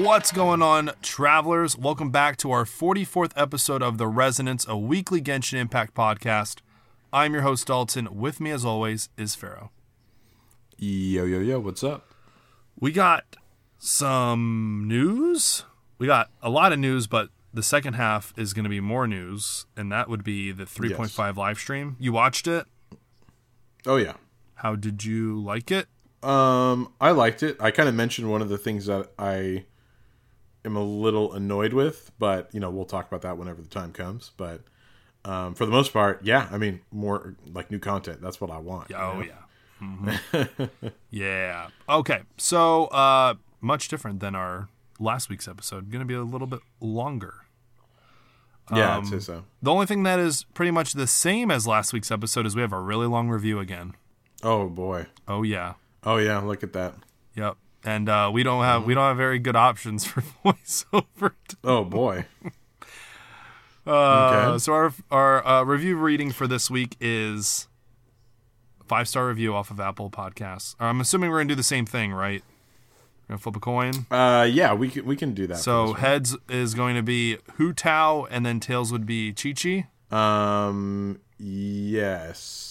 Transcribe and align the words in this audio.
What's 0.00 0.32
going 0.32 0.62
on, 0.62 0.92
travelers? 1.02 1.76
Welcome 1.76 2.10
back 2.10 2.38
to 2.38 2.50
our 2.52 2.64
44th 2.64 3.32
episode 3.36 3.82
of 3.82 3.98
The 3.98 4.06
Resonance, 4.06 4.64
a 4.66 4.74
weekly 4.74 5.20
Genshin 5.20 5.58
Impact 5.58 5.92
podcast. 5.92 6.60
I'm 7.12 7.34
your 7.34 7.42
host, 7.42 7.68
Daulton. 7.68 8.08
With 8.08 8.40
me, 8.40 8.50
as 8.50 8.64
always, 8.64 9.10
is 9.18 9.34
Faro. 9.34 9.72
Yo, 10.78 11.24
yo, 11.26 11.40
yo, 11.40 11.60
what's 11.60 11.84
up? 11.84 12.14
We 12.80 12.92
got 12.92 13.36
some 13.78 14.84
news. 14.86 15.64
We 15.98 16.06
got 16.06 16.30
a 16.42 16.48
lot 16.48 16.72
of 16.72 16.78
news, 16.78 17.06
but 17.06 17.28
the 17.52 17.62
second 17.62 17.92
half 17.92 18.32
is 18.38 18.54
going 18.54 18.64
to 18.64 18.70
be 18.70 18.80
more 18.80 19.06
news, 19.06 19.66
and 19.76 19.92
that 19.92 20.08
would 20.08 20.24
be 20.24 20.50
the 20.50 20.64
3.5 20.64 21.36
live 21.36 21.58
stream. 21.58 21.96
You 22.00 22.14
watched 22.14 22.46
it? 22.46 22.64
Oh, 23.84 23.96
yeah. 23.96 24.14
How 24.54 24.76
did 24.76 25.04
you 25.04 25.38
like 25.42 25.70
it? 25.70 25.88
Um, 26.22 26.94
I 27.02 27.10
liked 27.10 27.42
it. 27.42 27.58
I 27.60 27.70
kind 27.70 27.88
of 27.88 27.94
mentioned 27.94 28.30
one 28.30 28.40
of 28.40 28.48
the 28.48 28.58
things 28.58 28.86
that 28.86 29.10
I 29.18 29.66
am 30.64 30.76
a 30.76 30.82
little 30.84 31.32
annoyed 31.32 31.72
with, 31.72 32.10
but, 32.18 32.48
you 32.52 32.60
know, 32.60 32.70
we'll 32.70 32.84
talk 32.84 33.06
about 33.08 33.22
that 33.22 33.38
whenever 33.38 33.60
the 33.62 33.68
time 33.68 33.92
comes. 33.92 34.30
But 34.36 34.62
um, 35.24 35.54
for 35.54 35.64
the 35.66 35.72
most 35.72 35.92
part, 35.92 36.20
yeah, 36.24 36.48
I 36.50 36.58
mean, 36.58 36.80
more 36.90 37.34
like 37.52 37.70
new 37.70 37.78
content. 37.78 38.20
That's 38.20 38.40
what 38.40 38.50
I 38.50 38.58
want. 38.58 38.90
Oh, 38.94 39.20
you 39.20 39.26
know? 39.26 39.30
yeah. 39.30 39.34
Mhm. 39.82 40.70
yeah. 41.10 41.68
Okay. 41.88 42.20
So, 42.36 42.86
uh, 42.86 43.34
much 43.62 43.88
different 43.88 44.20
than 44.20 44.34
our 44.34 44.68
last 44.98 45.28
week's 45.30 45.48
episode. 45.48 45.90
Going 45.90 46.00
to 46.00 46.06
be 46.06 46.14
a 46.14 46.22
little 46.22 46.46
bit 46.46 46.60
longer. 46.80 47.34
Yeah, 48.74 48.96
Um, 48.96 49.04
I'd 49.04 49.08
say 49.10 49.18
so. 49.18 49.44
The 49.62 49.70
only 49.72 49.86
thing 49.86 50.02
that 50.04 50.18
is 50.20 50.44
pretty 50.54 50.70
much 50.70 50.92
the 50.92 51.06
same 51.06 51.50
as 51.50 51.66
last 51.66 51.92
week's 51.92 52.10
episode 52.10 52.46
is 52.46 52.54
we 52.54 52.62
have 52.62 52.72
a 52.72 52.80
really 52.80 53.06
long 53.06 53.28
review 53.28 53.58
again. 53.58 53.94
Oh, 54.42 54.68
boy. 54.68 55.06
Oh 55.26 55.42
yeah. 55.42 55.74
Oh, 56.04 56.18
yeah, 56.18 56.38
look 56.38 56.62
at 56.62 56.72
that. 56.74 56.94
Yep. 57.34 57.56
And 57.84 58.08
uh, 58.08 58.30
we 58.32 58.42
don't 58.42 58.62
have 58.64 58.84
we 58.84 58.94
don't 58.94 59.04
have 59.08 59.16
very 59.16 59.38
good 59.38 59.56
options 59.56 60.04
for 60.04 60.20
voiceover. 60.44 61.32
Oh, 61.64 61.84
boy. 61.84 62.26
Uh, 63.86 64.50
Okay. 64.50 64.58
So 64.58 64.72
our 64.74 64.92
our 65.10 65.44
uh, 65.46 65.62
review 65.64 65.96
reading 65.96 66.32
for 66.32 66.46
this 66.46 66.70
week 66.70 66.96
is 67.00 67.66
five 68.86 69.08
star 69.08 69.26
review 69.26 69.54
off 69.54 69.70
of 69.70 69.80
Apple 69.80 70.10
Podcasts. 70.10 70.76
I'm 70.78 71.00
assuming 71.00 71.30
we're 71.30 71.38
gonna 71.38 71.48
do 71.48 71.54
the 71.54 71.62
same 71.62 71.86
thing, 71.86 72.12
right? 72.12 72.42
We're 73.22 73.34
gonna 73.36 73.38
flip 73.38 73.56
a 73.56 73.60
coin. 73.60 74.06
Uh, 74.10 74.46
yeah, 74.48 74.74
we 74.74 74.90
can, 74.90 75.06
we 75.06 75.16
can 75.16 75.32
do 75.32 75.46
that. 75.46 75.56
So 75.58 75.94
heads 75.94 76.36
is 76.48 76.74
going 76.74 76.94
to 76.96 77.02
be 77.02 77.38
Hu 77.54 77.72
Tao, 77.72 78.26
and 78.30 78.44
then 78.44 78.60
tails 78.60 78.92
would 78.92 79.06
be 79.06 79.32
Qiqi. 79.32 79.86
Um, 80.12 81.18
yes. 81.38 82.69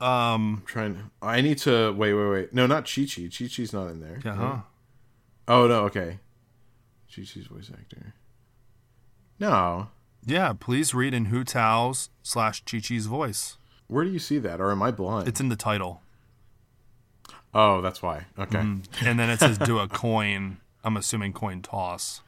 Um, 0.00 0.56
I'm 0.58 0.62
trying 0.66 0.94
to. 0.94 1.00
I 1.22 1.40
need 1.40 1.58
to. 1.58 1.92
Wait, 1.92 2.12
wait, 2.14 2.28
wait. 2.30 2.52
No, 2.54 2.66
not 2.66 2.84
Qiqi. 2.84 3.30
Chi 3.36 3.46
Chi's 3.46 3.72
not 3.72 3.86
in 3.88 4.00
there. 4.00 4.20
yeah, 4.24 4.34
huh? 4.34 4.56
Oh 5.48 5.66
no, 5.66 5.84
okay. 5.84 6.18
Qiqi's 7.10 7.46
voice 7.46 7.70
actor. 7.72 8.14
No. 9.38 9.88
Yeah, 10.24 10.52
please 10.58 10.92
read 10.92 11.14
in 11.14 11.26
Hu 11.26 11.44
Tao's 11.44 12.10
slash 12.22 12.64
Qiqi's 12.64 13.06
voice. 13.06 13.56
Where 13.86 14.04
do 14.04 14.10
you 14.10 14.18
see 14.18 14.38
that? 14.38 14.60
Or 14.60 14.70
am 14.72 14.82
I 14.82 14.90
blind? 14.90 15.28
It's 15.28 15.40
in 15.40 15.48
the 15.48 15.56
title. 15.56 16.02
oh, 17.54 17.80
that's 17.80 18.02
why. 18.02 18.26
Okay. 18.38 18.58
And 18.58 18.88
then 19.18 19.30
it 19.30 19.38
says 19.40 19.56
do 19.58 19.78
a 19.78 19.88
coin. 19.88 20.58
I'm 20.84 20.96
assuming 20.96 21.32
coin 21.32 21.62
toss. 21.62 22.20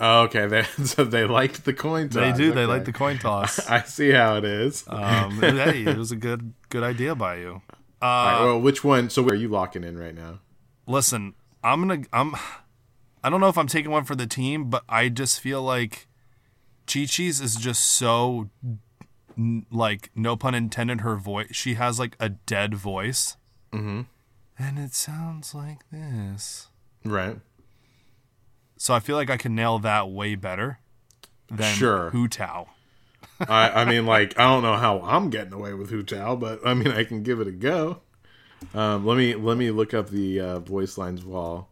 Oh, 0.00 0.22
okay. 0.22 0.46
They, 0.54 0.62
so 0.84 1.04
they 1.04 1.24
liked 1.24 1.64
the 1.64 1.72
coin 1.72 2.08
toss. 2.08 2.14
They 2.20 2.32
do. 2.32 2.52
They 2.52 2.66
like 2.66 2.84
the 2.84 2.92
coin 2.92 3.18
toss. 3.18 3.58
I 3.70 3.82
see 3.82 4.10
how 4.10 4.36
it 4.36 4.44
is. 4.44 4.84
Um, 4.88 5.40
hey, 5.40 5.84
it 5.84 5.96
was 5.96 6.12
a 6.12 6.16
good 6.16 6.52
good 6.68 6.82
idea 6.82 7.14
by 7.14 7.36
you. 7.36 7.62
All 8.02 8.26
right, 8.26 8.44
well, 8.44 8.60
which 8.60 8.84
one? 8.84 9.08
So, 9.08 9.22
where 9.22 9.34
are 9.34 9.38
you 9.38 9.48
locking 9.48 9.82
in 9.82 9.96
right 9.96 10.14
now? 10.14 10.40
Listen, 10.86 11.34
I'm 11.62 11.86
gonna. 11.86 12.04
I'm. 12.12 12.34
I 13.22 13.30
don't 13.30 13.40
know 13.40 13.48
if 13.48 13.56
I'm 13.56 13.66
taking 13.66 13.90
one 13.90 14.04
for 14.04 14.14
the 14.14 14.26
team, 14.26 14.68
but 14.68 14.84
I 14.88 15.08
just 15.08 15.40
feel 15.40 15.62
like 15.62 16.06
Qiqi's 16.86 17.40
is 17.40 17.56
just 17.56 17.82
so, 17.82 18.50
like, 19.70 20.10
no 20.14 20.36
pun 20.36 20.54
intended. 20.54 21.00
Her 21.00 21.16
voice. 21.16 21.48
She 21.52 21.74
has 21.74 21.98
like 21.98 22.16
a 22.20 22.28
dead 22.28 22.74
voice, 22.74 23.38
mm-hmm. 23.72 24.02
and 24.58 24.78
it 24.78 24.92
sounds 24.92 25.54
like 25.54 25.88
this. 25.90 26.68
Right. 27.04 27.38
So 28.84 28.92
I 28.92 29.00
feel 29.00 29.16
like 29.16 29.30
I 29.30 29.38
can 29.38 29.54
nail 29.54 29.78
that 29.78 30.10
way 30.10 30.34
better 30.34 30.78
than 31.50 31.74
Sure. 31.74 32.10
Hu 32.10 32.28
Tao. 32.28 32.68
I, 33.40 33.70
I 33.70 33.84
mean, 33.86 34.04
like, 34.04 34.38
I 34.38 34.42
don't 34.42 34.62
know 34.62 34.76
how 34.76 35.00
I'm 35.00 35.30
getting 35.30 35.54
away 35.54 35.72
with 35.72 35.88
Hu 35.88 36.02
Tao, 36.02 36.36
but 36.36 36.60
I 36.66 36.74
mean, 36.74 36.88
I 36.88 37.04
can 37.04 37.22
give 37.22 37.40
it 37.40 37.46
a 37.48 37.50
go. 37.50 38.02
Um, 38.74 39.06
let 39.06 39.16
me 39.16 39.36
let 39.36 39.56
me 39.56 39.70
look 39.70 39.94
up 39.94 40.10
the 40.10 40.38
uh, 40.38 40.58
voice 40.58 40.98
lines 40.98 41.24
while. 41.24 41.70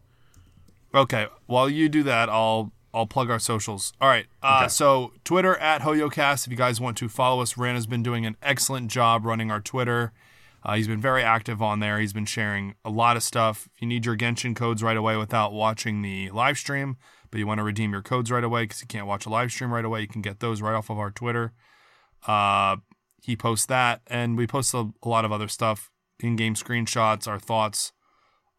Okay, 0.95 1.27
while 1.45 1.69
you 1.69 1.87
do 1.87 2.01
that, 2.01 2.29
I'll 2.29 2.71
I'll 2.95 3.05
plug 3.05 3.29
our 3.29 3.37
socials. 3.37 3.93
All 4.01 4.09
right. 4.09 4.25
Uh, 4.41 4.61
Okay. 4.61 4.69
So 4.69 5.13
Twitter 5.23 5.55
at 5.57 5.81
HoYoCast. 5.81 6.47
If 6.47 6.51
you 6.51 6.57
guys 6.57 6.81
want 6.81 6.97
to 6.97 7.09
follow 7.09 7.43
us, 7.43 7.57
Ran 7.57 7.75
has 7.75 7.85
been 7.85 8.01
doing 8.01 8.25
an 8.25 8.37
excellent 8.41 8.89
job 8.89 9.23
running 9.23 9.51
our 9.51 9.61
Twitter. 9.61 10.13
Uh, 10.65 10.75
he's 10.75 10.87
been 10.87 11.01
very 11.01 11.23
active 11.23 11.61
on 11.61 11.79
there. 11.79 11.99
He's 11.99 12.13
been 12.13 12.25
sharing 12.25 12.75
a 12.85 12.89
lot 12.89 13.17
of 13.17 13.23
stuff. 13.23 13.67
If 13.73 13.81
you 13.81 13.87
need 13.87 14.05
your 14.05 14.15
Genshin 14.15 14.55
codes 14.55 14.81
right 14.81 14.95
away 14.95 15.17
without 15.17 15.51
watching 15.51 16.01
the 16.01 16.29
live 16.31 16.57
stream, 16.57 16.97
but 17.29 17.39
you 17.39 17.47
want 17.47 17.59
to 17.59 17.63
redeem 17.63 17.91
your 17.91 18.01
codes 18.01 18.31
right 18.31 18.43
away 18.43 18.63
because 18.63 18.81
you 18.81 18.87
can't 18.87 19.07
watch 19.07 19.25
a 19.25 19.29
live 19.29 19.51
stream 19.51 19.73
right 19.73 19.83
away, 19.83 20.01
you 20.01 20.07
can 20.07 20.21
get 20.21 20.39
those 20.39 20.61
right 20.61 20.75
off 20.75 20.89
of 20.89 20.97
our 20.97 21.11
Twitter. 21.11 21.51
Uh, 22.25 22.77
he 23.21 23.35
posts 23.35 23.65
that, 23.65 24.01
and 24.07 24.37
we 24.37 24.47
post 24.47 24.73
a, 24.73 24.89
a 25.03 25.09
lot 25.09 25.25
of 25.25 25.31
other 25.31 25.47
stuff, 25.47 25.91
in-game 26.19 26.55
screenshots, 26.55 27.27
our 27.27 27.39
thoughts 27.39 27.91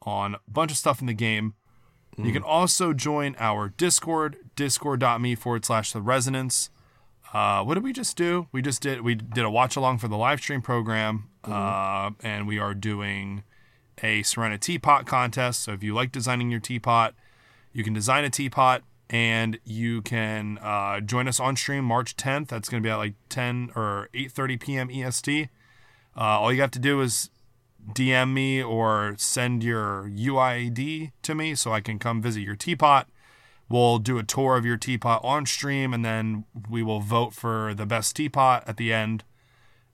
on 0.02 0.34
a 0.34 0.40
bunch 0.46 0.70
of 0.70 0.76
stuff 0.76 1.00
in 1.00 1.06
the 1.06 1.14
game. 1.14 1.54
You 2.16 2.32
can 2.32 2.44
also 2.44 2.92
join 2.92 3.34
our 3.40 3.70
Discord, 3.70 4.36
discord.me 4.54 5.34
forward 5.34 5.64
slash 5.64 5.92
the 5.92 6.00
resonance. 6.00 6.70
Uh, 7.34 7.64
what 7.64 7.74
did 7.74 7.82
we 7.82 7.92
just 7.92 8.16
do? 8.16 8.46
We 8.52 8.62
just 8.62 8.80
did 8.80 9.00
we 9.00 9.16
did 9.16 9.44
a 9.44 9.50
watch 9.50 9.74
along 9.74 9.98
for 9.98 10.06
the 10.06 10.16
live 10.16 10.38
stream 10.38 10.62
program, 10.62 11.30
uh, 11.42 12.12
and 12.22 12.46
we 12.46 12.60
are 12.60 12.74
doing 12.74 13.42
a 14.02 14.22
Serena 14.22 14.56
teapot 14.56 15.04
contest. 15.04 15.62
So 15.64 15.72
if 15.72 15.82
you 15.82 15.94
like 15.94 16.12
designing 16.12 16.52
your 16.52 16.60
teapot, 16.60 17.12
you 17.72 17.82
can 17.82 17.92
design 17.92 18.24
a 18.24 18.30
teapot, 18.30 18.84
and 19.10 19.58
you 19.64 20.00
can 20.00 20.58
uh, 20.62 21.00
join 21.00 21.26
us 21.26 21.40
on 21.40 21.56
stream 21.56 21.84
March 21.84 22.16
10th. 22.16 22.48
That's 22.48 22.68
going 22.68 22.80
to 22.80 22.86
be 22.86 22.90
at 22.90 22.96
like 22.96 23.14
10 23.30 23.72
or 23.74 24.08
8:30 24.14 24.60
p.m. 24.60 24.90
EST. 24.90 25.48
Uh, 26.16 26.20
all 26.20 26.52
you 26.52 26.60
have 26.60 26.70
to 26.70 26.78
do 26.78 27.00
is 27.00 27.30
DM 27.92 28.32
me 28.32 28.62
or 28.62 29.16
send 29.18 29.64
your 29.64 30.08
UID 30.08 31.10
to 31.22 31.34
me 31.34 31.56
so 31.56 31.72
I 31.72 31.80
can 31.80 31.98
come 31.98 32.22
visit 32.22 32.42
your 32.42 32.54
teapot. 32.54 33.08
We'll 33.74 33.98
do 33.98 34.18
a 34.18 34.22
tour 34.22 34.56
of 34.56 34.64
your 34.64 34.76
teapot 34.76 35.20
on 35.24 35.46
stream 35.46 35.92
and 35.92 36.04
then 36.04 36.44
we 36.70 36.84
will 36.84 37.00
vote 37.00 37.34
for 37.34 37.74
the 37.74 37.84
best 37.84 38.14
teapot 38.14 38.62
at 38.68 38.76
the 38.76 38.92
end. 38.92 39.24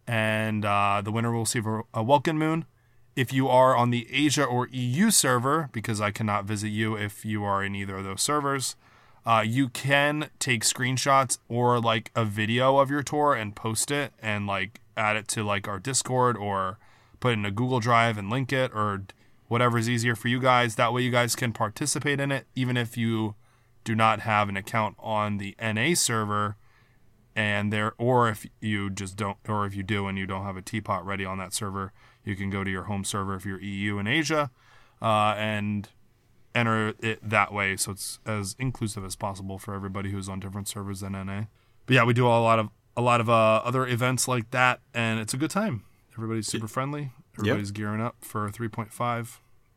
And 0.07 0.67
uh, 0.67 1.01
the 1.03 1.11
winner 1.11 1.33
will 1.33 1.41
receive 1.41 1.65
a, 1.67 2.03
Welkin 2.03 2.37
Moon. 2.37 2.67
If 3.17 3.33
you 3.33 3.49
are 3.49 3.75
on 3.75 3.89
the 3.89 4.07
Asia 4.13 4.45
or 4.45 4.69
EU 4.71 5.11
server, 5.11 5.71
because 5.73 5.99
I 5.99 6.11
cannot 6.11 6.45
visit 6.45 6.69
you 6.69 6.95
if 6.95 7.25
you 7.25 7.43
are 7.43 7.65
in 7.65 7.75
either 7.75 7.97
of 7.97 8.05
those 8.05 8.21
servers, 8.21 8.77
uh, 9.25 9.45
you 9.47 9.71
can 9.71 10.29
take 10.39 10.63
screenshots 10.63 11.39
or 11.49 11.81
like 11.81 12.11
a 12.15 12.27
video 12.27 12.77
of 12.77 12.91
your 12.91 13.03
tour 13.03 13.33
and 13.33 13.57
post 13.57 13.91
it 13.91 14.13
and 14.21 14.47
like 14.47 14.83
add 14.95 15.17
it 15.17 15.27
to 15.29 15.43
like 15.43 15.67
our 15.67 15.79
Discord 15.79 16.37
or 16.37 16.79
put 17.19 17.31
it 17.31 17.39
in 17.39 17.47
a 17.47 17.51
Google 17.51 17.81
Drive 17.81 18.19
and 18.19 18.29
link 18.29 18.53
it 18.53 18.73
or 18.75 19.05
whatever 19.49 19.79
is 19.79 19.89
easier 19.89 20.15
for 20.15 20.29
you 20.29 20.39
guys. 20.39 20.75
That 20.75 20.93
way 20.93 21.01
you 21.01 21.11
guys 21.11 21.35
can 21.35 21.55
participate 21.55 22.21
in 22.21 22.31
it, 22.31 22.45
even 22.55 22.77
if 22.77 22.99
you 22.99 23.37
do 23.85 23.95
not 23.95 24.21
have 24.21 24.49
an 24.49 24.57
account 24.57 24.97
on 24.99 25.39
the 25.39 25.55
NA 25.61 25.95
server 25.95 26.57
and 27.35 27.73
there 27.73 27.93
or 27.97 28.29
if 28.29 28.47
you 28.61 28.91
just 28.91 29.17
don't 29.17 29.39
or 29.49 29.65
if 29.67 29.75
you 29.75 29.83
do 29.83 30.07
and 30.07 30.19
you 30.19 30.27
don't 30.27 30.45
have 30.45 30.57
a 30.57 30.63
teapot 30.63 31.05
ready 31.07 31.25
on 31.25 31.39
that 31.39 31.55
server 31.55 31.93
you 32.25 32.35
can 32.35 32.51
go 32.51 32.65
to 32.65 32.71
your 32.71 32.85
home 32.85 33.05
server 33.05 33.37
if 33.37 33.47
you're 33.47 33.61
eu 33.61 33.99
and 33.99 34.09
asia 34.09 34.51
uh, 35.01 35.35
and 35.39 35.89
enter 36.55 36.95
it 37.01 37.19
that 37.29 37.53
way. 37.53 37.77
So 37.77 37.93
it's 37.93 38.19
as 38.27 38.57
inclusive 38.59 39.05
as 39.05 39.17
possible 39.17 39.59
for 39.59 39.75
everybody 39.75 40.11
who's 40.11 40.29
on 40.29 40.41
different 40.41 40.69
servers 40.69 41.01
than 41.01 41.13
na 41.13 41.45
but 41.87 41.95
yeah 41.95 42.05
we 42.05 42.15
do 42.15 42.27
a 42.27 42.29
lot 42.29 42.59
of 42.59 42.69
a 42.97 43.03
lot 43.03 43.21
of 43.21 43.31
uh, 43.31 43.63
other 43.65 43.87
events 43.87 44.29
like 44.29 44.51
that 44.51 44.81
and 44.95 45.21
it's 45.21 45.35
a 45.35 45.37
good 45.37 45.51
time. 45.51 45.85
Everybody's 46.15 46.49
super 46.49 46.69
friendly. 46.69 47.13
Everybody's 47.39 47.71
gearing 47.71 48.01
up 48.01 48.17
for 48.21 48.51
3.5 48.51 48.91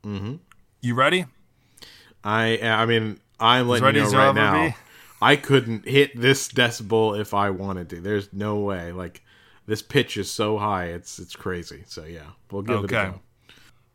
mm-hmm. 0.03 0.35
you 0.81 0.95
ready? 0.95 1.25
I 2.23 2.59
I 2.59 2.85
mean, 2.85 3.19
I'm 3.39 3.67
letting 3.67 3.95
you 3.95 4.11
know 4.11 4.17
right 4.17 4.35
now. 4.35 4.67
be. 4.69 4.75
I 5.21 5.35
couldn't 5.35 5.87
hit 5.87 6.19
this 6.19 6.47
decibel 6.49 7.19
if 7.19 7.33
I 7.33 7.49
wanted 7.49 7.89
to. 7.91 8.01
There's 8.01 8.31
no 8.33 8.57
way. 8.59 8.91
Like 8.91 9.21
this 9.65 9.81
pitch 9.81 10.17
is 10.17 10.29
so 10.29 10.57
high, 10.57 10.85
it's 10.85 11.19
it's 11.19 11.35
crazy. 11.35 11.83
So 11.87 12.03
yeah, 12.03 12.31
we'll 12.51 12.61
give 12.61 12.75
it 12.79 12.83
Okay. 12.85 12.95
a 12.97 13.11
go. 13.11 13.19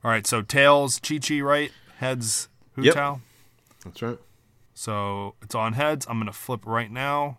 all 0.05 0.11
right 0.11 0.27
so 0.27 0.41
tails 0.43 0.99
Qiqi 1.01 1.43
right 1.43 1.71
heads 1.99 2.49
hu 2.75 2.83
Yep. 2.83 2.95
Tao. 2.95 3.21
That's 3.85 4.01
right. 4.03 4.19
So 4.75 5.35
it's 5.43 5.55
on 5.55 5.75
heads. 5.75 6.07
I'm 6.09 6.19
gonna 6.19 6.33
flip 6.33 6.61
right 6.65 6.91
now. 6.91 7.39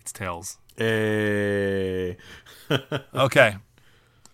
It's 0.00 0.12
tails. 0.12 0.58
Hey. 0.76 2.16
Okay. 3.14 3.56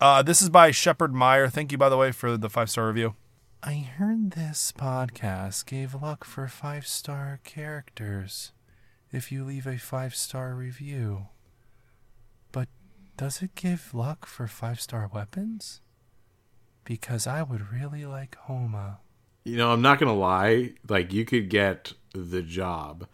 Uh, 0.01 0.21
this 0.23 0.41
is 0.41 0.49
by 0.49 0.71
Shepard 0.71 1.13
Meyer. 1.13 1.47
Thank 1.47 1.71
you, 1.71 1.77
by 1.77 1.87
the 1.87 1.95
way, 1.97 2.11
for 2.11 2.35
the 2.35 2.49
five 2.49 2.69
star 2.69 2.87
review. 2.87 3.15
I 3.65 3.75
heard 3.97 4.31
this 4.31 4.73
podcast 4.77 5.65
gave 5.65 5.95
luck 5.95 6.25
for 6.25 6.47
five 6.47 6.85
star 6.85 7.39
characters 7.45 8.51
if 9.11 9.31
you 9.31 9.45
leave 9.45 9.65
a 9.65 9.77
five 9.77 10.15
star 10.15 10.53
review. 10.53 11.27
But 12.51 12.67
does 13.15 13.41
it 13.41 13.55
give 13.55 13.93
luck 13.93 14.25
for 14.25 14.47
five 14.47 14.81
star 14.81 15.09
weapons? 15.13 15.79
Because 16.83 17.25
I 17.25 17.41
would 17.41 17.71
really 17.71 18.05
like 18.05 18.35
Homa. 18.35 18.99
You 19.45 19.55
know, 19.57 19.71
I'm 19.71 19.81
not 19.81 19.97
gonna 19.99 20.13
lie. 20.13 20.71
Like, 20.89 21.13
you 21.13 21.23
could 21.23 21.49
get 21.49 21.93
the 22.13 22.41
job 22.41 23.07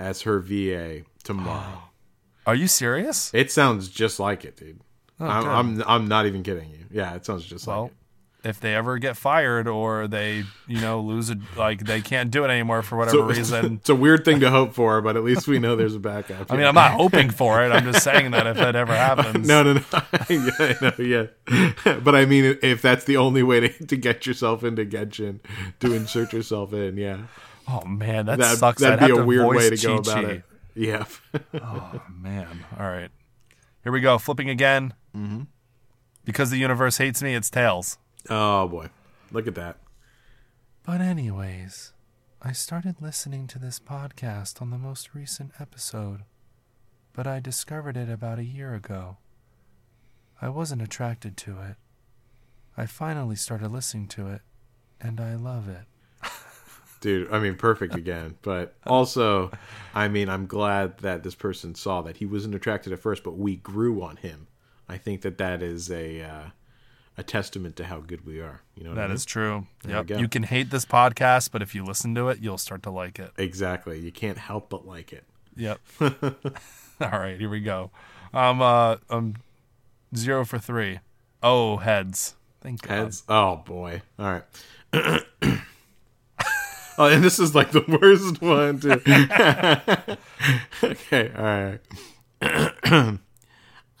as 0.00 0.22
her 0.22 0.40
VA 0.40 1.02
tomorrow. 1.22 1.82
Are 2.46 2.56
you 2.56 2.66
serious? 2.66 3.32
it 3.32 3.52
sounds 3.52 3.88
just 3.88 4.18
like 4.18 4.44
it, 4.44 4.56
dude. 4.56 4.80
Oh, 5.20 5.26
I'm. 5.26 5.46
I'm 5.48 5.84
I'm 5.86 6.08
not 6.08 6.26
even 6.26 6.42
kidding 6.42 6.70
you. 6.70 6.86
Yeah, 6.90 7.14
it 7.14 7.24
sounds 7.24 7.44
just 7.44 7.68
Well, 7.68 7.82
like 7.82 7.90
it. 7.92 7.96
If 8.44 8.58
they 8.58 8.74
ever 8.74 8.98
get 8.98 9.16
fired 9.16 9.68
or 9.68 10.08
they, 10.08 10.42
you 10.66 10.80
know, 10.80 11.00
lose 11.00 11.30
it 11.30 11.38
like 11.56 11.84
they 11.84 12.00
can't 12.00 12.30
do 12.32 12.44
it 12.44 12.48
anymore 12.48 12.82
for 12.82 12.96
whatever 12.96 13.22
reason. 13.26 13.74
it's 13.76 13.88
a 13.88 13.94
weird 13.94 14.24
thing 14.24 14.40
to 14.40 14.50
hope 14.50 14.74
for, 14.74 15.00
but 15.00 15.16
at 15.16 15.22
least 15.22 15.46
we 15.46 15.60
know 15.60 15.76
there's 15.76 15.94
a 15.94 16.00
backup. 16.00 16.50
I 16.52 16.56
mean, 16.56 16.66
I'm 16.66 16.74
not 16.74 16.90
hoping 16.92 17.30
for 17.30 17.64
it. 17.64 17.70
I'm 17.70 17.84
just 17.84 18.02
saying 18.02 18.32
that 18.32 18.48
if 18.48 18.56
that 18.56 18.74
ever 18.74 18.96
happens. 18.96 19.46
No, 19.46 19.62
no, 19.62 19.74
no. 19.74 19.80
yeah, 20.28 20.50
I 20.58 20.76
know, 20.80 20.92
yeah. 20.98 21.98
but 22.00 22.16
I 22.16 22.24
mean, 22.24 22.58
if 22.62 22.82
that's 22.82 23.04
the 23.04 23.16
only 23.16 23.44
way 23.44 23.60
to, 23.60 23.86
to 23.86 23.96
get 23.96 24.26
yourself 24.26 24.64
into 24.64 24.84
Genshin, 24.84 25.38
to 25.78 25.92
insert 25.92 26.32
yourself 26.32 26.72
in, 26.72 26.96
yeah, 26.96 27.18
Oh 27.68 27.84
man, 27.84 28.26
that, 28.26 28.38
that, 28.40 28.58
sucks. 28.58 28.82
that'd 28.82 28.98
I'd 29.00 29.06
be 29.06 29.12
a 29.16 29.24
weird 29.24 29.46
way 29.46 29.70
to 29.70 29.76
go 29.76 29.98
Qiqi. 29.98 30.10
about 30.12 30.24
it. 30.24 30.42
Yeah. 30.74 31.04
Oh 31.54 32.02
man. 32.10 32.64
All 32.78 32.88
right. 32.88 33.10
Here 33.84 33.92
we 33.92 34.00
go. 34.00 34.18
Flipping 34.18 34.50
again. 34.50 34.94
Mm-hmm. 35.16 35.42
Because 36.24 36.50
the 36.50 36.56
universe 36.56 36.98
hates 36.98 37.22
me, 37.22 37.34
it's 37.34 37.50
tails. 37.50 37.98
Oh 38.30 38.68
boy, 38.68 38.88
look 39.30 39.46
at 39.46 39.54
that. 39.54 39.78
But 40.84 41.00
anyways, 41.00 41.92
I 42.40 42.52
started 42.52 42.96
listening 43.00 43.46
to 43.48 43.58
this 43.58 43.78
podcast 43.78 44.60
on 44.60 44.70
the 44.70 44.78
most 44.78 45.14
recent 45.14 45.52
episode, 45.60 46.22
but 47.12 47.26
I 47.26 47.40
discovered 47.40 47.96
it 47.96 48.08
about 48.08 48.38
a 48.38 48.44
year 48.44 48.74
ago. 48.74 49.18
I 50.40 50.48
wasn't 50.48 50.82
attracted 50.82 51.36
to 51.38 51.60
it. 51.60 51.76
I 52.76 52.86
finally 52.86 53.36
started 53.36 53.70
listening 53.70 54.08
to 54.08 54.28
it, 54.28 54.40
and 55.00 55.20
I 55.20 55.36
love 55.36 55.68
it. 55.68 55.84
Dude, 57.00 57.32
I 57.32 57.40
mean, 57.40 57.56
perfect 57.56 57.94
again. 57.94 58.36
But 58.42 58.74
also, 58.86 59.50
I 59.92 60.08
mean, 60.08 60.28
I'm 60.28 60.46
glad 60.46 60.98
that 60.98 61.22
this 61.22 61.34
person 61.34 61.74
saw 61.74 62.02
that 62.02 62.16
he 62.16 62.26
wasn't 62.26 62.54
attracted 62.54 62.92
at 62.92 63.00
first, 63.00 63.24
but 63.24 63.36
we 63.36 63.56
grew 63.56 64.02
on 64.02 64.16
him. 64.16 64.46
I 64.88 64.98
think 64.98 65.22
that 65.22 65.38
that 65.38 65.62
is 65.62 65.90
a 65.90 66.22
uh, 66.22 66.44
a 67.16 67.22
testament 67.22 67.76
to 67.76 67.84
how 67.84 68.00
good 68.00 68.24
we 68.26 68.40
are. 68.40 68.62
You 68.74 68.84
know 68.84 68.90
what 68.90 68.98
I 68.98 69.06
mean? 69.06 69.14
is 69.16 69.24
true. 69.24 69.66
There 69.84 69.96
Yep. 70.06 70.20
you 70.20 70.28
can 70.28 70.44
hate 70.44 70.70
this 70.70 70.84
podcast, 70.84 71.50
but 71.52 71.60
if 71.62 71.74
you 71.74 71.84
listen 71.84 72.14
to 72.14 72.28
it, 72.28 72.38
you'll 72.40 72.58
start 72.58 72.82
to 72.84 72.90
like 72.90 73.18
it. 73.18 73.32
exactly. 73.36 73.98
You 73.98 74.10
can't 74.12 74.38
help 74.38 74.70
but 74.70 74.86
like 74.86 75.12
it. 75.12 75.24
Yep. 75.56 75.80
All 76.00 76.10
right, 77.00 77.38
here 77.38 77.50
we 77.50 77.60
go. 77.60 77.90
Um, 78.32 78.62
uh, 78.62 78.96
um, 79.10 79.36
zero 80.16 80.44
for 80.44 80.58
three. 80.58 81.00
Oh, 81.42 81.76
heads. 81.78 82.36
Thank 82.62 82.82
God. 82.82 82.90
Heads. 82.94 83.24
Oh 83.28 83.56
boy. 83.56 84.00
All 84.18 84.32
right. 84.32 84.44
oh, 86.98 87.06
and 87.08 87.22
this 87.24 87.38
is 87.38 87.54
like 87.54 87.72
the 87.72 87.84
worst 88.00 88.40
one 88.40 88.78
too. 88.80 88.92
okay. 90.92 91.32
All 91.36 91.44
right. 91.44 91.80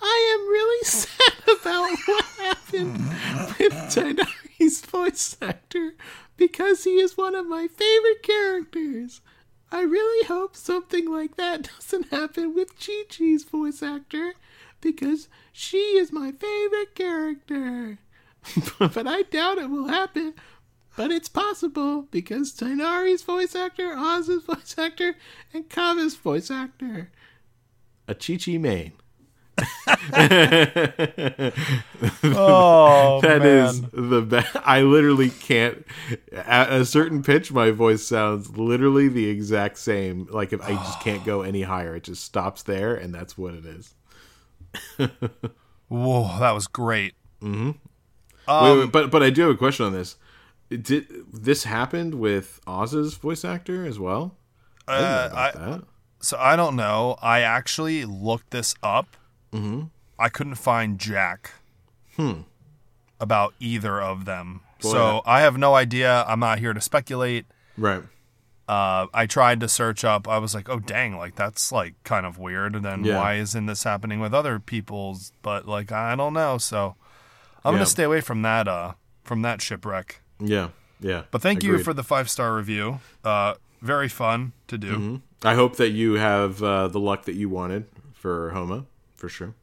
I 0.04 0.34
am 0.34 0.48
really 0.48 0.84
sad 0.84 1.42
about 1.60 1.98
what 2.06 2.58
with 2.72 3.72
Tighnari's 3.90 4.80
voice 4.80 5.36
actor 5.40 5.94
because 6.36 6.84
he 6.84 7.00
is 7.00 7.16
one 7.16 7.34
of 7.34 7.46
my 7.46 7.68
favorite 7.68 8.22
characters. 8.22 9.20
I 9.70 9.82
really 9.82 10.26
hope 10.26 10.56
something 10.56 11.10
like 11.10 11.36
that 11.36 11.70
doesn't 11.76 12.10
happen 12.10 12.54
with 12.54 12.78
Qiqi's 12.78 13.44
voice 13.44 13.82
actor 13.82 14.34
because 14.80 15.28
she 15.52 15.96
is 15.96 16.12
my 16.12 16.32
favorite 16.32 16.94
character. 16.94 17.98
but 18.78 19.06
I 19.06 19.22
doubt 19.22 19.58
it 19.58 19.70
will 19.70 19.88
happen. 19.88 20.34
But 20.96 21.10
it's 21.10 21.28
possible 21.28 22.02
because 22.10 22.52
Tighnari's 22.52 23.22
voice 23.22 23.54
actor, 23.54 23.94
Oz's 23.96 24.42
voice 24.46 24.74
actor, 24.76 25.16
and 25.52 25.68
Kaveh's 25.68 26.16
voice 26.16 26.50
actor. 26.50 27.10
A 28.08 28.14
Qiqi 28.14 28.60
main. 28.60 28.92
Oh, 32.24 33.20
That 33.22 33.38
man. 33.40 33.66
is 33.66 33.80
the 33.92 34.22
best. 34.22 34.56
I 34.64 34.82
literally 34.82 35.30
can't. 35.30 35.84
At 36.32 36.72
a 36.72 36.84
certain 36.84 37.22
pitch, 37.22 37.52
my 37.52 37.70
voice 37.70 38.06
sounds 38.06 38.56
literally 38.56 39.08
the 39.08 39.28
exact 39.28 39.78
same. 39.78 40.26
Like 40.30 40.52
if 40.52 40.60
I 40.62 40.74
just 40.74 41.00
can't 41.00 41.24
go 41.24 41.42
any 41.42 41.62
higher, 41.62 41.96
it 41.96 42.04
just 42.04 42.24
stops 42.24 42.62
there, 42.62 42.94
and 42.94 43.14
that's 43.14 43.36
what 43.36 43.54
it 43.54 43.64
is. 43.66 43.94
Whoa, 45.88 46.38
that 46.38 46.52
was 46.52 46.66
great. 46.66 47.14
Wait, 47.42 47.74
Um, 48.48 48.78
wait, 48.80 48.92
but 48.92 49.10
but 49.10 49.22
I 49.22 49.30
do 49.30 49.42
have 49.42 49.50
a 49.50 49.56
question 49.56 49.86
on 49.86 49.92
this. 49.92 50.16
Did 50.70 51.06
this 51.32 51.64
happened 51.64 52.14
with 52.14 52.60
Oz's 52.66 53.14
voice 53.14 53.44
actor 53.44 53.84
as 53.84 53.98
well? 53.98 54.36
I 54.88 54.96
Uh, 54.96 55.30
I- 55.34 55.80
So 56.20 56.38
I 56.38 56.54
don't 56.56 56.76
know. 56.76 57.16
I 57.20 57.40
actually 57.40 58.04
looked 58.04 58.50
this 58.52 58.74
up. 58.82 59.16
Mm-hmm. 59.52 59.82
I 60.18 60.28
couldn't 60.28 60.54
find 60.56 60.98
Jack. 60.98 61.52
About 63.20 63.54
either 63.60 64.00
of 64.00 64.24
them. 64.24 64.60
so 64.80 65.22
I 65.24 65.40
have 65.42 65.56
no 65.56 65.74
idea. 65.74 66.24
I'm 66.26 66.40
not 66.40 66.58
here 66.58 66.72
to 66.72 66.80
speculate. 66.80 67.46
Right. 67.78 68.02
Uh, 68.68 69.06
I 69.14 69.26
tried 69.26 69.60
to 69.60 69.68
search 69.68 70.04
up. 70.04 70.26
I 70.28 70.38
was 70.38 70.54
like, 70.54 70.68
oh 70.68 70.78
dang, 70.80 71.16
like 71.16 71.34
that's 71.36 71.70
like 71.72 71.94
kind 72.04 72.26
of 72.26 72.38
weird. 72.38 72.74
And 72.74 72.84
then 72.84 73.04
Yeah. 73.04 73.18
why 73.18 73.34
isn't 73.34 73.66
this 73.66 73.84
happening 73.84 74.18
with 74.20 74.34
other 74.34 74.58
people's? 74.58 75.32
But 75.42 75.66
like 75.68 75.92
I 75.92 76.14
don't 76.16 76.32
know. 76.34 76.58
So 76.58 76.96
I'm 77.64 77.74
Yeah. 77.74 77.78
gonna 77.78 77.86
stay 77.86 78.02
away 78.04 78.20
from 78.20 78.42
that. 78.42 78.66
Uh, 78.68 78.92
from 79.24 79.42
that 79.42 79.60
shipwreck. 79.62 80.20
Yeah. 80.40 80.68
Yeah. 81.00 81.22
But 81.30 81.42
thank 81.42 81.62
you 81.62 81.78
for 81.78 81.92
the 81.94 82.04
five 82.04 82.28
star 82.28 82.54
review. 82.56 83.00
Uh, 83.24 83.54
very 83.80 84.08
fun 84.08 84.52
to 84.68 84.78
do. 84.78 85.22
I 85.44 85.54
hope 85.54 85.76
that 85.76 85.90
you 85.90 86.14
have 86.14 86.62
uh, 86.62 86.88
the 86.88 87.00
luck 87.00 87.24
that 87.24 87.34
you 87.34 87.48
wanted 87.48 87.86
for 88.14 88.50
Homa, 88.50 88.86
for 89.22 89.28
sure. 89.28 89.54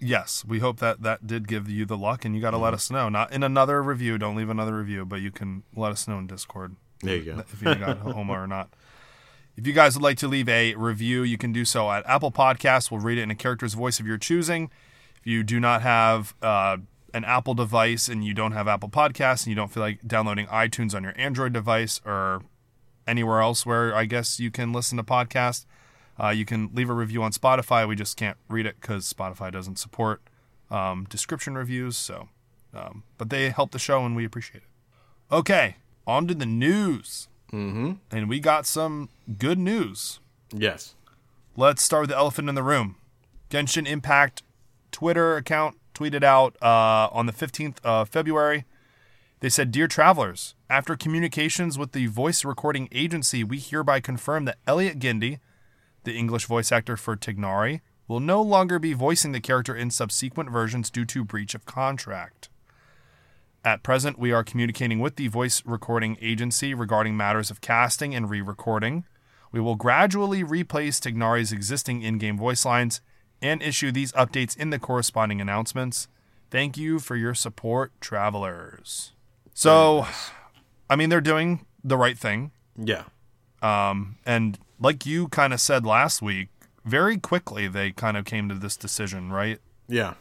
Yes, 0.00 0.42
we 0.42 0.60
hope 0.60 0.78
that 0.78 1.02
that 1.02 1.26
did 1.26 1.46
give 1.46 1.68
you 1.68 1.84
the 1.84 1.98
luck, 1.98 2.24
and 2.24 2.34
you 2.34 2.40
got 2.40 2.52
to 2.52 2.56
let 2.56 2.72
us 2.72 2.90
know. 2.90 3.10
Not 3.10 3.30
in 3.30 3.42
another 3.42 3.82
review. 3.82 4.16
Don't 4.16 4.34
leave 4.34 4.48
another 4.48 4.74
review, 4.78 5.04
but 5.04 5.20
you 5.20 5.30
can 5.30 5.64
let 5.76 5.92
us 5.92 6.08
know 6.08 6.16
in 6.18 6.26
Discord 6.26 6.76
There 7.02 7.18
you 7.18 7.34
go. 7.34 7.38
if 7.40 7.60
you 7.60 7.74
got 7.74 7.98
Homa 8.16 8.32
or 8.32 8.46
not. 8.46 8.70
If 9.54 9.66
you 9.66 9.74
guys 9.74 9.94
would 9.94 10.02
like 10.02 10.16
to 10.16 10.28
leave 10.28 10.48
a 10.48 10.74
review, 10.76 11.22
you 11.24 11.36
can 11.36 11.52
do 11.52 11.66
so 11.66 11.90
at 11.92 12.06
Apple 12.06 12.32
Podcasts. 12.32 12.90
We'll 12.90 13.00
read 13.02 13.18
it 13.18 13.22
in 13.22 13.30
a 13.30 13.34
character's 13.34 13.74
voice 13.74 14.00
of 14.00 14.06
your 14.06 14.16
choosing. 14.16 14.70
If 15.20 15.26
you 15.26 15.42
do 15.42 15.60
not 15.60 15.82
have 15.82 16.34
uh, 16.40 16.78
an 17.12 17.24
Apple 17.24 17.52
device 17.52 18.08
and 18.08 18.24
you 18.24 18.32
don't 18.32 18.52
have 18.52 18.66
Apple 18.66 18.88
Podcasts 18.88 19.44
and 19.44 19.48
you 19.48 19.54
don't 19.54 19.70
feel 19.70 19.82
like 19.82 20.00
downloading 20.06 20.46
iTunes 20.46 20.94
on 20.94 21.02
your 21.02 21.12
Android 21.16 21.52
device 21.52 22.00
or 22.06 22.40
anywhere 23.06 23.40
else 23.42 23.66
where 23.66 23.94
I 23.94 24.06
guess 24.06 24.40
you 24.40 24.50
can 24.50 24.72
listen 24.72 24.96
to 24.96 25.04
podcasts, 25.04 25.66
uh, 26.20 26.28
you 26.28 26.44
can 26.44 26.70
leave 26.74 26.90
a 26.90 26.94
review 26.94 27.22
on 27.22 27.32
Spotify. 27.32 27.86
We 27.86 27.96
just 27.96 28.16
can't 28.16 28.36
read 28.48 28.66
it 28.66 28.76
because 28.80 29.12
Spotify 29.12 29.50
doesn't 29.52 29.78
support 29.78 30.22
um, 30.70 31.06
description 31.08 31.54
reviews. 31.54 31.96
So, 31.96 32.28
um, 32.74 33.02
but 33.18 33.30
they 33.30 33.50
help 33.50 33.72
the 33.72 33.78
show 33.78 34.04
and 34.04 34.16
we 34.16 34.24
appreciate 34.24 34.62
it. 34.62 35.34
Okay, 35.34 35.76
on 36.06 36.26
to 36.26 36.34
the 36.34 36.46
news. 36.46 37.28
Mm-hmm. 37.52 37.92
And 38.10 38.28
we 38.28 38.40
got 38.40 38.66
some 38.66 39.10
good 39.38 39.58
news. 39.58 40.20
Yes. 40.52 40.94
Let's 41.56 41.82
start 41.82 42.02
with 42.02 42.10
the 42.10 42.16
elephant 42.16 42.48
in 42.48 42.54
the 42.54 42.62
room. 42.62 42.96
Genshin 43.50 43.86
Impact 43.86 44.42
Twitter 44.90 45.36
account 45.36 45.76
tweeted 45.94 46.22
out 46.22 46.56
uh, 46.62 47.08
on 47.12 47.26
the 47.26 47.32
15th 47.32 47.76
of 47.84 48.08
February. 48.08 48.64
They 49.40 49.48
said, 49.48 49.72
Dear 49.72 49.88
travelers, 49.88 50.54
after 50.70 50.96
communications 50.96 51.76
with 51.76 51.92
the 51.92 52.06
voice 52.06 52.44
recording 52.44 52.88
agency, 52.92 53.44
we 53.44 53.58
hereby 53.58 54.00
confirm 54.00 54.44
that 54.46 54.58
Elliot 54.66 54.98
Gindi, 54.98 55.40
the 56.04 56.16
English 56.16 56.46
voice 56.46 56.72
actor 56.72 56.96
for 56.96 57.16
Tignari, 57.16 57.80
will 58.08 58.20
no 58.20 58.42
longer 58.42 58.78
be 58.78 58.92
voicing 58.92 59.32
the 59.32 59.40
character 59.40 59.74
in 59.74 59.90
subsequent 59.90 60.50
versions 60.50 60.90
due 60.90 61.04
to 61.04 61.24
breach 61.24 61.54
of 61.54 61.64
contract. 61.64 62.48
At 63.64 63.82
present, 63.82 64.18
we 64.18 64.32
are 64.32 64.42
communicating 64.42 64.98
with 64.98 65.16
the 65.16 65.28
voice 65.28 65.62
recording 65.64 66.18
agency 66.20 66.74
regarding 66.74 67.16
matters 67.16 67.50
of 67.50 67.60
casting 67.60 68.14
and 68.14 68.28
re 68.28 68.40
recording. 68.40 69.04
We 69.52 69.60
will 69.60 69.76
gradually 69.76 70.42
replace 70.42 70.98
Tighnari's 70.98 71.52
existing 71.52 72.02
in 72.02 72.18
game 72.18 72.36
voice 72.36 72.64
lines 72.64 73.00
and 73.40 73.62
issue 73.62 73.92
these 73.92 74.12
updates 74.12 74.56
in 74.56 74.70
the 74.70 74.78
corresponding 74.78 75.40
announcements. 75.40 76.08
Thank 76.50 76.76
you 76.76 76.98
for 76.98 77.16
your 77.16 77.34
support, 77.34 77.92
travelers. 78.00 79.12
So, 79.54 80.06
I 80.90 80.96
mean, 80.96 81.08
they're 81.08 81.20
doing 81.20 81.66
the 81.84 81.96
right 81.96 82.18
thing. 82.18 82.50
Yeah. 82.76 83.04
Um, 83.62 84.16
and 84.26 84.58
like 84.82 85.06
you 85.06 85.28
kind 85.28 85.52
of 85.52 85.60
said 85.60 85.86
last 85.86 86.20
week, 86.20 86.48
very 86.84 87.16
quickly 87.16 87.68
they 87.68 87.92
kind 87.92 88.16
of 88.16 88.24
came 88.24 88.48
to 88.48 88.54
this 88.54 88.76
decision, 88.76 89.30
right? 89.30 89.58
Yeah. 89.88 90.14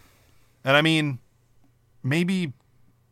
And 0.63 0.77
I 0.77 0.81
mean, 0.81 1.19
maybe 2.03 2.53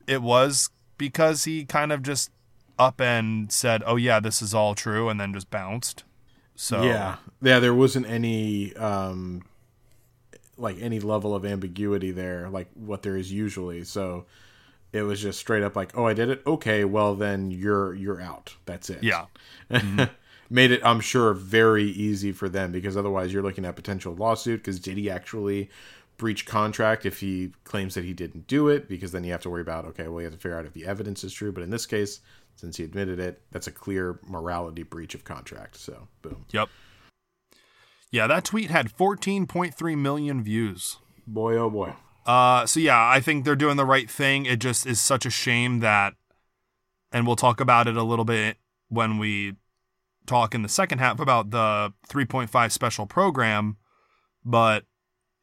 it 0.07 0.21
was 0.21 0.69
because 0.97 1.45
he 1.45 1.65
kind 1.65 1.91
of 1.91 2.03
just 2.03 2.31
up 2.77 3.01
and 3.01 3.51
said, 3.51 3.83
"Oh 3.85 3.95
yeah, 3.95 4.19
this 4.19 4.41
is 4.41 4.53
all 4.53 4.75
true," 4.75 5.09
and 5.09 5.19
then 5.19 5.33
just 5.33 5.49
bounced. 5.49 6.03
So 6.55 6.83
Yeah, 6.83 7.17
yeah. 7.41 7.59
There 7.59 7.73
wasn't 7.73 8.07
any 8.07 8.75
um, 8.75 9.43
like 10.57 10.77
any 10.79 10.99
level 10.99 11.35
of 11.35 11.45
ambiguity 11.45 12.11
there, 12.11 12.49
like 12.49 12.69
what 12.75 13.01
there 13.01 13.17
is 13.17 13.31
usually. 13.31 13.83
So 13.83 14.25
it 14.91 15.03
was 15.03 15.21
just 15.21 15.39
straight 15.39 15.63
up 15.63 15.75
like, 15.75 15.97
"Oh, 15.97 16.05
I 16.05 16.13
did 16.13 16.29
it. 16.29 16.41
Okay, 16.45 16.85
well 16.85 17.15
then 17.15 17.51
you're 17.51 17.93
you're 17.93 18.21
out. 18.21 18.55
That's 18.65 18.89
it." 18.89 19.03
yeah, 19.03 19.25
Made 20.49 20.71
it, 20.71 20.81
I'm 20.83 20.99
sure, 20.99 21.33
very 21.33 21.85
easy 21.85 22.31
for 22.31 22.49
them 22.49 22.71
because 22.71 22.97
otherwise 22.97 23.31
you're 23.31 23.43
looking 23.43 23.65
at 23.65 23.75
potential 23.75 24.15
lawsuit. 24.15 24.61
Because 24.61 24.79
did 24.79 24.97
he 24.97 25.09
actually 25.09 25.69
breach 26.17 26.45
contract 26.45 27.05
if 27.05 27.19
he 27.19 27.53
claims 27.63 27.95
that 27.95 28.03
he 28.03 28.13
didn't 28.13 28.47
do 28.47 28.67
it? 28.67 28.89
Because 28.89 29.11
then 29.11 29.23
you 29.23 29.31
have 29.31 29.41
to 29.41 29.49
worry 29.49 29.61
about 29.61 29.85
okay, 29.85 30.07
well 30.07 30.21
you 30.21 30.25
have 30.25 30.33
to 30.33 30.39
figure 30.39 30.57
out 30.57 30.65
if 30.65 30.73
the 30.73 30.85
evidence 30.85 31.23
is 31.23 31.33
true. 31.33 31.51
But 31.51 31.63
in 31.63 31.69
this 31.69 31.85
case, 31.85 32.19
since 32.55 32.77
he 32.77 32.83
admitted 32.83 33.19
it, 33.19 33.41
that's 33.51 33.67
a 33.67 33.71
clear 33.71 34.19
morality 34.27 34.83
breach 34.83 35.13
of 35.15 35.23
contract. 35.23 35.77
So 35.77 36.07
boom, 36.21 36.45
yep, 36.51 36.69
yeah. 38.11 38.27
That 38.27 38.43
tweet 38.45 38.69
had 38.69 38.91
14.3 38.91 39.97
million 39.97 40.43
views. 40.43 40.97
boy 41.27 41.55
oh 41.55 41.69
boy. 41.69 41.93
Uh, 42.25 42.65
so 42.65 42.79
yeah, 42.79 43.07
I 43.07 43.21
think 43.21 43.45
they're 43.45 43.55
doing 43.55 43.77
the 43.77 43.85
right 43.85 44.09
thing. 44.09 44.45
It 44.45 44.59
just 44.59 44.85
is 44.85 44.99
such 44.99 45.25
a 45.25 45.29
shame 45.31 45.79
that, 45.79 46.13
and 47.11 47.25
we'll 47.25 47.35
talk 47.35 47.59
about 47.59 47.87
it 47.87 47.97
a 47.97 48.03
little 48.03 48.25
bit 48.25 48.57
when 48.89 49.17
we 49.17 49.55
talk 50.29 50.53
in 50.55 50.61
the 50.61 50.69
second 50.69 50.99
half 50.99 51.19
about 51.19 51.51
the 51.51 51.93
3.5 52.09 52.71
special 52.71 53.05
program, 53.05 53.77
but 54.45 54.85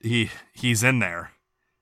he 0.01 0.31
he's 0.53 0.83
in 0.83 0.99
there, 1.01 1.33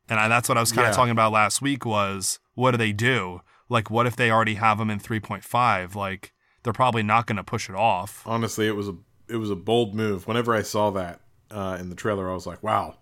and 0.08 0.18
I, 0.18 0.28
that's 0.28 0.48
what 0.48 0.56
I 0.58 0.60
was 0.60 0.72
kind 0.72 0.86
of 0.86 0.92
Yeah. 0.92 0.96
talking 0.96 1.10
about 1.12 1.32
last 1.32 1.60
week. 1.62 1.84
Was 1.84 2.38
what 2.54 2.70
do 2.72 2.76
they 2.78 2.92
do? 2.92 3.40
Like, 3.68 3.90
what 3.90 4.06
if 4.06 4.14
they 4.16 4.30
already 4.30 4.54
have 4.54 4.78
him 4.78 4.90
in 4.90 5.00
3.5? 5.00 5.94
Like, 5.94 6.32
they're 6.62 6.72
probably 6.72 7.02
not 7.02 7.26
going 7.26 7.36
to 7.36 7.44
push 7.44 7.68
it 7.68 7.74
off. 7.76 8.22
honestly 8.26 8.66
it 8.66 8.76
was 8.76 8.88
a 8.88 8.96
it 9.28 9.36
was 9.36 9.50
a 9.50 9.56
bold 9.56 9.94
move 9.94 10.26
whenever 10.26 10.54
i 10.54 10.60
saw 10.62 10.90
that 10.90 11.20
uh, 11.50 11.76
in 11.80 11.88
the 11.90 11.94
trailer 11.96 12.30
i 12.30 12.34
was 12.34 12.46
like 12.46 12.62
wow 12.62 12.94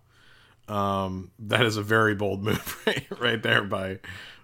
um, 0.69 1.33
that 1.41 1.63
is 1.67 1.77
a 1.77 1.83
very 1.83 2.15
bold 2.15 2.43
move 2.49 2.83
right, 2.87 3.07
right 3.21 3.43
there 3.43 3.63
by 3.65 3.99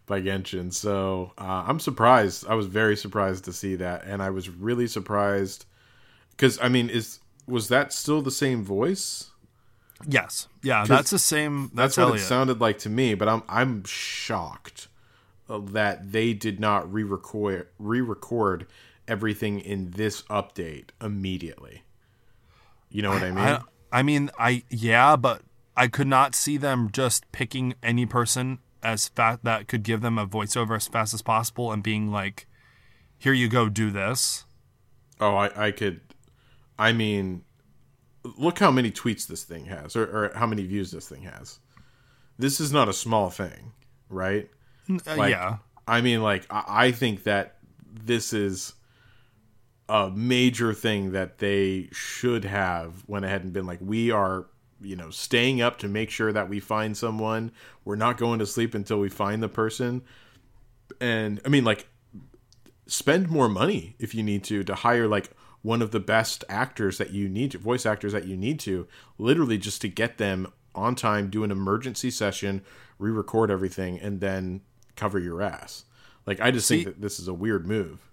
by 0.08 0.20
genshin. 0.20 0.72
So 0.72 1.32
uh, 1.38 1.64
i'm 1.66 1.80
surprised. 1.80 2.46
I 2.48 2.54
was 2.54 2.66
very 2.66 2.96
surprised 2.96 3.44
to 3.44 3.52
see 3.52 3.76
that. 3.76 4.04
And 4.04 4.22
i 4.22 4.30
was 4.30 4.48
really 4.48 4.86
surprised 4.86 5.66
because 6.30 6.58
i 6.60 6.68
mean 6.68 6.90
is 6.90 7.20
was 7.46 7.68
that 7.68 7.92
still 7.92 8.22
the 8.22 8.30
same 8.30 8.64
voice? 8.64 9.30
Yes, 10.06 10.46
yeah, 10.62 10.84
that's 10.84 11.10
the 11.10 11.18
same. 11.18 11.70
That's, 11.74 11.96
that's 11.96 11.96
what 11.96 12.02
Elliot. 12.04 12.20
it 12.20 12.24
sounded 12.24 12.60
like 12.60 12.78
to 12.80 12.88
me 12.88 13.14
but 13.14 13.28
i'm 13.28 13.42
i'm 13.48 13.84
shocked 13.84 14.88
uh, 15.48 15.58
that 15.58 16.12
they 16.12 16.32
did 16.34 16.60
not 16.60 16.92
re-record 16.92 17.68
re-record 17.78 18.66
everything 19.06 19.58
in 19.60 19.92
this 19.92 20.22
update 20.22 20.90
immediately. 21.00 21.82
You 22.90 23.02
know 23.02 23.10
what 23.10 23.22
i 23.22 23.30
mean? 23.30 23.38
I, 23.38 23.60
I 23.90 24.02
mean, 24.02 24.30
I 24.38 24.62
yeah, 24.70 25.16
but 25.16 25.42
I 25.76 25.88
could 25.88 26.06
not 26.06 26.34
see 26.34 26.56
them 26.56 26.90
just 26.92 27.30
picking 27.32 27.74
any 27.82 28.06
person 28.06 28.58
as 28.82 29.08
fast 29.08 29.44
that 29.44 29.68
could 29.68 29.82
give 29.82 30.00
them 30.00 30.18
a 30.18 30.26
voiceover 30.26 30.76
as 30.76 30.88
fast 30.88 31.14
as 31.14 31.22
possible 31.22 31.72
and 31.72 31.82
being 31.82 32.10
like, 32.10 32.46
"Here 33.18 33.32
you 33.32 33.48
go, 33.48 33.68
do 33.68 33.90
this." 33.90 34.44
Oh, 35.20 35.34
I, 35.34 35.66
I 35.66 35.70
could. 35.72 36.00
I 36.78 36.92
mean, 36.92 37.42
look 38.36 38.58
how 38.58 38.70
many 38.70 38.90
tweets 38.90 39.26
this 39.26 39.42
thing 39.44 39.66
has, 39.66 39.96
or, 39.96 40.04
or 40.04 40.32
how 40.34 40.46
many 40.46 40.64
views 40.64 40.90
this 40.90 41.08
thing 41.08 41.22
has. 41.22 41.58
This 42.38 42.60
is 42.60 42.72
not 42.72 42.88
a 42.88 42.92
small 42.92 43.30
thing, 43.30 43.72
right? 44.08 44.48
Uh, 44.88 45.16
Like, 45.16 45.30
yeah, 45.30 45.56
I 45.86 46.00
mean, 46.00 46.22
like, 46.22 46.46
I, 46.50 46.64
I 46.68 46.92
think 46.92 47.24
that 47.24 47.56
this 47.92 48.32
is 48.32 48.74
a 49.88 50.10
major 50.10 50.72
thing 50.72 51.12
that 51.12 51.38
they 51.38 51.88
should 51.92 52.44
have 52.44 53.02
went 53.08 53.24
ahead 53.24 53.42
and 53.42 53.52
been 53.52 53.66
like, 53.66 53.80
we 53.82 54.10
are, 54.10 54.46
you 54.80 54.96
know, 54.96 55.10
staying 55.10 55.60
up 55.60 55.78
to 55.78 55.88
make 55.88 56.10
sure 56.10 56.32
that 56.32 56.48
we 56.48 56.60
find 56.60 56.96
someone. 56.96 57.52
We're 57.84 57.96
not 57.96 58.16
going 58.16 58.38
to 58.38 58.46
sleep 58.46 58.74
until 58.74 59.00
we 59.00 59.08
find 59.08 59.42
the 59.42 59.48
person. 59.48 60.02
And 61.00 61.40
I 61.44 61.48
mean, 61.48 61.64
like, 61.64 61.88
spend 62.86 63.28
more 63.28 63.48
money 63.48 63.94
if 63.98 64.14
you 64.14 64.22
need 64.22 64.42
to 64.44 64.64
to 64.64 64.74
hire 64.74 65.06
like 65.06 65.30
one 65.62 65.82
of 65.82 65.90
the 65.90 66.00
best 66.00 66.42
actors 66.48 66.98
that 66.98 67.10
you 67.10 67.28
need 67.28 67.50
to 67.50 67.58
voice 67.58 67.84
actors 67.84 68.12
that 68.12 68.26
you 68.26 68.36
need 68.36 68.58
to 68.58 68.88
literally 69.18 69.58
just 69.58 69.82
to 69.82 69.88
get 69.88 70.16
them 70.16 70.50
on 70.74 70.94
time 70.94 71.28
do 71.28 71.44
an 71.44 71.50
emergency 71.50 72.10
session 72.10 72.62
re-record 72.98 73.50
everything 73.50 73.98
and 74.00 74.20
then 74.20 74.62
cover 74.96 75.18
your 75.18 75.42
ass 75.42 75.84
like 76.24 76.40
i 76.40 76.50
just 76.50 76.66
See- 76.66 76.84
think 76.84 76.96
that 76.96 77.02
this 77.02 77.20
is 77.20 77.28
a 77.28 77.34
weird 77.34 77.66
move 77.66 78.08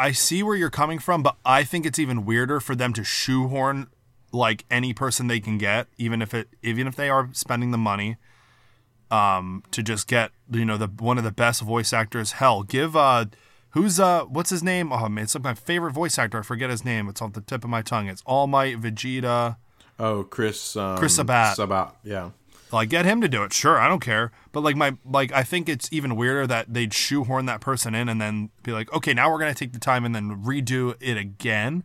I 0.00 0.12
see 0.12 0.44
where 0.44 0.54
you're 0.54 0.70
coming 0.70 1.00
from, 1.00 1.24
but 1.24 1.36
I 1.44 1.64
think 1.64 1.84
it's 1.84 1.98
even 1.98 2.24
weirder 2.24 2.60
for 2.60 2.76
them 2.76 2.92
to 2.92 3.02
shoehorn 3.02 3.88
like 4.32 4.64
any 4.70 4.92
person 4.92 5.26
they 5.26 5.40
can 5.40 5.58
get, 5.58 5.86
even 5.96 6.20
if 6.22 6.34
it 6.34 6.48
even 6.62 6.86
if 6.86 6.96
they 6.96 7.08
are 7.08 7.28
spending 7.32 7.70
the 7.70 7.78
money, 7.78 8.16
um, 9.10 9.62
to 9.70 9.82
just 9.82 10.06
get 10.06 10.30
you 10.50 10.64
know 10.64 10.76
the 10.76 10.86
one 10.86 11.18
of 11.18 11.24
the 11.24 11.32
best 11.32 11.62
voice 11.62 11.92
actors. 11.92 12.32
Hell, 12.32 12.62
give 12.62 12.96
uh, 12.96 13.26
who's 13.70 13.98
uh, 13.98 14.24
what's 14.24 14.50
his 14.50 14.62
name? 14.62 14.92
Oh 14.92 15.08
man, 15.08 15.24
it's 15.24 15.34
like 15.34 15.44
my 15.44 15.54
favorite 15.54 15.92
voice 15.92 16.18
actor. 16.18 16.38
I 16.38 16.42
forget 16.42 16.70
his 16.70 16.84
name. 16.84 17.08
It's 17.08 17.22
on 17.22 17.32
the 17.32 17.40
tip 17.40 17.64
of 17.64 17.70
my 17.70 17.82
tongue. 17.82 18.08
It's 18.08 18.22
All 18.26 18.46
Might 18.46 18.80
Vegeta. 18.80 19.56
oh 19.98 20.24
chris 20.24 20.76
um, 20.76 20.96
Chris 20.98 21.16
Sabat. 21.16 21.56
sabat 21.56 21.92
yeah 22.04 22.30
Like 22.70 22.88
get 22.90 23.04
him 23.04 23.20
to 23.20 23.28
do 23.28 23.42
it. 23.44 23.52
Sure, 23.52 23.78
I 23.78 23.88
don't 23.88 24.00
care. 24.00 24.30
But 24.52 24.62
like 24.62 24.76
my 24.76 24.96
like 25.04 25.32
I 25.32 25.42
think 25.42 25.68
it's 25.68 25.88
even 25.92 26.16
weirder 26.16 26.46
that 26.48 26.72
they'd 26.74 26.92
shoehorn 26.92 27.46
that 27.46 27.60
person 27.60 27.94
in 27.94 28.08
and 28.08 28.20
then 28.20 28.50
be 28.62 28.72
like, 28.72 28.92
okay, 28.92 29.14
now 29.14 29.30
we're 29.30 29.38
gonna 29.38 29.54
take 29.54 29.72
the 29.72 29.78
time 29.80 30.04
and 30.04 30.14
then 30.14 30.44
redo 30.44 30.94
it 31.00 31.16
again. 31.16 31.82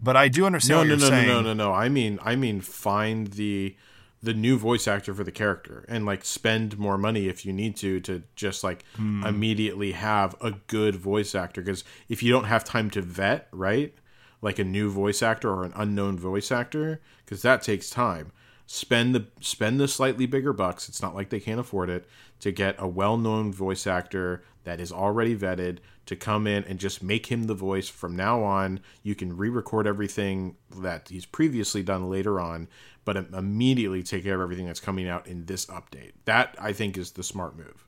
But 0.00 0.16
I 0.16 0.28
do 0.28 0.46
understand 0.46 0.88
no 0.88 0.94
what 0.94 1.00
no 1.00 1.06
you're 1.06 1.10
no, 1.10 1.16
no 1.16 1.26
saying. 1.26 1.28
no 1.28 1.40
no 1.42 1.52
no 1.54 1.72
i 1.72 1.88
mean 1.88 2.18
i 2.22 2.36
mean 2.36 2.60
find 2.60 3.28
the 3.28 3.74
the 4.22 4.34
new 4.34 4.56
voice 4.58 4.88
actor 4.88 5.14
for 5.14 5.22
the 5.24 5.30
character 5.32 5.84
and 5.88 6.04
like 6.06 6.24
spend 6.24 6.78
more 6.78 6.98
money 6.98 7.28
if 7.28 7.44
you 7.46 7.52
need 7.52 7.76
to 7.76 8.00
to 8.00 8.22
just 8.36 8.62
like 8.64 8.84
Hmm. 8.96 9.24
immediately 9.24 9.92
have 9.92 10.34
a 10.40 10.52
good 10.66 10.96
voice 10.96 11.34
actor 11.34 11.60
because 11.62 11.84
if 12.08 12.22
you 12.22 12.32
don't 12.32 12.44
have 12.44 12.64
time 12.64 12.90
to 12.90 13.02
vet 13.02 13.48
right 13.52 13.92
like 14.40 14.58
a 14.58 14.64
new 14.64 14.88
voice 14.90 15.22
actor 15.22 15.50
or 15.52 15.64
an 15.64 15.72
unknown 15.76 16.18
voice 16.18 16.50
actor 16.52 17.00
because 17.24 17.42
that 17.42 17.62
takes 17.62 17.90
time 17.90 18.30
spend 18.66 19.14
the 19.14 19.26
spend 19.40 19.80
the 19.80 19.88
slightly 19.88 20.26
bigger 20.26 20.52
bucks 20.52 20.88
it's 20.88 21.00
not 21.02 21.14
like 21.14 21.30
they 21.30 21.40
can't 21.40 21.60
afford 21.60 21.88
it 21.90 22.06
to 22.40 22.50
get 22.52 22.74
a 22.78 22.86
well-known 22.86 23.52
voice 23.52 23.86
actor 23.86 24.42
that 24.68 24.80
is 24.80 24.92
already 24.92 25.34
vetted 25.34 25.78
to 26.06 26.14
come 26.14 26.46
in 26.46 26.62
and 26.64 26.78
just 26.78 27.02
make 27.02 27.26
him 27.26 27.44
the 27.44 27.54
voice 27.54 27.88
from 27.88 28.14
now 28.14 28.42
on 28.42 28.80
you 29.02 29.14
can 29.14 29.36
re-record 29.36 29.86
everything 29.86 30.56
that 30.76 31.08
he's 31.08 31.24
previously 31.26 31.82
done 31.82 32.08
later 32.10 32.38
on 32.40 32.68
but 33.04 33.16
immediately 33.16 34.02
take 34.02 34.22
care 34.24 34.34
of 34.34 34.40
everything 34.40 34.66
that's 34.66 34.80
coming 34.80 35.08
out 35.08 35.26
in 35.26 35.46
this 35.46 35.66
update 35.66 36.12
that 36.26 36.54
i 36.60 36.72
think 36.72 36.96
is 36.98 37.12
the 37.12 37.22
smart 37.22 37.56
move 37.56 37.86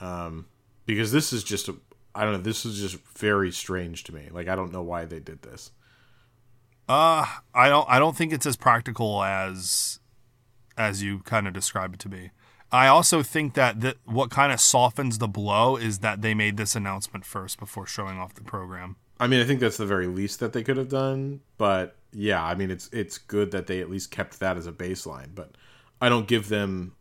um, 0.00 0.46
because 0.86 1.12
this 1.12 1.32
is 1.32 1.42
just 1.42 1.68
a 1.68 1.74
i 2.14 2.22
don't 2.24 2.32
know 2.32 2.38
this 2.38 2.64
is 2.66 2.78
just 2.78 2.98
very 3.18 3.50
strange 3.50 4.04
to 4.04 4.14
me 4.14 4.28
like 4.30 4.48
i 4.48 4.54
don't 4.54 4.72
know 4.72 4.82
why 4.82 5.04
they 5.04 5.20
did 5.20 5.40
this 5.42 5.70
Uh, 6.88 7.24
I 7.54 7.68
don't. 7.68 7.88
I 7.88 7.98
don't 7.98 8.16
think 8.16 8.32
it's 8.32 8.44
as 8.44 8.56
practical 8.56 9.22
as 9.22 10.00
as 10.76 11.02
you 11.02 11.20
kind 11.20 11.46
of 11.46 11.54
describe 11.54 11.94
it 11.94 12.00
to 12.00 12.08
be. 12.08 12.32
I 12.72 12.86
also 12.86 13.22
think 13.22 13.52
that 13.54 13.82
that 13.82 13.98
what 14.06 14.30
kind 14.30 14.50
of 14.50 14.58
softens 14.58 15.18
the 15.18 15.28
blow 15.28 15.76
is 15.76 15.98
that 15.98 16.22
they 16.22 16.32
made 16.32 16.56
this 16.56 16.74
announcement 16.74 17.26
first 17.26 17.58
before 17.58 17.86
showing 17.86 18.18
off 18.18 18.34
the 18.34 18.42
program. 18.42 18.96
I 19.20 19.26
mean, 19.26 19.40
I 19.40 19.44
think 19.44 19.60
that's 19.60 19.76
the 19.76 19.86
very 19.86 20.06
least 20.06 20.40
that 20.40 20.54
they 20.54 20.62
could 20.62 20.78
have 20.78 20.88
done. 20.88 21.40
But 21.58 21.96
yeah, 22.12 22.42
I 22.42 22.54
mean, 22.54 22.70
it's 22.70 22.88
it's 22.90 23.18
good 23.18 23.50
that 23.50 23.66
they 23.66 23.80
at 23.80 23.90
least 23.90 24.10
kept 24.10 24.40
that 24.40 24.56
as 24.56 24.66
a 24.66 24.72
baseline. 24.72 25.34
But 25.34 25.52
I 26.00 26.08
don't 26.08 26.26
give 26.26 26.48
them 26.48 26.94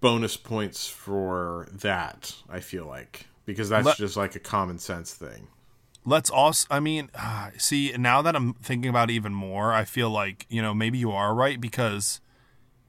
bonus 0.00 0.36
points 0.36 0.88
for 0.88 1.68
that. 1.72 2.34
I 2.50 2.58
feel 2.60 2.84
like 2.84 3.26
because 3.46 3.68
that's 3.68 3.86
Let- 3.86 3.96
just 3.96 4.16
like 4.16 4.34
a 4.34 4.40
common 4.40 4.78
sense 4.78 5.14
thing. 5.14 5.46
Let's 6.04 6.30
also. 6.30 6.66
I 6.68 6.80
mean, 6.80 7.10
see 7.58 7.94
now 7.96 8.22
that 8.22 8.34
I'm 8.34 8.54
thinking 8.54 8.90
about 8.90 9.08
it 9.08 9.12
even 9.14 9.32
more, 9.32 9.72
I 9.72 9.84
feel 9.84 10.10
like 10.10 10.46
you 10.48 10.62
know 10.62 10.74
maybe 10.74 10.98
you 10.98 11.12
are 11.12 11.32
right 11.32 11.60
because 11.60 12.20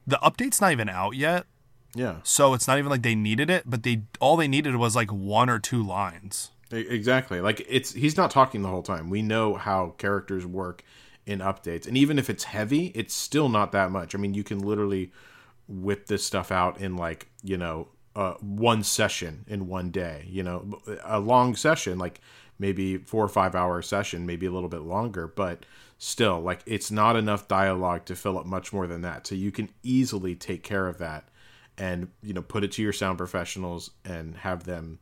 the 0.10 0.20
update's 0.24 0.60
not 0.62 0.72
even 0.72 0.90
out 0.90 1.16
yet, 1.16 1.46
Yeah, 1.96 2.18
so 2.24 2.54
it's 2.54 2.68
not 2.68 2.78
even 2.78 2.90
like 2.90 3.04
they 3.04 3.16
needed 3.16 3.50
it. 3.50 3.64
But 3.66 3.84
they 3.84 4.04
all 4.20 4.36
they 4.38 4.48
needed 4.48 4.76
was 4.76 4.96
like 4.96 5.12
one 5.12 5.50
or 5.50 5.60
two 5.60 5.84
lines. 5.84 6.52
Exactly. 6.72 7.42
Like 7.42 7.66
it's 7.68 7.94
he's 7.94 8.18
not 8.18 8.32
talking 8.32 8.62
the 8.62 8.70
whole 8.70 8.84
time. 8.84 9.10
We 9.10 9.22
know 9.22 9.56
how 9.56 9.96
characters 9.98 10.46
work 10.46 10.84
in 11.26 11.40
updates, 11.40 11.88
and 11.88 11.98
even 11.98 12.18
if 12.20 12.30
it's 12.30 12.44
heavy, 12.44 12.88
it's 12.96 13.14
still 13.14 13.50
not 13.50 13.72
that 13.72 13.92
much. 13.92 14.14
I 14.16 14.18
mean, 14.18 14.34
you 14.34 14.44
can 14.44 14.60
literally 14.60 15.12
whip 15.68 16.08
this 16.08 16.24
stuff 16.24 16.52
out 16.52 16.80
in 16.80 16.96
like 16.96 17.28
you 17.44 17.58
know 17.58 17.88
uh, 18.16 18.34
one 18.42 18.84
session 18.84 19.46
in 19.48 19.68
one 19.68 19.90
day. 19.92 20.26
You 20.28 20.44
know, 20.44 20.80
a 21.04 21.20
long 21.20 21.56
session 21.56 21.98
like 21.98 22.22
maybe 22.60 22.98
four 22.98 23.24
or 23.24 23.30
five 23.30 23.56
hour 23.56 23.82
session, 23.82 24.26
maybe 24.26 24.46
a 24.46 24.52
little 24.52 24.70
bit 24.70 24.82
longer, 24.82 25.28
but 25.28 25.66
still 25.98 26.40
like 26.40 26.62
it's 26.66 26.92
not 26.92 27.16
enough 27.16 27.48
dialogue 27.48 28.06
to 28.06 28.16
fill 28.16 28.38
up 28.38 28.46
much 28.46 28.72
more 28.72 28.86
than 28.86 29.02
that. 29.02 29.26
So 29.26 29.36
you 29.36 29.52
can 29.52 29.70
easily 29.82 30.36
take 30.36 30.64
care 30.64 30.88
of 30.88 30.98
that 31.00 31.30
and 31.78 32.10
you 32.22 32.34
know 32.34 32.42
put 32.42 32.64
it 32.64 32.72
to 32.74 32.82
your 32.82 32.94
sound 32.94 33.18
professionals 33.18 33.92
and 34.06 34.36
have 34.38 34.66
them 34.66 35.00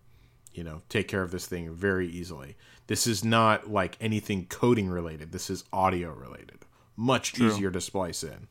you 0.58 0.64
know, 0.64 0.82
take 0.90 1.08
care 1.08 1.22
of 1.22 1.32
this 1.32 1.46
thing 1.46 1.72
very 1.72 2.08
easily. 2.08 2.58
This 2.88 3.06
is 3.06 3.24
not 3.24 3.70
like 3.70 3.96
anything 4.02 4.48
coding 4.48 4.90
related. 4.90 5.32
This 5.32 5.50
is 5.50 5.64
audio 5.72 6.12
related. 6.12 6.66
Much 6.96 7.40
easier 7.40 7.70
to 7.70 7.80
splice 7.80 8.24
in. 8.24 8.48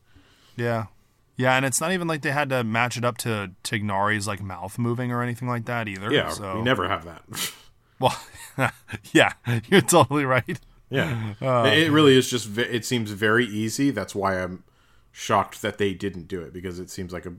Yeah. 0.57 0.87
Yeah, 1.35 1.57
and 1.57 1.67
it's 1.67 1.81
not 1.81 1.93
even 1.93 2.07
like 2.07 2.23
they 2.23 2.31
had 2.31 2.49
to 2.51 2.65
match 2.65 2.97
it 2.97 3.05
up 3.05 3.19
to 3.19 3.51
Tighnari's 3.65 4.27
like 4.27 4.41
mouth 4.41 4.79
moving 4.79 5.11
or 5.13 5.21
anything 5.21 5.49
like 5.49 5.67
that 5.67 5.89
either. 5.89 6.11
Yeah, 6.11 6.31
so 6.31 6.57
we 6.57 6.63
never 6.63 6.89
have 6.89 7.05
that. 7.05 7.23
well, 7.99 8.19
yeah, 9.13 9.33
you're 9.69 9.81
totally 9.81 10.25
right. 10.25 10.59
Yeah, 10.89 11.35
uh, 11.43 11.71
it 11.73 11.91
really 11.91 12.17
is 12.17 12.31
just. 12.31 12.57
It 12.59 12.85
seems 12.85 13.11
very 13.11 13.47
easy. 13.47 13.91
That's 13.91 14.15
why 14.15 14.41
I'm 14.41 14.65
shocked 15.13 15.63
that 15.63 15.79
they 15.79 15.95
didn't 15.95 16.29
do 16.29 16.43
it 16.43 16.53
because 16.53 16.79
it 16.79 16.91
seems 16.91 17.13
like 17.13 17.27
a 17.27 17.33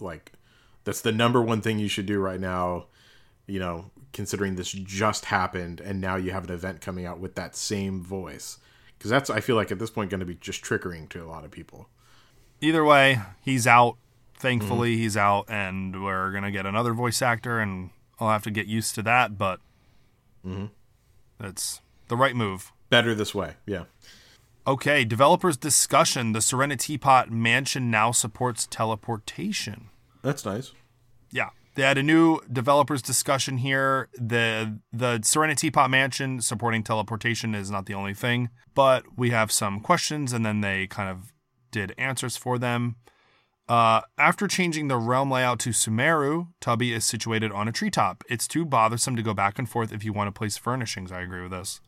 like 0.00 0.32
that's 0.84 1.00
the 1.00 1.12
number 1.12 1.42
one 1.42 1.60
thing 1.60 1.78
you 1.78 1.88
should 1.88 2.06
do 2.06 2.18
right 2.18 2.40
now. 2.40 2.86
You 3.46 3.60
know, 3.60 3.90
considering 4.12 4.56
this 4.56 4.72
just 4.72 5.26
happened 5.26 5.80
and 5.80 6.00
now 6.00 6.16
you 6.16 6.32
have 6.32 6.44
an 6.44 6.52
event 6.52 6.80
coming 6.80 7.06
out 7.06 7.18
with 7.18 7.34
that 7.36 7.54
same 7.56 8.02
voice 8.02 8.58
because 8.98 9.10
that's 9.10 9.30
I 9.30 9.40
feel 9.40 9.56
like 9.56 9.70
at 9.70 9.78
this 9.78 9.90
point 9.90 10.10
going 10.10 10.20
to 10.20 10.26
be 10.26 10.34
just 10.34 10.62
triggering 10.62 11.08
to 11.10 11.22
a 11.22 11.26
lot 11.26 11.44
of 11.44 11.50
people. 11.50 11.88
Either 12.60 12.84
way, 12.84 13.20
he's 13.40 13.66
out. 13.66 13.96
Thankfully, 14.34 14.94
mm-hmm. 14.94 15.02
he's 15.02 15.16
out, 15.16 15.46
and 15.48 16.04
we're 16.04 16.30
gonna 16.30 16.52
get 16.52 16.64
another 16.64 16.92
voice 16.92 17.22
actor, 17.22 17.58
and 17.58 17.90
I'll 18.20 18.30
have 18.30 18.44
to 18.44 18.52
get 18.52 18.66
used 18.66 18.94
to 18.94 19.02
that. 19.02 19.36
But 19.36 19.60
it's 21.40 21.80
the 22.08 22.16
right 22.16 22.34
move. 22.34 22.72
Better 22.90 23.14
this 23.14 23.34
way, 23.34 23.54
yeah. 23.66 23.84
Okay, 24.66 25.04
developers 25.04 25.56
discussion. 25.56 26.32
The 26.32 26.40
Serenitea 26.40 27.00
Pot 27.00 27.30
Mansion 27.30 27.90
now 27.90 28.12
supports 28.12 28.66
teleportation. 28.66 29.88
That's 30.22 30.44
nice. 30.44 30.72
Yeah. 31.30 31.50
They 31.74 31.84
had 31.84 31.96
a 31.96 32.02
new 32.02 32.40
developers 32.52 33.00
discussion 33.02 33.58
here. 33.58 34.08
The 34.14 34.78
the 34.92 35.20
Serenitea 35.20 35.72
Pot 35.72 35.90
Mansion 35.90 36.40
supporting 36.40 36.82
teleportation 36.82 37.54
is 37.54 37.70
not 37.70 37.86
the 37.86 37.94
only 37.94 38.14
thing, 38.14 38.50
but 38.74 39.04
we 39.16 39.30
have 39.30 39.52
some 39.52 39.80
questions 39.80 40.32
and 40.32 40.44
then 40.44 40.60
they 40.60 40.86
kind 40.86 41.08
of 41.08 41.32
did 41.70 41.94
answers 41.96 42.36
for 42.36 42.58
them. 42.58 42.96
Uh, 43.68 44.00
after 44.16 44.48
changing 44.48 44.88
the 44.88 44.96
realm 44.96 45.30
layout 45.30 45.58
to 45.60 45.70
Sumeru, 45.70 46.48
Tubby 46.60 46.92
is 46.92 47.04
situated 47.04 47.52
on 47.52 47.68
a 47.68 47.72
treetop. 47.72 48.24
It's 48.28 48.48
too 48.48 48.64
bothersome 48.64 49.14
to 49.16 49.22
go 49.22 49.34
back 49.34 49.58
and 49.58 49.68
forth 49.68 49.92
if 49.92 50.04
you 50.04 50.12
want 50.12 50.28
to 50.28 50.38
place 50.38 50.56
furnishings. 50.56 51.12
I 51.12 51.20
agree 51.20 51.42
with 51.42 51.50
this. 51.50 51.80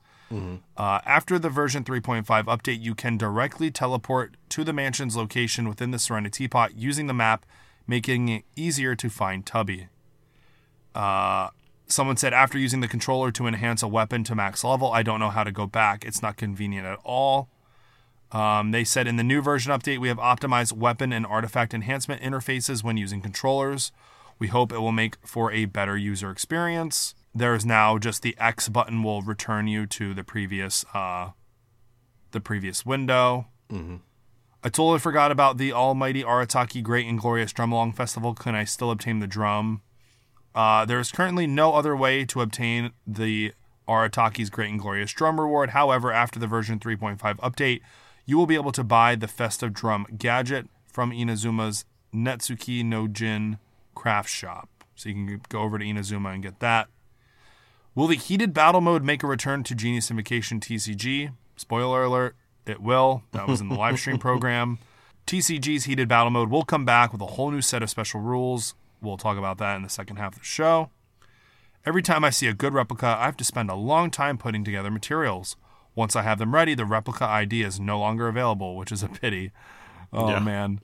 Uh, 0.76 1.00
after 1.06 1.38
the 1.38 1.48
version 1.48 1.82
3.5 1.82 2.24
update, 2.44 2.80
you 2.80 2.94
can 2.94 3.16
directly 3.16 3.70
teleport 3.70 4.36
to 4.50 4.62
the 4.62 4.72
mansion's 4.72 5.16
location 5.16 5.68
within 5.68 5.90
the 5.90 5.96
Serenitea 5.98 6.50
Pot 6.50 6.76
using 6.76 7.06
the 7.06 7.14
map, 7.14 7.46
making 7.86 8.28
it 8.28 8.44
easier 8.54 8.94
to 8.94 9.08
find 9.08 9.44
Tubby. 9.44 9.88
Uh, 10.94 11.48
someone 11.86 12.16
said, 12.16 12.32
after 12.32 12.58
using 12.58 12.80
the 12.80 12.88
controller 12.88 13.32
to 13.32 13.46
enhance 13.46 13.82
a 13.82 13.88
weapon 13.88 14.22
to 14.24 14.34
max 14.34 14.62
level, 14.62 14.92
I 14.92 15.02
don't 15.02 15.18
know 15.18 15.30
how 15.30 15.44
to 15.44 15.52
go 15.52 15.66
back. 15.66 16.04
It's 16.04 16.22
not 16.22 16.36
convenient 16.36 16.86
at 16.86 16.98
all. 17.04 17.48
Um, 18.32 18.70
they 18.70 18.84
said 18.84 19.06
in 19.06 19.16
the 19.16 19.24
new 19.24 19.42
version 19.42 19.72
update, 19.72 19.98
we 19.98 20.08
have 20.08 20.18
optimized 20.18 20.72
weapon 20.72 21.12
and 21.12 21.26
artifact 21.26 21.74
enhancement 21.74 22.22
interfaces 22.22 22.84
when 22.84 22.96
using 22.96 23.20
controllers. 23.20 23.90
We 24.38 24.48
hope 24.48 24.72
it 24.72 24.78
will 24.78 24.92
make 24.92 25.16
for 25.26 25.50
a 25.52 25.64
better 25.64 25.96
user 25.96 26.30
experience. 26.30 27.14
There 27.34 27.54
is 27.54 27.66
now 27.66 27.98
just 27.98 28.22
the 28.22 28.36
X 28.38 28.68
button 28.68 29.02
will 29.02 29.22
return 29.22 29.66
you 29.66 29.86
to 29.86 30.14
the 30.14 30.24
previous 30.24 30.84
uh, 30.94 31.30
the 32.30 32.40
previous 32.40 32.86
window. 32.86 33.46
I 34.62 34.68
totally 34.68 34.98
forgot 34.98 35.30
about 35.32 35.58
the 35.58 35.72
Almighty 35.72 36.22
Arataki 36.22 36.82
Great 36.82 37.06
and 37.06 37.18
Glorious 37.18 37.52
Drumalong 37.52 37.94
Festival. 37.94 38.34
Can 38.34 38.54
I 38.54 38.64
still 38.64 38.90
obtain 38.90 39.20
the 39.20 39.26
drum? 39.26 39.82
Uh, 40.54 40.84
there 40.84 40.98
is 40.98 41.12
currently 41.12 41.46
no 41.46 41.74
other 41.74 41.96
way 41.96 42.24
to 42.26 42.40
obtain 42.40 42.90
the 43.06 43.52
Arataki's 43.88 44.50
Great 44.50 44.70
and 44.70 44.80
Glorious 44.80 45.12
Drum 45.12 45.40
reward. 45.40 45.70
However, 45.70 46.12
after 46.12 46.38
the 46.38 46.46
version 46.46 46.78
3.5 46.78 47.18
update, 47.36 47.80
you 48.30 48.38
will 48.38 48.46
be 48.46 48.54
able 48.54 48.70
to 48.70 48.84
buy 48.84 49.16
the 49.16 49.26
Festive 49.26 49.72
Drum 49.72 50.06
gadget 50.16 50.68
from 50.86 51.10
Inazuma's 51.10 51.84
Netsuki 52.14 52.84
no 52.84 53.08
Jin 53.08 53.58
craft 53.96 54.28
shop. 54.28 54.68
So 54.94 55.08
you 55.08 55.16
can 55.16 55.40
go 55.48 55.62
over 55.62 55.80
to 55.80 55.84
Inazuma 55.84 56.32
and 56.34 56.40
get 56.40 56.60
that. 56.60 56.86
Will 57.96 58.06
the 58.06 58.14
heated 58.14 58.54
battle 58.54 58.80
mode 58.80 59.02
make 59.02 59.24
a 59.24 59.26
return 59.26 59.64
to 59.64 59.74
Genius 59.74 60.12
Invocation 60.12 60.60
TCG? 60.60 61.32
Spoiler 61.56 62.04
alert, 62.04 62.36
it 62.66 62.80
will. 62.80 63.24
That 63.32 63.48
was 63.48 63.60
in 63.60 63.68
the 63.68 63.74
live 63.74 63.98
stream 63.98 64.18
program. 64.20 64.78
TCG's 65.26 65.84
heated 65.84 66.06
battle 66.06 66.30
mode 66.30 66.50
will 66.50 66.64
come 66.64 66.84
back 66.84 67.10
with 67.12 67.20
a 67.20 67.26
whole 67.26 67.50
new 67.50 67.60
set 67.60 67.82
of 67.82 67.90
special 67.90 68.20
rules. 68.20 68.76
We'll 69.02 69.16
talk 69.16 69.38
about 69.38 69.58
that 69.58 69.74
in 69.74 69.82
the 69.82 69.88
second 69.88 70.18
half 70.18 70.34
of 70.34 70.38
the 70.38 70.44
show. 70.44 70.90
Every 71.84 72.02
time 72.02 72.22
I 72.22 72.30
see 72.30 72.46
a 72.46 72.54
good 72.54 72.74
replica, 72.74 73.08
I 73.18 73.24
have 73.24 73.36
to 73.38 73.44
spend 73.44 73.70
a 73.70 73.74
long 73.74 74.08
time 74.08 74.38
putting 74.38 74.62
together 74.62 74.90
materials. 74.90 75.56
Once 76.00 76.16
I 76.16 76.22
have 76.22 76.38
them 76.38 76.54
ready, 76.54 76.72
the 76.74 76.86
replica 76.86 77.26
ID 77.26 77.60
is 77.60 77.78
no 77.78 77.98
longer 78.00 78.26
available, 78.26 78.74
which 78.74 78.90
is 78.90 79.02
a 79.02 79.08
pity. 79.08 79.52
Oh 80.14 80.30
Yeah. 80.30 80.38
man. 80.38 80.80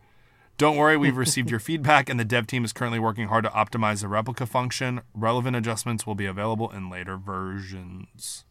Don't 0.59 0.77
worry, 0.77 0.99
we've 0.99 1.17
received 1.17 1.51
your 1.51 1.59
feedback, 1.59 2.11
and 2.11 2.21
the 2.21 2.25
dev 2.25 2.47
team 2.47 2.67
is 2.67 2.75
currently 2.75 2.99
working 2.99 3.29
hard 3.29 3.45
to 3.45 3.51
optimize 3.51 4.03
the 4.03 4.09
replica 4.09 4.45
function. 4.45 5.01
Relevant 5.15 5.57
adjustments 5.57 6.07
will 6.07 6.15
be 6.15 6.27
available 6.27 6.69
in 6.71 6.91
later 6.91 7.17
versions. 7.17 8.45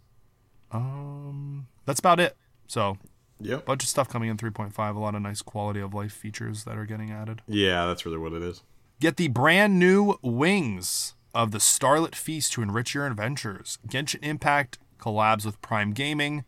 Um, 0.71 1.67
that's 1.85 1.99
about 1.99 2.19
it. 2.19 2.35
So, 2.65 2.97
Yep. 3.39 3.67
bunch 3.67 3.83
of 3.83 3.89
stuff 3.89 4.09
coming 4.09 4.29
in 4.31 4.35
3.5. 4.37 4.95
A 4.95 4.99
lot 4.99 5.13
of 5.13 5.21
nice 5.21 5.43
quality 5.43 5.79
of 5.81 5.93
life 5.93 6.13
features 6.13 6.63
that 6.63 6.79
are 6.79 6.85
getting 6.87 7.11
added. 7.11 7.43
Yeah, 7.47 7.85
that's 7.85 8.07
really 8.07 8.17
what 8.17 8.33
it 8.33 8.41
is. 8.41 8.63
Get 8.99 9.17
the 9.17 9.27
brand 9.27 9.77
new 9.77 10.15
wings 10.23 11.13
of 11.35 11.51
the 11.51 11.59
Starlit 11.59 12.15
Feast 12.15 12.53
to 12.53 12.63
enrich 12.63 12.95
your 12.95 13.05
adventures. 13.05 13.77
Genshin 13.87 14.23
Impact 14.23 14.79
collabs 14.99 15.45
with 15.45 15.61
Prime 15.61 15.91
Gaming 15.93 16.43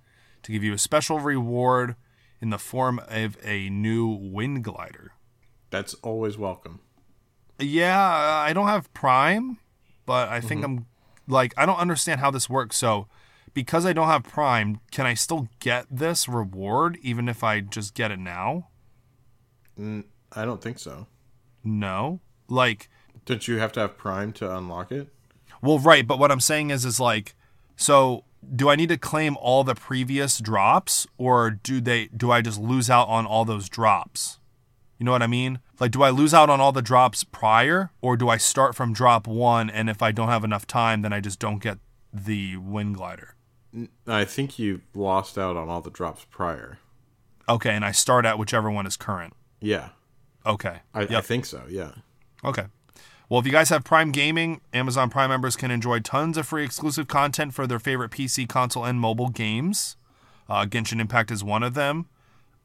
to 0.47 0.53
give 0.53 0.63
you 0.63 0.71
a 0.71 0.77
special 0.77 1.19
reward 1.19 1.97
in 2.39 2.51
the 2.51 2.57
form 2.57 3.01
of 3.09 3.37
a 3.43 3.69
new 3.69 4.07
wind 4.07 4.63
glider. 4.63 5.11
That's 5.71 5.93
always 5.95 6.37
welcome. 6.37 6.79
Yeah, 7.59 7.99
I 7.99 8.53
don't 8.53 8.69
have 8.69 8.93
Prime, 8.93 9.57
but 10.05 10.29
I 10.29 10.39
think 10.39 10.61
mm-hmm. 10.61 10.77
I'm 10.77 10.85
like 11.27 11.53
I 11.57 11.65
don't 11.65 11.79
understand 11.79 12.21
how 12.21 12.31
this 12.31 12.49
works. 12.49 12.77
So, 12.77 13.07
because 13.53 13.85
I 13.85 13.91
don't 13.91 14.07
have 14.07 14.23
Prime, 14.23 14.79
can 14.89 15.05
I 15.05 15.15
still 15.15 15.49
get 15.59 15.85
this 15.91 16.29
reward 16.29 16.97
even 17.01 17.27
if 17.27 17.43
I 17.43 17.59
just 17.59 17.93
get 17.93 18.09
it 18.09 18.19
now? 18.19 18.69
I 19.77 20.45
don't 20.45 20.61
think 20.61 20.79
so. 20.79 21.07
No. 21.61 22.21
Like 22.47 22.89
Don't 23.25 23.45
you 23.49 23.57
have 23.57 23.73
to 23.73 23.81
have 23.81 23.97
Prime 23.97 24.31
to 24.33 24.55
unlock 24.55 24.93
it? 24.93 25.09
Well, 25.61 25.79
right, 25.79 26.07
but 26.07 26.19
what 26.19 26.31
I'm 26.31 26.39
saying 26.39 26.69
is, 26.69 26.85
is 26.85 27.01
like, 27.01 27.35
so 27.75 28.23
do 28.55 28.69
I 28.69 28.75
need 28.75 28.89
to 28.89 28.97
claim 28.97 29.37
all 29.37 29.63
the 29.63 29.75
previous 29.75 30.39
drops, 30.39 31.07
or 31.17 31.49
do 31.51 31.81
they? 31.81 32.07
Do 32.07 32.31
I 32.31 32.41
just 32.41 32.59
lose 32.59 32.89
out 32.89 33.07
on 33.07 33.25
all 33.25 33.45
those 33.45 33.69
drops? 33.69 34.39
You 34.97 35.05
know 35.05 35.11
what 35.11 35.21
I 35.21 35.27
mean? 35.27 35.59
Like, 35.79 35.91
do 35.91 36.01
I 36.01 36.09
lose 36.09 36.33
out 36.33 36.49
on 36.49 36.59
all 36.59 36.71
the 36.71 36.81
drops 36.81 37.23
prior, 37.23 37.91
or 38.01 38.17
do 38.17 38.29
I 38.29 38.37
start 38.37 38.75
from 38.75 38.93
drop 38.93 39.27
one, 39.27 39.69
and 39.69 39.89
if 39.89 40.01
I 40.01 40.11
don't 40.11 40.29
have 40.29 40.43
enough 40.43 40.65
time, 40.65 41.01
then 41.03 41.13
I 41.13 41.19
just 41.19 41.39
don't 41.39 41.61
get 41.61 41.77
the 42.11 42.57
wind 42.57 42.95
glider? 42.95 43.35
I 44.07 44.25
think 44.25 44.57
you 44.57 44.81
lost 44.95 45.37
out 45.37 45.55
on 45.55 45.69
all 45.69 45.81
the 45.81 45.91
drops 45.91 46.25
prior. 46.31 46.79
Okay, 47.47 47.71
and 47.71 47.85
I 47.85 47.91
start 47.91 48.25
at 48.25 48.39
whichever 48.39 48.71
one 48.71 48.87
is 48.87 48.97
current. 48.97 49.33
Yeah, 49.61 49.89
Okay. 50.47 50.79
I, 50.93 51.01
I 51.01 51.21
think 51.21 51.45
so. 51.45 51.63
Yeah. 51.69 51.91
Okay. 52.43 52.65
Well, 53.29 53.41
if 53.41 53.45
you 53.45 53.51
guys 53.51 53.69
have 53.69 53.83
Prime 53.83 54.11
Gaming, 54.11 54.61
Amazon 54.73 55.09
Prime 55.09 55.29
members 55.29 55.57
can 55.57 55.69
enjoy 55.69 55.99
tons 55.99 56.37
of 56.37 56.47
free 56.47 56.63
exclusive 56.63 57.07
content 57.07 57.53
for 57.53 57.67
their 57.67 57.79
favorite 57.79 58.11
PC, 58.11 58.47
console, 58.47 58.85
and 58.85 59.01
mobile 59.01 59.27
games. 59.29 59.97
Uh, 60.47 60.65
Genshin 60.65 61.01
Impact 61.01 61.29
is 61.29 61.43
one 61.43 61.61
of 61.61 61.73
them. 61.73 62.07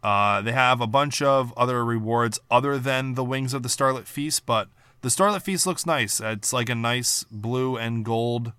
Uh, 0.05 0.41
they 0.41 0.53
have 0.53 0.81
a 0.81 0.87
bunch 0.87 1.21
of 1.21 1.53
other 1.57 1.85
rewards 1.85 2.39
other 2.51 2.79
than 2.79 3.15
the 3.15 3.25
Wings 3.25 3.55
of 3.55 3.65
the 3.65 3.69
Starlit 3.69 4.07
Feast, 4.07 4.47
but 4.47 4.69
the 5.01 5.11
Starlit 5.11 5.43
Feast 5.43 5.67
looks 5.67 5.85
nice. 5.85 6.21
It's 6.21 6.53
like 6.53 6.69
a 6.69 6.75
nice 6.77 7.25
blue 7.25 7.77
and 7.77 8.05
gold 8.05 8.53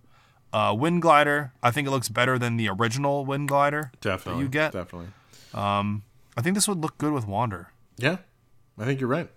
uh, 0.51 0.75
wind 0.77 1.01
glider. 1.01 1.53
I 1.61 1.71
think 1.71 1.87
it 1.87 1.91
looks 1.91 2.09
better 2.09 2.37
than 2.37 2.57
the 2.57 2.67
original 2.69 3.25
wind 3.25 3.47
glider 3.47 3.91
Definitely. 4.01 4.43
you 4.43 4.49
get. 4.49 4.73
Definitely. 4.73 5.09
Um, 5.53 6.03
I 6.35 6.41
think 6.41 6.55
this 6.55 6.67
would 6.67 6.79
look 6.79 6.97
good 6.97 7.13
with 7.13 7.27
Wander. 7.27 7.69
Yeah, 7.97 8.17
I 8.77 8.85
think 8.85 8.99
you're 8.99 9.09
right. 9.09 9.29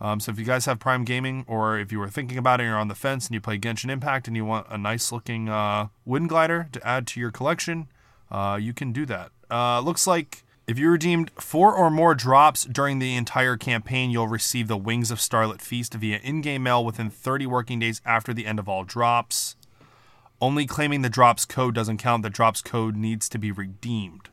Um, 0.00 0.20
so 0.20 0.30
if 0.30 0.38
you 0.38 0.44
guys 0.44 0.66
have 0.66 0.78
Prime 0.78 1.04
Gaming, 1.04 1.44
or 1.48 1.78
if 1.78 1.90
you 1.90 1.98
were 1.98 2.08
thinking 2.08 2.38
about 2.38 2.60
it, 2.60 2.64
you're 2.64 2.78
on 2.78 2.88
the 2.88 2.94
fence, 2.94 3.26
and 3.26 3.34
you 3.34 3.40
play 3.40 3.58
Genshin 3.58 3.90
Impact, 3.90 4.28
and 4.28 4.36
you 4.36 4.44
want 4.44 4.66
a 4.70 4.78
nice 4.78 5.10
looking 5.10 5.48
uh, 5.48 5.88
wind 6.04 6.28
glider 6.28 6.68
to 6.72 6.86
add 6.86 7.06
to 7.08 7.20
your 7.20 7.30
collection, 7.30 7.88
uh, 8.30 8.58
you 8.60 8.72
can 8.72 8.92
do 8.92 9.04
that. 9.06 9.30
Uh, 9.50 9.80
looks 9.80 10.06
like 10.06 10.44
if 10.68 10.78
you 10.78 10.90
redeemed 10.90 11.30
four 11.40 11.74
or 11.74 11.90
more 11.90 12.14
drops 12.14 12.64
during 12.64 12.98
the 12.98 13.16
entire 13.16 13.56
campaign, 13.56 14.10
you'll 14.10 14.28
receive 14.28 14.68
the 14.68 14.76
Wings 14.76 15.10
of 15.10 15.20
Starlit 15.20 15.62
Feast 15.62 15.94
via 15.94 16.18
in-game 16.18 16.62
mail 16.62 16.84
within 16.84 17.10
30 17.10 17.46
working 17.46 17.78
days 17.78 18.00
after 18.04 18.34
the 18.34 18.46
end 18.46 18.58
of 18.58 18.68
all 18.68 18.84
drops. 18.84 19.56
Only 20.40 20.66
claiming 20.66 21.02
the 21.02 21.08
drops 21.08 21.44
code 21.44 21.74
doesn't 21.74 21.96
count. 21.96 22.22
The 22.22 22.30
drops 22.30 22.62
code 22.62 22.96
needs 22.96 23.28
to 23.30 23.38
be 23.38 23.50
redeemed. 23.50 24.28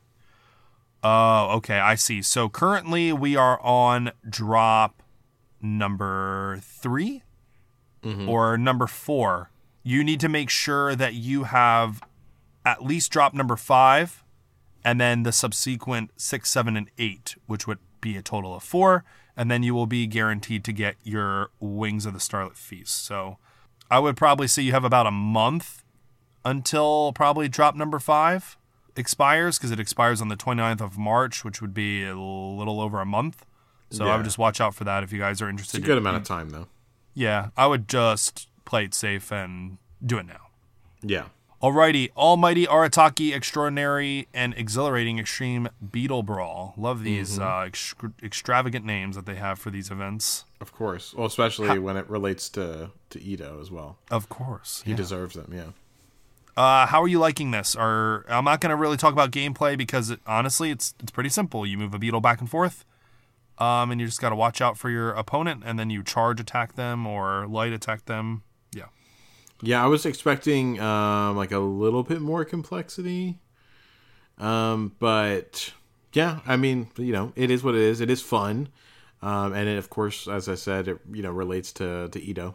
Oh, 1.02 1.56
okay, 1.56 1.78
I 1.78 1.94
see. 1.94 2.22
So 2.22 2.48
currently 2.48 3.12
we 3.12 3.34
are 3.34 3.60
on 3.60 4.12
drop 4.28 5.02
number 5.60 6.58
3 6.62 7.22
mm-hmm. 8.02 8.28
or 8.28 8.56
number 8.56 8.86
four. 8.86 9.50
you 9.82 10.02
need 10.02 10.20
to 10.20 10.28
make 10.28 10.50
sure 10.50 10.96
that 10.96 11.14
you 11.14 11.44
have 11.44 12.02
at 12.64 12.84
least 12.84 13.12
drop 13.12 13.32
number 13.32 13.54
five 13.56 14.24
and 14.84 15.00
then 15.00 15.24
the 15.24 15.32
subsequent 15.32 16.10
six, 16.16 16.50
seven, 16.50 16.76
and 16.76 16.88
eight, 16.98 17.36
which 17.46 17.66
would 17.66 17.78
be 18.00 18.16
a 18.16 18.22
total 18.22 18.54
of 18.54 18.62
four. 18.62 19.04
And 19.36 19.50
then 19.50 19.62
you 19.62 19.74
will 19.74 19.86
be 19.86 20.06
guaranteed 20.06 20.64
to 20.64 20.72
get 20.72 20.96
your 21.02 21.50
Wings 21.60 22.06
of 22.06 22.14
the 22.14 22.20
Starlit 22.20 22.56
Feast. 22.56 23.04
So 23.04 23.38
I 23.90 23.98
would 23.98 24.16
probably 24.16 24.46
say 24.46 24.62
you 24.62 24.72
have 24.72 24.84
about 24.84 25.06
a 25.06 25.10
month 25.10 25.82
until 26.44 27.12
probably 27.12 27.48
drop 27.48 27.74
number 27.74 27.98
five 27.98 28.56
expires 28.94 29.58
because 29.58 29.72
it 29.72 29.80
expires 29.80 30.20
on 30.20 30.28
the 30.28 30.36
29th 30.36 30.80
of 30.80 30.96
March, 30.96 31.44
which 31.44 31.60
would 31.60 31.74
be 31.74 32.04
a 32.04 32.16
little 32.16 32.80
over 32.80 33.00
a 33.00 33.06
month. 33.06 33.44
So 33.90 34.06
I 34.06 34.16
would 34.16 34.24
just 34.24 34.38
watch 34.38 34.60
out 34.60 34.74
for 34.74 34.84
that 34.84 35.02
if 35.02 35.12
you 35.12 35.18
guys 35.18 35.40
are 35.40 35.48
interested. 35.48 35.78
It's 35.78 35.84
a 35.84 35.86
good 35.86 35.98
amount 35.98 36.16
of 36.16 36.24
time 36.24 36.50
though. 36.50 36.66
Yeah, 37.14 37.50
I 37.56 37.66
would 37.66 37.88
just 37.88 38.48
play 38.64 38.84
it 38.84 38.94
safe 38.94 39.32
and 39.32 39.78
do 40.04 40.18
it 40.18 40.26
now. 40.26 40.48
Yeah. 41.02 41.26
Alrighty, 41.62 42.10
Almighty 42.16 42.66
Arataki 42.66 43.34
Extraordinary 43.34 44.28
and 44.34 44.52
Exhilarating 44.54 45.18
Extreme 45.18 45.68
Beetle 45.90 46.22
Brawl. 46.22 46.74
Love 46.76 47.02
these 47.02 47.38
uh, 47.38 47.66
extr 47.66 48.12
extravagant 48.22 48.84
names 48.84 49.16
that 49.16 49.24
they 49.24 49.36
have 49.36 49.58
for 49.58 49.70
these 49.70 49.90
events. 49.90 50.44
Of 50.60 50.72
course. 50.72 51.14
Well, 51.14 51.26
especially 51.26 51.78
when 51.78 51.96
it 51.96 52.08
relates 52.10 52.50
to 52.50 52.90
to 53.10 53.18
Itto 53.18 53.60
as 53.60 53.70
well. 53.70 53.96
Of 54.10 54.28
course. 54.28 54.82
He 54.84 54.92
deserves 54.92 55.34
them. 55.34 55.50
Yeah. 55.54 55.70
Uh, 56.56 56.86
how 56.86 57.02
are 57.02 57.08
you 57.08 57.18
liking 57.18 57.52
this? 57.52 57.74
Or 57.74 58.26
I'm 58.28 58.44
not 58.44 58.60
going 58.60 58.70
to 58.70 58.76
really 58.76 58.96
talk 58.96 59.12
about 59.12 59.30
gameplay 59.30 59.78
because 59.78 60.10
it, 60.10 60.20
honestly, 60.26 60.70
it's 60.70 60.94
it's 61.00 61.10
pretty 61.10 61.30
simple. 61.30 61.64
You 61.66 61.78
move 61.78 61.94
a 61.94 61.98
beetle 61.98 62.20
back 62.20 62.40
and 62.40 62.50
forth, 62.50 62.84
um, 63.58 63.90
and 63.90 64.00
you 64.00 64.06
just 64.06 64.20
got 64.20 64.30
to 64.30 64.36
watch 64.36 64.60
out 64.60 64.76
for 64.78 64.90
your 64.90 65.10
opponent, 65.10 65.62
and 65.66 65.78
then 65.78 65.90
you 65.90 66.02
charge 66.02 66.40
attack 66.40 66.74
them 66.74 67.06
or 67.06 67.46
light 67.46 67.72
attack 67.72 68.04
them. 68.06 68.42
Yeah. 68.74 68.86
Yeah, 69.62 69.82
I 69.82 69.86
was 69.86 70.04
expecting 70.06 70.80
um, 70.80 71.36
like 71.36 71.52
a 71.52 71.58
little 71.58 72.02
bit 72.02 72.20
more 72.20 72.44
complexity, 72.44 73.38
um, 74.38 74.94
but 74.98 75.72
yeah, 76.12 76.40
I 76.46 76.56
mean, 76.56 76.88
you 76.96 77.12
know, 77.12 77.32
it 77.36 77.50
is 77.50 77.62
what 77.62 77.74
it 77.74 77.80
is. 77.80 78.00
It 78.00 78.10
is 78.10 78.22
fun, 78.22 78.68
um, 79.22 79.52
and 79.52 79.68
it, 79.68 79.78
of 79.78 79.88
course, 79.90 80.28
as 80.28 80.48
I 80.48 80.54
said, 80.54 80.88
it 80.88 80.98
you 81.12 81.22
know 81.22 81.30
relates 81.30 81.72
to 81.74 82.08
to 82.08 82.20
Itto. 82.20 82.54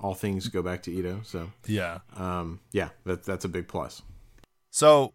All 0.00 0.14
things 0.14 0.48
go 0.48 0.62
back 0.62 0.82
to 0.84 0.90
Itto, 0.90 1.24
so 1.26 1.50
Yeah. 1.66 1.98
um, 2.16 2.60
yeah, 2.72 2.88
that, 3.04 3.22
that's 3.24 3.44
a 3.44 3.48
big 3.48 3.68
plus. 3.68 4.00
So 4.70 5.12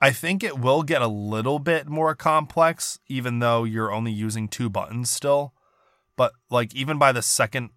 I 0.00 0.10
think 0.12 0.42
it 0.42 0.58
will 0.58 0.82
get 0.82 1.02
a 1.02 1.08
little 1.08 1.58
bit 1.58 1.88
more 1.88 2.14
complex, 2.14 2.98
even 3.06 3.38
though 3.38 3.64
you're 3.64 3.92
only 3.92 4.12
using 4.12 4.48
two 4.48 4.70
buttons 4.70 5.10
still. 5.10 5.52
But 6.16 6.32
like 6.50 6.74
even 6.74 6.98
by 6.98 7.12
the 7.12 7.22
second 7.22 7.70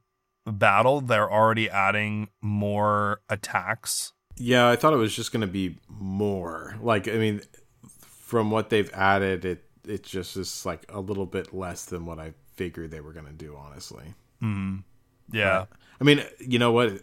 battle, 0.46 1.02
they're 1.02 1.32
already 1.32 1.70
adding 1.70 2.30
more 2.42 3.22
attacks. 3.30 4.14
Yeah, 4.38 4.70
I 4.70 4.76
thought 4.76 4.94
it 4.94 4.98
was 4.98 5.16
just 5.16 5.32
going 5.32 5.42
to 5.42 5.48
be 5.48 5.78
more. 5.88 6.76
Like, 6.82 7.08
I 7.08 7.14
mean, 7.14 7.42
from 8.00 8.52
what 8.52 8.70
they've 8.70 8.92
added, 8.94 9.46
it 9.46 9.66
it 9.86 10.04
just 10.04 10.38
is 10.38 10.66
like 10.66 10.86
a 10.90 11.02
little 11.02 11.26
bit 11.26 11.54
less 11.54 11.86
than 11.86 12.06
what 12.06 12.20
I 12.20 12.34
figured 12.56 12.92
they 12.92 13.02
were 13.02 13.14
going 13.14 13.28
to 13.28 13.34
do. 13.34 13.56
Honestly, 13.56 14.06
mm-hmm. 14.42 14.78
Yeah. 15.32 15.66
I 16.00 16.04
mean, 16.04 16.24
you 16.40 16.60
know 16.60 16.72
what? 16.72 17.02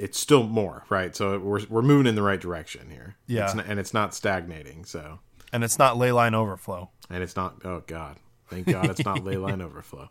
It's 0.00 0.18
still 0.18 0.42
more, 0.44 0.84
right? 0.88 1.14
So 1.14 1.38
we're 1.38 1.64
we're 1.68 1.82
moving 1.82 2.06
in 2.06 2.14
the 2.14 2.22
right 2.22 2.40
direction 2.40 2.90
here. 2.90 3.16
Yeah. 3.26 3.44
it's 3.46 3.54
not, 3.54 3.66
and 3.66 3.78
it's 3.80 3.92
not 3.94 4.14
stagnating. 4.14 4.84
So, 4.84 5.20
And 5.52 5.62
it's 5.64 5.78
not 5.78 5.96
ley 5.98 6.12
line 6.12 6.34
overflow. 6.34 6.90
and 7.10 7.22
it's 7.22 7.36
not. 7.36 7.56
Oh 7.64 7.82
God, 7.86 8.16
thank 8.48 8.66
God, 8.66 8.88
it's 8.90 9.04
not 9.04 9.22
ley 9.24 9.36
line 9.36 9.60
overflow. 9.68 10.08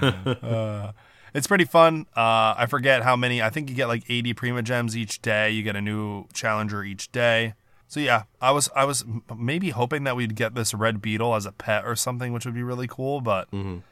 It's 1.34 1.46
pretty 1.46 1.64
fun. 1.64 2.04
Uh, 2.14 2.52
I 2.58 2.66
forget 2.68 3.02
how 3.02 3.16
many. 3.16 3.40
I 3.40 3.48
think 3.48 3.70
you 3.70 3.74
get 3.74 3.86
like 3.88 4.04
80 4.06 4.34
Primogems 4.34 4.94
each 4.94 5.22
day. 5.22 5.50
You 5.50 5.62
get 5.62 5.76
a 5.76 5.80
new 5.80 6.26
challenger 6.34 6.84
each 6.84 7.10
day. 7.10 7.54
So 7.88 8.00
yeah, 8.00 8.24
I 8.38 8.50
was 8.50 8.68
I 8.76 8.84
was 8.84 9.02
maybe 9.34 9.70
hoping 9.70 10.04
that 10.04 10.14
we'd 10.14 10.34
get 10.36 10.54
this 10.54 10.74
red 10.74 11.00
beetle 11.00 11.34
as 11.34 11.46
a 11.46 11.52
pet 11.52 11.86
or 11.86 11.96
something, 11.96 12.34
which 12.34 12.44
would 12.44 12.54
be 12.54 12.62
really 12.62 12.86
cool. 12.86 13.22
But 13.22 13.50
um, 13.52 13.82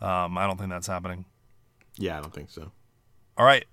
I 0.00 0.46
don't 0.46 0.56
think 0.56 0.70
that's 0.70 0.86
happening. 0.86 1.26
Yeah, 1.98 2.16
I 2.18 2.22
don't 2.22 2.32
think 2.32 2.48
so. 2.50 2.70
All 3.36 3.44
right, 3.44 3.66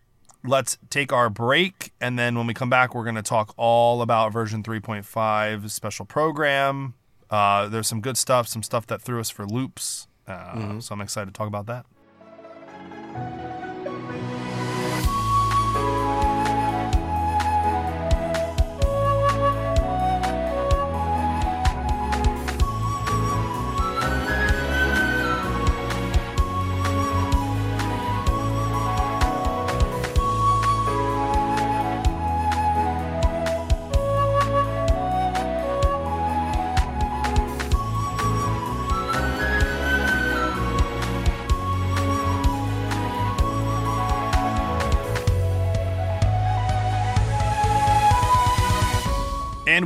let's 0.43 0.77
take 0.89 1.11
our 1.13 1.29
break, 1.29 1.91
and 2.01 2.17
then 2.17 2.35
when 2.35 2.47
we 2.47 2.53
come 2.53 2.69
back, 2.69 2.93
we're 2.95 3.03
going 3.03 3.15
to 3.15 3.21
talk 3.21 3.53
all 3.57 4.01
about 4.01 4.31
version 4.33 4.63
3.5 4.63 5.69
special 5.69 6.05
program. 6.05 6.93
Uh, 7.29 7.67
there's 7.69 7.87
some 7.87 8.01
good 8.01 8.17
stuff, 8.17 8.47
some 8.47 8.63
stuff 8.63 8.85
that 8.87 9.01
threw 9.01 9.19
us 9.19 9.29
for 9.29 9.45
loops. 9.45 10.07
Uh, 10.27 10.79
So 10.79 10.93
I'm 10.93 11.01
excited 11.01 11.27
to 11.33 11.37
talk 11.37 11.47
about 11.47 11.65
that. 11.67 11.85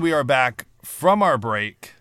We 0.06 0.14
are 0.14 0.24
back 0.24 0.68
from 0.84 1.24
our 1.24 1.36
break. 1.36 1.94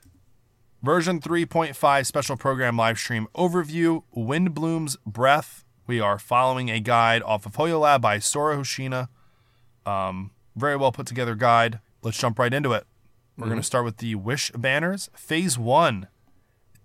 Version 0.82 1.22
3.5 1.22 2.04
special 2.04 2.36
program 2.36 2.76
live 2.76 2.98
stream 2.98 3.28
overview 3.34 4.02
Windblume's 4.14 4.98
Breath. 5.06 5.64
We 5.86 6.00
are 6.00 6.18
following 6.18 6.70
a 6.70 6.80
guide 6.80 7.22
off 7.22 7.46
of 7.46 7.54
HoYoLAB 7.54 8.02
by 8.02 8.18
Sora 8.18 8.58
Hoshina. 8.58 9.08
Um, 9.86 10.32
very 10.54 10.76
well 10.76 10.92
put 10.92 11.06
together 11.06 11.34
guide. 11.34 11.80
Let's 12.02 12.18
jump 12.18 12.38
right 12.38 12.52
into 12.52 12.72
it. 12.72 12.84
We're 13.38 13.46
going 13.46 13.56
to 13.56 13.62
start 13.62 13.86
with 13.86 13.96
the 13.96 14.16
Wish 14.16 14.50
banners. 14.50 15.08
Phase 15.16 15.58
1 15.58 16.06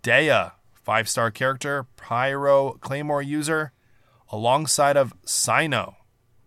Dehya, 0.02 0.54
five 0.74 1.10
star 1.10 1.32
character, 1.32 1.86
Pyro 1.98 2.78
Claymore 2.80 3.22
user, 3.22 3.74
alongside 4.30 4.96
of 4.96 5.14
Cyno, 5.26 5.96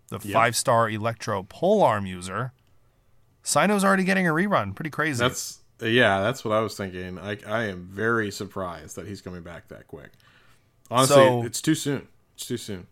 the 0.09 0.19
five 0.19 0.57
star 0.57 0.89
Electro 0.89 1.43
Polearm 1.43 2.07
user. 2.07 2.55
Cyno's 3.43 3.85
already 3.85 4.05
getting 4.05 4.27
a 4.27 4.31
rerun. 4.33 4.75
Pretty 4.75 4.91
crazy. 4.91 5.19
That's 5.19 5.59
yeah, 5.81 6.21
that's 6.23 6.45
what 6.45 6.55
I 6.55 6.61
was 6.61 6.77
thinking. 6.77 7.19
I 7.19 7.39
I 7.47 7.65
am 7.65 7.85
very 7.91 8.31
surprised 8.31 8.97
that 8.97 9.07
he's 9.07 9.21
coming 9.21 9.43
back 9.43 9.69
that 9.69 9.87
quick. 9.89 10.11
Honestly, 10.91 11.15
So- 11.17 11.43
it's 11.45 11.61
too 11.63 11.75
soon. 11.75 12.09
It's 12.35 12.47
too 12.47 12.57
soon. 12.57 12.87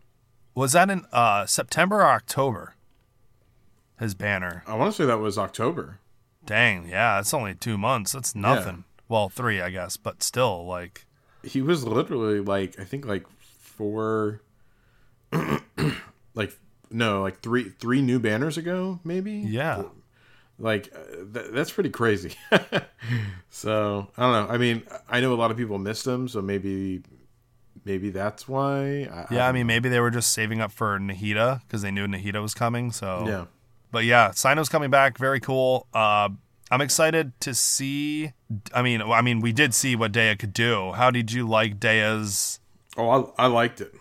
Was 0.55 0.73
that 0.73 0.91
in 0.91 1.05
uh, 1.13 1.47
September 1.47 1.97
or 1.99 2.07
October? 2.07 2.75
His 4.01 4.15
banner. 4.15 4.65
I 4.67 4.75
want 4.75 4.93
to 4.93 4.97
say 5.03 5.07
that 5.07 5.19
was 5.21 5.39
October. 5.39 5.99
Dang, 6.45 6.89
yeah, 6.89 7.21
it's 7.21 7.33
only 7.35 7.55
two 7.55 7.79
months. 7.79 8.13
That's 8.13 8.35
nothing. 8.35 8.85
Well, 9.09 9.29
three, 9.29 9.61
I 9.61 9.71
guess, 9.71 9.97
but 9.97 10.23
still, 10.23 10.67
like, 10.67 11.05
He 11.45 11.61
was 11.63 11.85
literally 11.85 12.41
like 12.41 12.79
I 12.81 12.85
think 12.85 13.07
like 13.07 13.27
four, 13.51 14.41
like 16.35 16.57
no, 16.91 17.23
like 17.23 17.41
three 17.41 17.69
three 17.79 18.03
new 18.03 18.19
banners 18.19 18.57
ago, 18.59 19.01
maybe. 19.05 19.33
yeah, 19.33 19.85
like 20.61 20.93
uh, 20.95 21.25
th- 21.33 21.53
that's 21.53 21.73
pretty 21.73 21.91
crazy. 21.91 22.35
so 23.51 24.09
I 24.17 24.23
don't 24.23 24.33
know. 24.33 24.55
I 24.55 24.59
mean, 24.59 24.83
I 25.09 25.21
know 25.21 25.33
a 25.33 25.37
lot 25.37 25.51
of 25.51 25.57
people 25.57 25.79
missed 25.79 26.07
him, 26.07 26.29
so 26.29 26.41
maybe 26.41 27.03
maybe 27.85 28.11
that's 28.11 28.47
why. 28.47 29.09
I, 29.13 29.27
yeah. 29.31 29.49
I 29.49 29.53
mean, 29.53 29.67
maybe 29.67 29.89
they 29.89 30.01
were 30.01 30.11
just 30.11 30.33
saving 30.33 30.61
up 30.61 30.71
for 30.71 30.99
Nahida 30.99 31.63
because 31.63 31.83
they 31.83 31.91
knew 31.91 32.07
Nahida 32.07 32.41
was 32.41 32.55
coming. 32.55 32.93
So 32.93 33.25
yeah. 33.27 33.45
But 33.91 34.05
yeah, 34.05 34.31
Cyno's 34.31 34.69
coming 34.69 34.91
back. 34.91 35.19
Very 35.19 35.41
cool. 35.41 35.87
Uh, 35.93 36.29
I'm 36.71 36.81
excited 36.81 37.33
to 37.41 37.55
see. 37.55 38.33
I 38.73 38.83
mean, 38.83 39.03
I 39.03 39.23
mean, 39.23 39.41
we 39.41 39.53
did 39.53 39.75
see 39.75 39.97
what 39.97 40.13
Dehya 40.13 40.39
could 40.39 40.53
do. 40.53 40.93
How 40.93 41.11
did 41.11 41.33
you 41.33 41.49
like 41.49 41.81
Dehya's? 41.81 42.61
Oh, 42.97 43.33
I, 43.39 43.45
I 43.45 43.47
liked 43.47 43.81
it. 43.81 43.95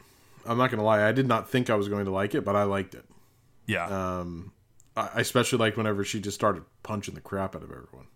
I'm 0.45 0.57
not 0.57 0.71
gonna 0.71 0.83
lie. 0.83 1.07
I 1.07 1.11
did 1.11 1.27
not 1.27 1.49
think 1.49 1.69
I 1.69 1.75
was 1.75 1.87
going 1.87 2.05
to 2.05 2.11
like 2.11 2.35
it, 2.35 2.43
but 2.43 2.55
I 2.55 2.63
liked 2.63 2.95
it. 2.95 3.05
Yeah. 3.65 3.85
Um, 3.87 4.51
I 4.95 5.21
especially 5.21 5.59
liked 5.59 5.77
whenever 5.77 6.03
she 6.03 6.19
just 6.19 6.35
started 6.35 6.63
punching 6.83 7.15
the 7.15 7.21
crap 7.21 7.55
out 7.55 7.63
of 7.63 7.71
everyone. 7.71 8.07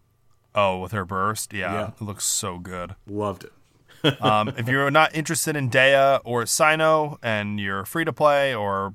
oh, 0.55 0.79
with 0.79 0.91
her 0.91 1.05
burst. 1.05 1.51
Yeah, 1.53 1.73
Yeah. 1.73 1.88
it 1.89 2.01
looks 2.01 2.25
so 2.25 2.59
good. 2.59 2.95
Loved 3.07 3.45
it. 3.45 4.21
um, 4.21 4.49
if 4.49 4.67
you're 4.67 4.91
not 4.91 5.15
interested 5.15 5.55
in 5.55 5.69
Dehya 5.69 6.19
or 6.25 6.43
Cyno 6.43 7.17
and 7.23 7.59
you're 7.59 7.86
free 7.86 8.03
to 8.05 8.12
play 8.13 8.53
or 8.53 8.93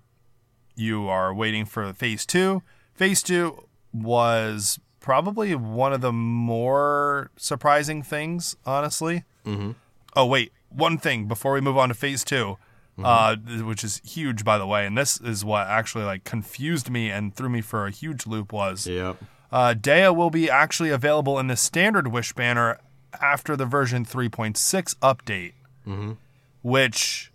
you 0.77 1.09
are 1.09 1.33
waiting 1.35 1.65
for 1.65 1.93
phase 1.95 2.25
two, 2.27 2.63
phase 2.95 3.23
two 3.23 3.65
was 3.93 4.79
probably 5.01 5.55
one 5.55 5.93
of 5.93 6.01
the 6.01 6.13
more 6.13 7.31
surprising 7.37 8.03
things, 8.03 8.55
honestly. 8.67 9.25
Mm-hmm. 9.47 9.73
Oh, 10.15 10.27
wait, 10.27 10.53
one 10.69 10.99
thing 10.99 11.27
before 11.27 11.53
we 11.55 11.61
move 11.61 11.79
on 11.79 11.89
to 11.89 11.95
phase 11.95 12.23
two. 12.23 12.59
Uh, 13.03 13.37
which 13.63 13.85
is 13.85 14.01
huge, 14.05 14.45
by 14.45 14.59
the 14.59 14.67
way. 14.67 14.85
And 14.87 14.99
this 14.99 15.21
is 15.21 15.45
what 15.45 15.67
actually 15.69 16.05
like 16.05 16.25
confused 16.25 16.91
me 16.91 17.11
and 17.11 17.35
threw 17.35 17.49
me 17.49 17.61
for 17.61 17.87
a 17.87 17.91
huge 17.91 18.27
loop. 18.27 18.53
Was 18.53 18.87
Yep. 18.87 19.17
uh, 19.53 19.75
Dehya 19.79 20.15
will 20.17 20.31
be 20.31 20.51
actually 20.51 20.91
available 20.91 21.39
in 21.39 21.47
the 21.47 21.57
standard 21.57 22.09
Wish 22.09 22.33
banner 22.33 22.81
after 23.23 23.57
the 23.57 23.65
version 23.67 24.05
3.6 24.05 24.95
update, 24.97 25.53
which 26.63 27.33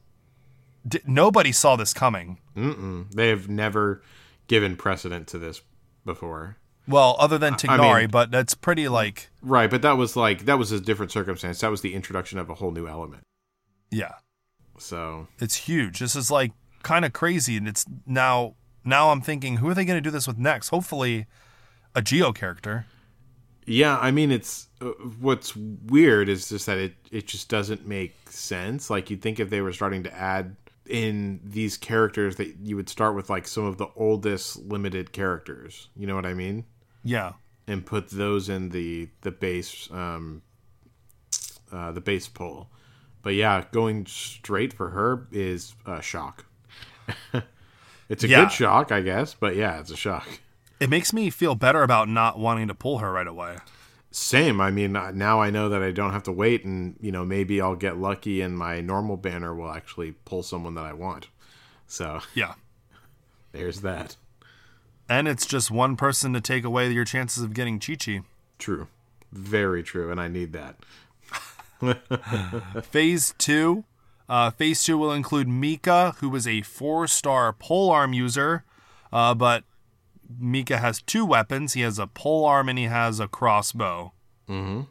d- 0.87 0.99
nobody 1.05 1.51
saw 1.51 1.75
this 1.75 1.93
coming. 1.93 2.39
Mm-mm. 2.55 3.11
They 3.11 3.29
have 3.29 3.49
never 3.49 4.01
given 4.47 4.75
precedent 4.75 5.27
to 5.29 5.39
this 5.39 5.61
before. 6.05 6.57
Well, 6.87 7.15
other 7.17 7.37
than 7.37 7.53
Tighnari, 7.53 8.01
mean- 8.01 8.09
but 8.09 8.29
that's 8.31 8.53
pretty 8.53 8.87
like 8.89 9.29
Right, 9.41 9.69
but 9.69 9.81
that 9.83 9.93
was 9.97 10.15
like 10.15 10.45
that 10.45 10.59
was 10.59 10.71
a 10.71 10.79
different 10.81 11.11
circumstance. 11.11 11.61
That 11.61 11.71
was 11.71 11.81
the 11.81 11.93
introduction 11.93 12.37
of 12.39 12.49
a 12.49 12.55
whole 12.55 12.71
new 12.71 12.87
element. 12.87 13.23
yeah, 13.89 14.13
So 14.77 15.27
it's 15.39 15.55
huge. 15.55 15.99
This 15.99 16.15
is 16.15 16.31
like 16.31 16.51
kind 16.81 17.05
of 17.05 17.13
crazy, 17.13 17.57
and 17.57 17.67
it's 17.67 17.85
now 18.05 18.55
now 18.83 19.11
I'm 19.11 19.21
thinking, 19.21 19.57
who 19.57 19.69
are 19.69 19.73
they 19.73 19.85
going 19.85 19.97
to 19.97 20.01
do 20.01 20.11
this 20.11 20.27
with 20.27 20.37
next? 20.37 20.69
Hopefully, 20.69 21.25
a 21.95 22.01
Geo 22.01 22.31
character. 22.33 22.85
yeah, 23.65 23.97
I 23.97 24.11
mean, 24.11 24.31
it's 24.31 24.67
uh, 24.81 24.87
what's 25.19 25.55
weird 25.55 26.27
is 26.29 26.49
just 26.49 26.65
that 26.65 26.77
it 26.77 26.95
it 27.11 27.27
just 27.27 27.49
doesn't 27.49 27.87
make 27.87 28.15
sense. 28.29 28.89
Like 28.89 29.09
you'd 29.09 29.21
think 29.21 29.39
if 29.39 29.49
they 29.49 29.61
were 29.61 29.73
starting 29.73 30.03
to 30.03 30.13
add 30.13 30.55
in 30.85 31.39
these 31.45 31.77
characters 31.77 32.35
that 32.35 32.57
you 32.61 32.75
would 32.75 32.89
start 32.89 33.15
with 33.15 33.29
like 33.29 33.47
some 33.47 33.63
of 33.63 33.77
the 33.77 33.87
oldest 33.95 34.57
limited 34.65 35.13
characters. 35.13 35.87
You 35.95 36.07
know 36.07 36.15
what 36.15 36.25
I 36.25 36.33
mean? 36.33 36.65
Yeah, 37.05 37.33
and 37.67 37.85
put 37.85 38.09
those 38.09 38.49
in 38.49 38.69
the 38.69 39.07
the 39.21 39.31
base 39.31 39.89
um 39.91 40.41
uh 41.71 41.91
the 41.93 42.01
base 42.01 42.27
pool 42.27 42.69
but 43.23 43.33
yeah 43.33 43.63
going 43.71 44.05
straight 44.05 44.71
for 44.73 44.91
her 44.91 45.25
is 45.31 45.73
a 45.87 46.01
shock 46.01 46.45
it's 48.09 48.23
a 48.23 48.27
Yeah. 48.27 48.43
good 48.43 48.51
shock 48.51 48.91
i 48.91 49.01
guess 49.01 49.33
but 49.33 49.55
yeah 49.55 49.79
it's 49.79 49.89
a 49.91 49.95
shock 49.97 50.27
it 50.79 50.89
makes 50.89 51.11
me 51.13 51.29
feel 51.29 51.55
better 51.55 51.81
about 51.83 52.07
not 52.09 52.37
wanting 52.37 52.67
to 52.67 52.73
pull 52.75 52.97
her 52.99 53.11
right 53.11 53.27
away. 53.27 53.55
same 54.11 54.59
i 54.61 54.69
mean 54.69 54.91
now 54.91 55.41
i 55.41 55.49
know 55.49 55.69
that 55.69 55.81
i 55.81 55.91
don't 55.91 56.11
have 56.13 56.23
to 56.23 56.31
wait 56.31 56.63
and 56.65 56.95
you 57.01 57.11
know 57.11 57.25
maybe 57.25 57.59
i'll 57.59 57.75
get 57.75 57.97
lucky 57.97 58.41
and 58.41 58.57
my 58.57 58.79
normal 58.81 59.17
banner 59.17 59.53
will 59.55 59.71
actually 59.71 60.11
pull 60.25 60.43
someone 60.43 60.75
that 60.75 60.85
i 60.85 60.93
want 60.93 61.27
so 61.87 62.19
Yeah. 62.35 62.53
there's 63.51 63.81
that 63.81 64.15
And 65.09 65.27
it's 65.27 65.45
just 65.45 65.69
one 65.69 65.95
person 65.95 66.33
to 66.33 66.41
take 66.41 66.63
away 66.63 66.89
your 66.91 67.05
chances 67.05 67.43
of 67.43 67.53
getting 67.53 67.79
Qiqi. 67.79 68.23
true 68.59 68.87
very 69.31 69.81
true 69.83 70.11
and 70.11 70.21
i 70.21 70.27
need 70.27 70.53
that 70.53 70.75
Phase 72.83 73.33
two. 73.37 73.85
Uh, 74.29 74.49
phase 74.49 74.83
two 74.83 74.97
will 74.97 75.11
include 75.11 75.47
Mika, 75.47 76.15
who 76.19 76.33
is 76.35 76.47
a 76.47 76.61
four 76.61 77.07
star 77.07 77.51
pole 77.53 77.91
arm 77.91 78.13
user, 78.13 78.63
uh, 79.11 79.33
but 79.33 79.63
Mika 80.39 80.77
has 80.77 81.01
two 81.01 81.25
weapons. 81.25 81.73
He 81.73 81.81
has 81.81 81.99
a 81.99 82.07
pole 82.07 82.45
arm 82.45 82.69
and 82.69 82.79
he 82.79 82.85
has 82.85 83.19
a 83.19 83.27
crossbow. 83.27 84.13
Mm-hmm. 84.47 84.81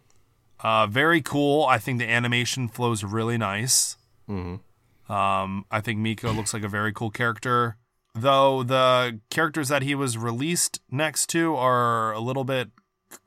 Uh, 0.60 0.86
very 0.86 1.20
cool. 1.20 1.64
I 1.64 1.78
think 1.78 1.98
the 1.98 2.08
animation 2.08 2.68
flows 2.68 3.02
really 3.02 3.38
nice. 3.38 3.96
Mm-hmm. 4.28 5.12
Um, 5.12 5.64
I 5.70 5.80
think 5.80 5.98
Mika 5.98 6.30
looks 6.30 6.54
like 6.54 6.62
a 6.62 6.68
very 6.68 6.92
cool 6.92 7.10
character. 7.10 7.76
Though 8.14 8.62
the 8.62 9.20
characters 9.30 9.68
that 9.68 9.82
he 9.82 9.94
was 9.94 10.18
released 10.18 10.80
next 10.90 11.28
to 11.30 11.56
are 11.56 12.12
a 12.12 12.20
little 12.20 12.44
bit 12.44 12.70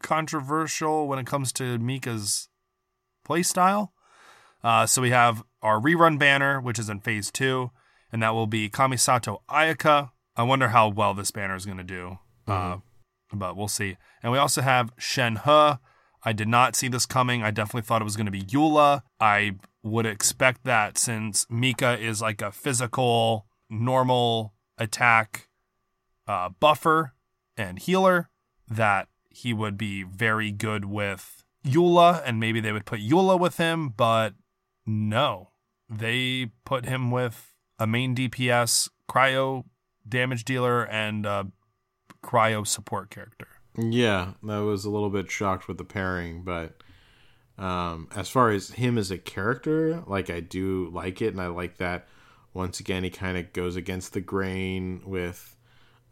controversial 0.02 1.08
when 1.08 1.20
it 1.20 1.26
comes 1.26 1.52
to 1.54 1.78
Mika's 1.80 2.50
playstyle. 3.26 3.90
Uh, 4.64 4.86
so 4.86 5.02
we 5.02 5.10
have 5.10 5.44
our 5.62 5.80
rerun 5.80 6.18
banner, 6.18 6.62
which 6.62 6.80
is 6.80 6.90
in 6.90 7.00
phase 7.00 7.30
two, 7.30 7.72
and 8.12 8.22
that 8.24 8.34
will 8.34 8.48
be 8.48 8.70
Kamisato 8.70 9.40
Ayaka. 9.50 10.12
I 10.36 10.44
wonder 10.44 10.70
how 10.70 10.90
well 10.90 11.14
this 11.14 11.32
banner 11.32 11.56
is 11.56 11.66
going 11.66 11.78
to 11.78 11.84
do, 11.84 12.20
uh, 12.48 12.78
but 13.34 13.56
we'll 13.56 13.68
see. 13.68 13.98
And 14.24 14.32
we 14.32 14.38
also 14.38 14.62
have 14.62 14.96
Shenhe. 14.98 15.80
I 16.24 16.34
did 16.34 16.48
not 16.48 16.76
see 16.76 16.88
this 16.88 17.06
coming. 17.06 17.44
I 17.44 17.52
definitely 17.52 17.84
thought 17.84 18.02
it 18.02 18.06
was 18.06 18.16
going 18.16 18.26
to 18.26 18.32
be 18.32 18.42
Eula. 18.42 19.04
I 19.20 19.56
would 19.84 20.08
expect 20.08 20.64
that 20.64 20.98
since 20.98 21.46
Mika 21.50 22.00
is 22.00 22.22
like 22.22 22.42
a 22.42 22.52
physical, 22.52 23.46
normal 23.70 24.56
attack 24.80 25.48
uh, 26.28 26.50
buffer 26.60 27.14
and 27.56 27.78
healer, 27.78 28.30
that 28.68 29.08
he 29.30 29.54
would 29.54 29.78
be 29.78 30.02
very 30.02 30.52
good 30.52 30.86
with 30.86 31.45
Eula, 31.66 32.22
and 32.26 32.40
maybe 32.40 32.60
they 32.60 32.72
would 32.72 32.86
put 32.86 33.00
Eula 33.00 33.40
with 33.40 33.58
him, 33.58 33.90
but 33.90 34.34
no. 34.86 35.52
They 35.90 36.52
put 36.64 36.86
him 36.86 37.12
with 37.12 37.54
a 37.78 37.86
main 37.86 38.16
DPS, 38.16 38.90
cryo 39.10 39.66
damage 40.08 40.46
dealer, 40.46 40.84
and 40.86 41.26
a 41.26 41.52
cryo 42.24 42.66
support 42.66 43.10
character. 43.10 43.48
Yeah, 43.78 44.34
I 44.48 44.60
was 44.60 44.86
a 44.86 44.90
little 44.90 45.10
bit 45.10 45.30
shocked 45.30 45.68
with 45.68 45.78
the 45.78 45.84
pairing, 45.84 46.44
but 46.44 46.82
um, 47.58 48.08
as 48.16 48.30
far 48.30 48.52
as 48.52 48.70
him 48.70 48.98
as 48.98 49.12
a 49.12 49.18
character, 49.18 50.04
like 50.08 50.30
I 50.30 50.40
do 50.40 50.90
like 50.94 51.22
it, 51.22 51.34
and 51.34 51.42
I 51.42 51.48
like 51.48 51.78
that. 51.78 52.08
Once 52.54 52.80
again, 52.80 53.04
he 53.04 53.10
kind 53.10 53.38
of 53.38 53.52
goes 53.52 53.76
against 53.76 54.14
the 54.14 54.22
grain 54.22 55.02
with 55.06 55.56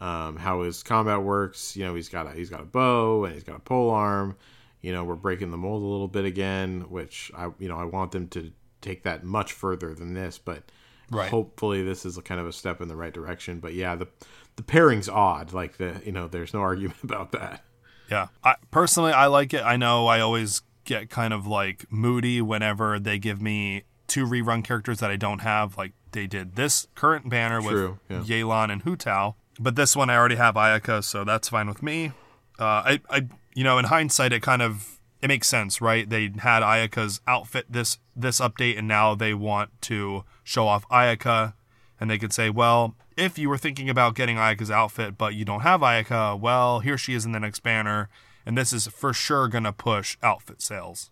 um, 0.01 0.35
how 0.35 0.63
his 0.63 0.83
combat 0.83 1.21
works. 1.21 1.77
You 1.77 1.85
know, 1.85 1.95
he's 1.95 2.09
got 2.09 2.27
a 2.27 2.31
he's 2.31 2.49
got 2.49 2.61
a 2.61 2.65
bow 2.65 3.23
and 3.23 3.33
he's 3.33 3.43
got 3.43 3.55
a 3.55 3.61
pole 3.61 3.89
arm. 3.89 4.35
You 4.83 4.93
know, 4.93 5.03
we're 5.03 5.15
breaking 5.15 5.49
the 5.49 5.57
mold 5.57 5.81
a 5.81 5.85
little 5.85 6.07
bit 6.07 6.25
again, 6.25 6.81
which 6.89 7.31
I 7.35 7.49
you 7.57 7.67
know 7.67 7.77
I 7.77 7.85
want 7.85 8.11
them 8.11 8.27
to 8.29 8.51
take 8.81 9.03
that 9.03 9.23
much 9.23 9.51
further 9.53 9.95
than 9.95 10.13
this, 10.13 10.37
but 10.37 10.63
Right. 11.09 11.29
hopefully 11.29 11.83
this 11.83 12.05
is 12.05 12.17
a 12.17 12.21
kind 12.21 12.39
of 12.39 12.47
a 12.47 12.53
step 12.53 12.81
in 12.81 12.87
the 12.87 12.95
right 12.95 13.13
direction. 13.13 13.59
But 13.59 13.73
yeah, 13.73 13.95
the 13.95 14.07
the 14.55 14.63
pairing's 14.63 15.09
odd. 15.09 15.53
Like 15.53 15.77
the 15.77 16.01
you 16.05 16.11
know, 16.11 16.27
there's 16.27 16.53
no 16.53 16.61
argument 16.69 17.03
about 17.03 17.31
that. 17.31 17.63
Yeah. 18.09 18.27
I, 18.43 18.55
personally, 18.71 19.11
I 19.11 19.27
like 19.27 19.53
it. 19.53 19.63
I 19.63 19.77
know 19.77 20.07
I 20.07 20.19
always 20.19 20.61
get 20.85 21.09
kind 21.09 21.33
of 21.33 21.47
like 21.47 21.85
moody 21.89 22.41
whenever 22.41 22.99
they 22.99 23.17
give 23.17 23.41
me 23.41 23.83
two 24.07 24.25
rerun 24.25 24.63
characters 24.63 24.99
that 24.99 25.09
I 25.09 25.15
don't 25.15 25.39
have. 25.39 25.77
Like 25.77 25.93
they 26.11 26.27
did 26.27 26.55
this 26.55 26.87
current 26.95 27.29
banner 27.29 27.61
True, 27.61 27.99
with 28.09 28.27
yeah. 28.29 28.41
Yelan 28.43 28.71
and 28.71 28.81
Hu 28.81 28.95
Tao. 28.95 29.35
But 29.59 29.75
this 29.75 29.95
one 29.95 30.09
I 30.09 30.17
already 30.17 30.35
have 30.35 30.55
Ayaka, 30.55 31.03
so 31.03 31.23
that's 31.23 31.47
fine 31.49 31.67
with 31.67 31.83
me. 31.83 32.11
Uh, 32.59 32.63
I, 32.63 33.01
I, 33.09 33.27
you 33.55 33.63
know, 33.63 33.77
in 33.77 33.85
hindsight, 33.85 34.33
it 34.33 34.41
kind 34.41 34.61
of 34.61 34.99
it 35.21 35.27
makes 35.27 35.47
sense, 35.47 35.79
right? 35.79 36.09
They 36.09 36.31
had 36.39 36.63
Ayaka's 36.63 37.21
outfit 37.27 37.65
this 37.69 37.97
this 38.15 38.39
update, 38.39 38.77
and 38.77 38.87
now 38.87 39.15
they 39.15 39.33
want 39.33 39.69
to 39.83 40.23
show 40.43 40.67
off 40.67 40.87
Ayaka, 40.89 41.53
and 41.99 42.09
they 42.09 42.17
could 42.17 42.33
say, 42.33 42.49
well, 42.49 42.95
if 43.15 43.37
you 43.37 43.49
were 43.49 43.57
thinking 43.57 43.89
about 43.89 44.15
getting 44.15 44.35
Ayaka's 44.37 44.71
outfit, 44.71 45.17
but 45.17 45.33
you 45.35 45.45
don't 45.45 45.61
have 45.61 45.81
Ayaka, 45.81 46.39
well, 46.39 46.79
here 46.81 46.97
she 46.97 47.13
is 47.13 47.25
in 47.25 47.31
the 47.31 47.39
next 47.39 47.61
banner, 47.61 48.09
and 48.45 48.57
this 48.57 48.73
is 48.73 48.87
for 48.87 49.13
sure 49.13 49.47
gonna 49.47 49.71
push 49.71 50.17
outfit 50.21 50.61
sales. 50.61 51.09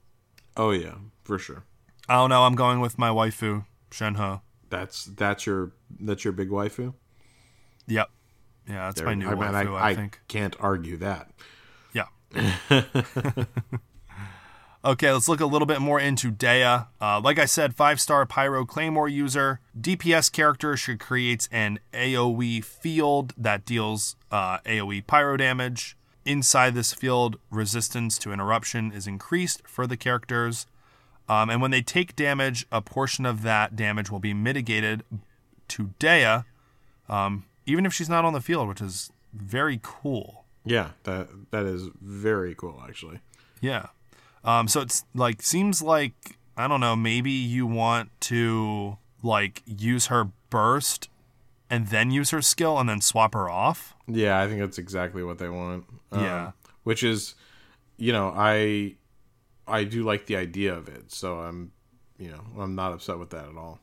Oh 0.58 0.72
yeah, 0.72 0.96
for 1.24 1.38
sure. 1.38 1.64
I 2.10 2.16
don't 2.16 2.30
know. 2.30 2.44
I'm 2.44 2.56
going 2.56 2.82
with 2.82 2.98
my 2.98 3.10
waifu, 3.10 3.66
Shenhe. 3.92 4.42
That's 4.70 5.06
that's 5.06 5.46
your 5.46 5.72
that's 6.00 6.24
your 6.26 6.34
big 6.34 6.50
waifu. 6.50 6.94
Yep. 7.88 8.10
Yeah, 8.68 8.76
that's 8.88 8.96
There- 8.98 9.06
my 9.08 9.14
new 9.14 9.30
I, 9.30 9.34
waifu. 9.36 9.74
I, 9.76 9.90
I, 9.92 9.96
think. 9.96 10.20
can't 10.28 10.56
argue 10.60 10.98
that. 10.98 11.32
Okay, 14.84 15.12
let's 15.12 15.28
look 15.28 15.42
a 15.42 15.46
little 15.46 15.68
bit 15.68 15.80
more 15.80 16.00
into 16.00 16.32
Dehya. 16.32 16.88
Uh, 17.00 17.22
like 17.24 17.38
I 17.38 17.46
said, 17.46 17.76
five 17.76 18.02
star 18.02 18.26
Pyro 18.26 18.66
Claymore 18.66 19.08
user. 19.08 19.60
DPS 19.80 20.32
character. 20.32 20.76
She 20.76 20.98
creates 20.98 21.48
an 21.52 21.78
AoE 21.94 22.64
field 22.64 23.36
that 23.38 23.64
deals 23.64 24.16
uh, 24.32 24.58
AoE 24.60 25.06
pyro 25.06 25.38
damage. 25.38 25.96
Inside 26.26 26.74
this 26.74 26.94
field, 26.94 27.38
resistance 27.52 28.18
to 28.20 28.34
interruption 28.34 28.92
is 28.92 29.06
increased 29.06 29.62
for 29.68 29.86
the 29.86 29.98
characters. 29.98 30.66
Um, 31.30 31.52
and 31.52 31.62
when 31.62 31.72
they 31.72 31.84
take 31.84 32.16
damage, 32.16 32.66
a 32.72 32.82
portion 32.82 33.26
of 33.26 33.44
that 33.44 33.76
damage 33.76 34.10
will 34.10 34.20
be 34.20 34.34
mitigated 34.34 35.04
to 35.70 35.92
Dehya, 36.00 36.46
um, 37.08 37.46
even 37.68 37.86
if 37.86 37.94
she's 37.94 38.10
not 38.10 38.26
on 38.26 38.34
the 38.34 38.42
field, 38.42 38.68
which 38.68 38.82
is 38.82 39.12
very 39.32 39.80
cool. 39.84 40.41
Yeah, 40.64 40.92
that 41.04 41.28
that 41.52 41.66
is 41.66 41.90
very 42.02 42.54
cool 42.56 42.82
actually. 42.88 43.20
Yeah. 43.62 43.88
Um, 44.44 44.68
so 44.68 44.82
it's 44.82 45.04
like 45.14 45.42
seems 45.42 45.82
like 45.82 46.38
I 46.58 46.68
don't 46.68 46.80
know, 46.80 46.96
maybe 46.96 47.32
you 47.32 47.66
want 47.66 48.10
to 48.22 48.98
like 49.24 49.62
use 49.66 50.08
her 50.08 50.30
burst 50.50 51.10
and 51.70 51.88
then 51.88 52.12
use 52.12 52.32
her 52.32 52.42
skill 52.42 52.78
and 52.80 52.90
then 52.90 53.02
swap 53.02 53.34
her 53.34 53.50
off. 53.50 53.96
Yeah, 54.08 54.40
I 54.40 54.48
think 54.48 54.60
that's 54.60 54.78
exactly 54.78 55.24
what 55.24 55.38
they 55.38 55.50
want. 55.50 55.86
Um, 56.12 56.24
Yeah. 56.24 56.52
which 56.84 57.04
is, 57.04 57.36
you 57.98 58.12
know, 58.12 58.34
I 58.36 58.96
I 59.68 59.84
do 59.86 60.04
like 60.04 60.26
the 60.26 60.36
idea 60.36 60.74
of 60.76 60.90
it, 60.90 61.12
so 61.12 61.40
I'm, 61.40 61.72
you 62.18 62.30
know, 62.30 62.42
I'm 62.60 62.76
not 62.76 62.92
upset 62.94 63.18
with 63.20 63.30
that 63.30 63.46
at 63.48 63.56
all. 63.56 63.80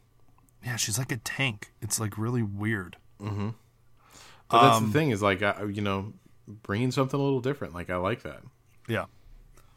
Yeah, 0.65 0.77
she's 0.77 0.99
like 0.99 1.13
a 1.13 1.17
tank. 1.19 1.73
It's 1.81 1.99
like 2.01 2.19
really 2.19 2.43
weird. 2.43 2.97
Mm-hmm. 3.21 3.51
But 4.51 4.63
that's 4.63 4.77
Um, 4.79 4.87
the 4.87 4.93
thing 4.93 5.11
is 5.11 5.23
like, 5.23 5.41
I, 5.43 5.63
you 5.65 5.81
know, 5.83 6.13
bringing 6.49 6.91
something 6.91 7.19
a 7.19 7.23
little 7.23 7.41
different. 7.41 7.75
Like 7.75 7.91
I 7.91 7.97
like 7.97 8.23
that. 8.23 8.41
Yeah. 8.89 9.07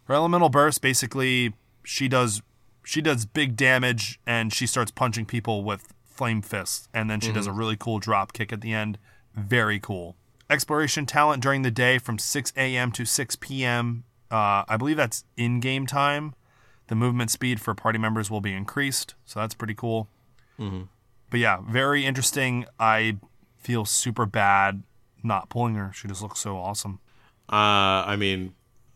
Her 0.05 0.15
elemental 0.15 0.49
burst 0.49 0.81
basically 0.81 1.53
she 1.83 2.07
does 2.07 2.41
she 2.83 3.01
does 3.01 3.25
big 3.25 3.55
damage 3.55 4.19
and 4.25 4.51
she 4.53 4.65
starts 4.65 4.91
punching 4.91 5.25
people 5.25 5.63
with 5.63 5.93
flame 6.05 6.41
fists, 6.41 6.87
and 6.93 7.09
then 7.09 7.19
she 7.19 7.31
does 7.31 7.47
a 7.47 7.51
really 7.51 7.75
cool 7.75 7.97
drop 7.97 8.33
kick 8.33 8.51
at 8.53 8.61
the 8.61 8.73
end. 8.73 8.97
Very 9.35 9.79
cool. 9.79 10.15
Exploration 10.49 11.05
talent 11.05 11.41
during 11.41 11.61
the 11.61 11.71
day 11.71 11.97
from 11.97 12.19
6 12.19 12.53
a.m. 12.57 12.91
to 12.91 13.05
6 13.05 13.35
p.m. 13.37 14.03
Uh, 14.29 14.63
I 14.67 14.77
believe 14.77 14.97
that's 14.97 15.23
in 15.37 15.59
game 15.59 15.87
time. 15.87 16.35
The 16.87 16.95
movement 16.95 17.31
speed 17.31 17.61
for 17.61 17.73
party 17.73 17.97
members 17.97 18.29
will 18.29 18.41
be 18.41 18.53
increased, 18.53 19.15
so 19.25 19.39
that's 19.39 19.53
pretty 19.53 19.73
cool. 19.73 20.09
But 21.29 21.39
yeah, 21.39 21.59
very 21.67 22.05
interesting. 22.05 22.65
I 22.79 23.17
feel 23.57 23.85
super 23.85 24.25
bad 24.25 24.83
not 25.23 25.49
pulling 25.49 25.75
her. 25.75 25.91
She 25.93 26.07
just 26.07 26.21
looks 26.21 26.39
so 26.39 26.57
awesome. 26.57 26.99
Uh, 27.51 28.05
I 28.07 28.15
mean, 28.15 28.53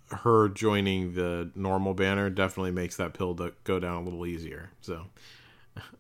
her 0.10 0.50
joining 0.50 1.14
the 1.14 1.52
normal 1.56 1.94
banner 1.94 2.30
definitely 2.30 2.72
makes 2.72 2.96
that 2.98 3.14
pill 3.14 3.36
to 3.36 3.54
go 3.64 3.80
down 3.80 3.98
a 3.98 4.04
little 4.04 4.26
easier. 4.26 4.72
So 4.82 5.08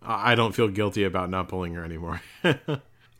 I 0.01 0.35
don't 0.35 0.53
feel 0.53 0.67
guilty 0.67 1.03
about 1.03 1.29
not 1.29 1.47
pulling 1.47 1.73
her 1.73 1.83
anymore. 1.83 2.21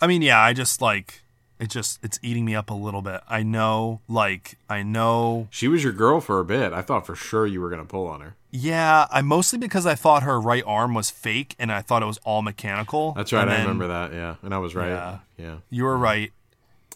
I 0.02 0.08
mean, 0.08 0.22
yeah, 0.22 0.40
I 0.40 0.54
just 0.54 0.82
like 0.82 1.22
it. 1.60 1.70
Just 1.70 2.00
it's 2.04 2.20
eating 2.22 2.46
me 2.46 2.56
up 2.56 2.70
a 2.70 2.74
little 2.74 3.02
bit. 3.02 3.22
I 3.28 3.44
know, 3.44 4.02
like 4.08 4.58
I 4.70 4.84
know. 4.84 5.48
she 5.50 5.68
was 5.68 5.84
your 5.84 5.94
girl 5.94 6.22
for 6.22 6.40
a 6.40 6.46
bit. 6.46 6.74
I 6.74 6.82
thought 6.82 7.06
for 7.06 7.16
sure 7.16 7.46
you 7.46 7.62
were 7.62 7.70
gonna 7.70 7.86
pull 7.86 8.08
on 8.08 8.22
her. 8.22 8.36
Yeah, 8.52 9.08
I 9.12 9.22
mostly 9.22 9.60
because 9.60 9.86
I 9.86 9.96
thought 9.96 10.24
her 10.24 10.40
right 10.40 10.64
arm 10.66 10.94
was 10.94 11.10
fake, 11.10 11.56
and 11.60 11.72
I 11.72 11.82
thought 11.82 12.04
it 12.04 12.08
was 12.08 12.20
all 12.20 12.42
mechanical. 12.42 13.14
That's 13.14 13.34
right. 13.34 13.42
And 13.42 13.50
I 13.52 13.56
then 13.56 13.64
remember 13.64 13.88
that. 13.88 14.14
Yeah, 14.14 14.36
and 14.44 14.54
I 14.54 14.60
was 14.60 14.76
right. 14.76 14.90
Yeah. 14.90 15.18
Yeah. 15.38 15.56
You 15.70 15.84
were 15.84 15.98
right, 15.98 16.32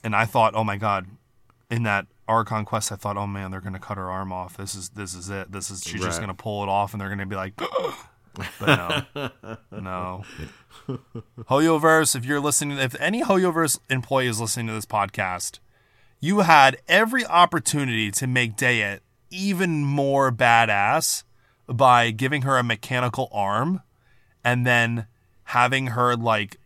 and 0.04 0.16
I 0.16 0.26
thought, 0.26 0.56
oh 0.56 0.64
my 0.64 0.78
god, 0.78 1.08
in 1.70 1.84
that 1.84 2.08
Archon 2.28 2.66
quest, 2.66 2.92
I 2.92 2.96
thought, 2.96 3.18
oh 3.18 3.28
man, 3.28 3.52
they're 3.52 3.62
gonna 3.62 3.80
cut 3.80 3.98
her 3.98 4.10
arm 4.10 4.32
off. 4.32 4.58
This 4.58 4.76
is 4.76 4.90
this 4.90 5.14
is 5.14 5.30
it. 5.30 5.52
This 5.52 5.70
is 5.70 5.84
she's 5.84 6.02
just 6.02 6.20
gonna 6.20 6.34
pull 6.34 6.64
it 6.64 6.70
off, 6.70 6.94
and 6.94 7.02
they're 7.02 7.10
gonna 7.10 7.26
be 7.26 7.36
like, 7.36 7.56
but 8.60 9.06
no, 9.16 9.58
no. 9.72 10.24
Hoyoverse, 11.50 12.16
if 12.16 12.26
you're 12.26 12.40
listening, 12.40 12.78
if 12.78 13.00
any 13.00 13.24
Hoyoverse 13.24 13.80
employee 13.90 14.28
is 14.28 14.40
listening 14.40 14.68
to 14.68 14.74
this 14.74 14.86
podcast, 14.86 15.60
you 16.20 16.42
had 16.42 16.78
every 16.88 17.26
opportunity 17.26 18.12
to 18.12 18.28
make 18.28 18.56
Dehya 18.56 19.00
even 19.30 19.86
more 19.86 20.32
badass 20.32 21.24
by 21.68 22.12
giving 22.12 22.42
her 22.44 22.58
a 22.58 22.64
mechanical 22.64 23.30
arm 23.32 23.82
and 24.44 24.66
then 24.66 25.06
having 25.46 25.88
her 25.88 26.16
like 26.16 26.58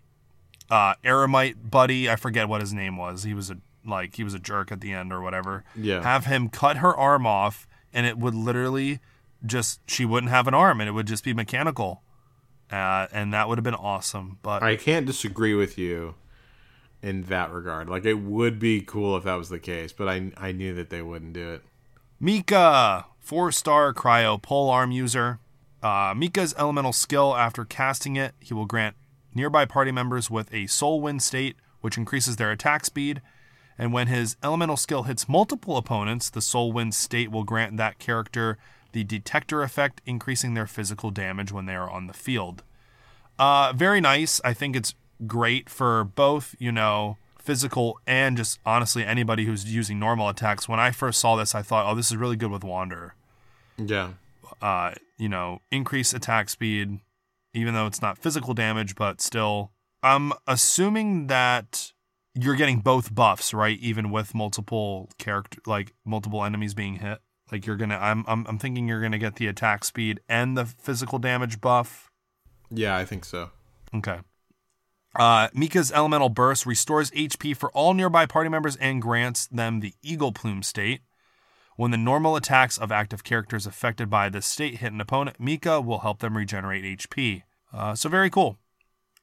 uh 0.74 0.96
Eremite 1.04 1.70
buddy, 1.70 2.10
I 2.10 2.16
forget 2.16 2.50
what 2.50 2.62
his 2.62 2.74
name 2.74 2.98
was. 2.98 3.24
He 3.24 3.34
was 3.34 3.52
a 3.52 3.58
like 3.86 4.16
he 4.16 4.24
was 4.24 4.34
a 4.34 4.40
jerk 4.40 4.72
at 4.72 4.82
the 4.82 4.92
end 4.94 5.14
or 5.14 5.22
whatever. 5.22 5.64
Yeah. 5.76 6.02
Have 6.02 6.26
him 6.26 6.50
cut 6.50 6.78
her 6.78 6.96
arm 6.96 7.28
off 7.28 7.68
and 7.94 8.06
it 8.08 8.18
would 8.18 8.34
literally 8.34 9.00
just 9.46 9.82
she 9.88 10.06
wouldn't 10.06 10.32
have 10.32 10.48
an 10.48 10.54
arm 10.54 10.82
and 10.82 10.88
it 10.88 10.94
would 10.94 11.06
just 11.06 11.24
be 11.24 11.34
mechanical. 11.34 12.02
Uh, 12.72 13.06
and 13.12 13.32
that 13.34 13.48
would 13.48 13.60
have 13.60 13.64
been 13.64 13.76
awesome. 13.76 14.40
But 14.42 14.64
I 14.64 14.76
can't 14.76 15.06
disagree 15.06 15.54
with 15.54 15.78
you 15.78 16.16
in 17.04 17.24
that 17.24 17.52
regard. 17.52 17.88
Like 17.88 18.06
it 18.06 18.16
would 18.16 18.58
be 18.58 18.82
cool 18.82 19.16
if 19.16 19.26
that 19.26 19.36
was 19.36 19.50
the 19.50 19.60
case, 19.60 19.94
but 19.94 20.08
I 20.08 20.32
I 20.38 20.54
knew 20.54 20.74
that 20.74 20.90
they 20.90 21.04
wouldn't 21.04 21.34
do 21.34 21.52
it. 21.52 21.62
Mika, 22.20 23.06
four 23.20 23.52
star 23.52 23.94
cryo 23.94 24.42
pole 24.42 24.70
arm 24.72 24.92
user. 24.92 25.40
Uh, 25.84 26.14
Mika's 26.16 26.56
elemental 26.58 26.94
skill, 26.94 27.36
after 27.36 27.66
casting 27.66 28.16
it, 28.16 28.34
he 28.40 28.54
will 28.54 28.66
grant 28.66 28.96
nearby 29.36 29.66
party 29.66 29.92
members 29.92 30.30
with 30.30 30.54
a 30.54 30.68
soul 30.68 31.02
wind 31.02 31.22
state, 31.22 31.56
which 31.82 31.98
increases 31.98 32.36
their 32.36 32.52
attack 32.52 32.86
speed. 32.86 33.22
And 33.78 33.92
when 33.92 34.08
his 34.08 34.36
elemental 34.44 34.78
skill 34.78 35.04
hits 35.04 35.28
multiple 35.28 35.78
opponents, 35.78 36.30
the 36.30 36.42
soul 36.42 36.72
wind 36.72 36.94
state 36.94 37.32
will 37.32 37.44
grant 37.44 37.78
that 37.78 38.00
character 38.00 38.58
the 38.94 39.04
detector 39.04 39.64
effect, 39.64 40.02
increasing 40.06 40.54
their 40.54 40.68
physical 40.68 41.12
damage 41.12 41.52
when 41.52 41.66
they 41.66 41.76
are 41.76 41.90
on 41.90 42.08
the 42.08 42.14
field. 42.14 42.64
Uh, 43.38 43.74
very 43.76 44.00
nice. 44.00 44.40
I 44.46 44.54
think 44.54 44.76
it's 44.76 44.94
great 45.28 45.70
for 45.70 46.04
both, 46.04 46.56
you 46.60 46.72
know, 46.72 47.18
physical 47.40 48.00
and 48.08 48.38
just 48.38 48.60
honestly 48.66 49.04
anybody 49.04 49.46
who's 49.46 49.66
using 49.66 50.00
normal 50.00 50.30
attacks. 50.30 50.70
When 50.70 50.80
I 50.80 50.92
first 50.92 51.20
saw 51.20 51.36
this, 51.36 51.54
I 51.54 51.62
thought, 51.62 51.92
oh, 51.92 51.96
this 51.96 52.12
is 52.12 52.18
really 52.18 52.38
good 52.38 52.52
with 52.52 52.64
Wander. 52.64 53.16
Yeah. 53.78 54.14
Uh, 54.62 54.94
you 55.18 55.28
know, 55.28 55.60
increase 55.72 56.14
attack 56.14 56.50
speed, 56.50 57.00
even 57.54 57.74
though 57.74 57.88
it's 57.88 58.02
not 58.02 58.18
physical 58.18 58.54
damage, 58.54 58.96
but 58.96 59.22
still. 59.22 59.72
I'm 60.02 60.34
assuming 60.48 61.28
that 61.28 61.94
you're 62.36 62.56
getting 62.56 62.80
both 62.80 63.14
buffs, 63.14 63.54
right? 63.54 63.80
Even 63.80 64.12
with 64.12 64.36
multiple 64.36 65.10
character, 65.18 65.60
like 65.66 65.94
multiple 66.06 66.44
enemies 66.44 66.74
being 66.74 66.96
hit. 66.96 67.20
Like 67.52 67.66
you're 67.66 67.78
gonna, 67.78 67.98
I'm, 67.98 68.26
I'm, 68.28 68.46
I'm 68.48 68.58
thinking 68.58 68.88
you're 68.88 69.02
gonna 69.02 69.20
get 69.20 69.36
the 69.36 69.48
attack 69.48 69.84
speed 69.84 70.20
and 70.28 70.58
the 70.58 70.66
physical 70.66 71.20
damage 71.20 71.62
buff. 71.62 72.10
Yeah, 72.70 72.98
I 72.98 73.06
think 73.06 73.26
so. 73.26 73.52
Okay. 73.94 74.20
Uh, 75.16 75.50
Mika's 75.54 75.92
elemental 75.92 76.30
burst 76.30 76.66
restores 76.66 77.12
HP 77.12 77.56
for 77.56 77.72
all 77.72 77.94
nearby 77.94 78.26
party 78.26 78.50
members 78.50 78.76
and 78.78 79.02
grants 79.02 79.46
them 79.48 79.80
the 79.80 79.94
eagle 80.02 80.32
plume 80.32 80.64
state. 80.64 81.02
When 81.76 81.92
the 81.92 81.98
normal 81.98 82.36
attacks 82.36 82.78
of 82.78 82.92
active 82.92 83.24
characters 83.24 83.66
affected 83.66 84.10
by 84.10 84.30
this 84.30 84.46
state 84.46 84.76
hit 84.78 84.92
an 84.94 85.02
opponent, 85.02 85.40
Mika 85.40 85.82
will 85.82 86.00
help 86.00 86.20
them 86.20 86.38
regenerate 86.38 86.84
HP. 87.00 87.44
Uh, 87.74 87.96
so 87.96 88.10
very 88.10 88.30
cool. 88.30 88.58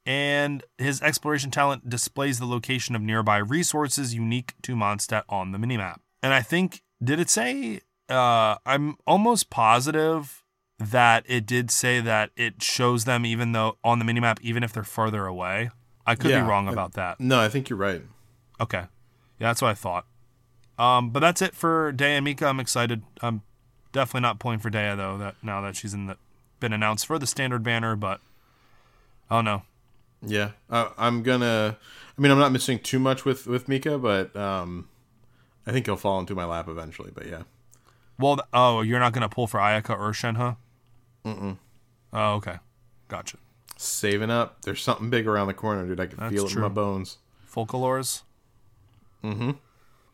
And 0.06 0.64
his 0.78 1.00
exploration 1.02 1.50
talent 1.50 1.88
displays 1.88 2.38
the 2.38 2.46
location 2.46 2.96
of 2.96 3.02
nearby 3.02 3.36
resources 3.38 4.14
unique 4.14 4.54
to 4.62 4.74
Mondstadt 4.74 5.22
on 5.28 5.52
the 5.52 5.58
minimap. 5.58 5.98
And 6.22 6.34
I 6.34 6.42
think, 6.42 6.82
did 7.02 7.20
it 7.20 7.30
say? 7.30 7.80
Uh, 8.08 8.56
I'm 8.66 8.96
almost 9.06 9.50
positive 9.50 10.42
that 10.78 11.24
it 11.28 11.46
did 11.46 11.70
say 11.70 12.00
that 12.00 12.30
it 12.36 12.62
shows 12.62 13.04
them 13.04 13.24
even 13.24 13.52
though 13.52 13.78
on 13.84 13.98
the 13.98 14.04
minimap, 14.04 14.40
even 14.40 14.62
if 14.64 14.72
they're 14.72 14.82
further 14.82 15.26
away. 15.26 15.70
I 16.06 16.14
could 16.16 16.30
Yeah, 16.30 16.42
be 16.42 16.48
wrong 16.48 16.66
about 16.66 16.94
that. 16.94 17.20
No, 17.20 17.38
I 17.38 17.48
think 17.48 17.68
you're 17.68 17.78
right. 17.78 18.02
Okay. 18.60 18.86
Yeah, 19.38 19.48
that's 19.48 19.62
what 19.62 19.68
I 19.68 19.74
thought. 19.74 20.06
Um, 20.80 21.10
but 21.10 21.20
that's 21.20 21.42
it 21.42 21.54
for 21.54 21.92
Dehya 21.92 22.16
and 22.16 22.24
Mika. 22.24 22.46
I'm 22.46 22.58
excited. 22.60 23.02
I'm 23.20 23.42
definitely 23.92 24.22
not 24.22 24.38
pulling 24.38 24.58
for 24.60 24.70
Dehya 24.70 24.96
though. 24.96 25.18
That 25.18 25.34
now 25.42 25.60
that 25.60 25.76
she's 25.76 25.92
in 25.94 26.06
the 26.06 26.16
been 26.58 26.72
announced 26.72 27.06
for 27.06 27.18
the 27.18 27.26
standard 27.26 27.62
banner, 27.62 27.96
but 27.96 28.20
oh 29.30 29.40
no. 29.42 29.62
Yeah, 30.22 30.50
uh, 30.68 30.90
I'm 30.98 31.22
gonna. 31.22 31.76
I 32.16 32.20
mean, 32.20 32.30
I'm 32.30 32.38
not 32.38 32.52
missing 32.52 32.78
too 32.78 32.98
much 32.98 33.24
with 33.24 33.46
with 33.46 33.68
Mika, 33.68 33.98
but 33.98 34.34
um, 34.36 34.88
I 35.66 35.72
think 35.72 35.86
he'll 35.86 35.96
fall 35.96 36.18
into 36.20 36.34
my 36.34 36.44
lap 36.44 36.68
eventually. 36.68 37.10
But 37.14 37.26
yeah, 37.26 37.42
Well, 38.18 38.40
oh, 38.52 38.82
you're 38.82 39.00
not 39.00 39.12
gonna 39.14 39.28
pull 39.30 39.46
for 39.46 39.58
Ayaka 39.60 39.90
or 39.98 40.12
Shenhe? 40.12 40.56
Mm-mm. 41.24 41.56
Oh, 42.12 42.34
okay. 42.34 42.56
Gotcha. 43.08 43.38
saving 43.78 44.30
up. 44.30 44.62
There's 44.62 44.82
something 44.82 45.08
big 45.10 45.26
around 45.26 45.46
the 45.46 45.54
corner, 45.54 45.86
dude. 45.86 46.00
I 46.00 46.06
can 46.06 46.18
That's 46.18 46.34
feel 46.34 46.44
it 46.46 46.50
true. 46.50 46.58
in 46.64 46.68
my 46.68 46.74
bones. 46.74 47.16
Folklores. 47.50 48.22
Mm-hmm. 49.24 49.52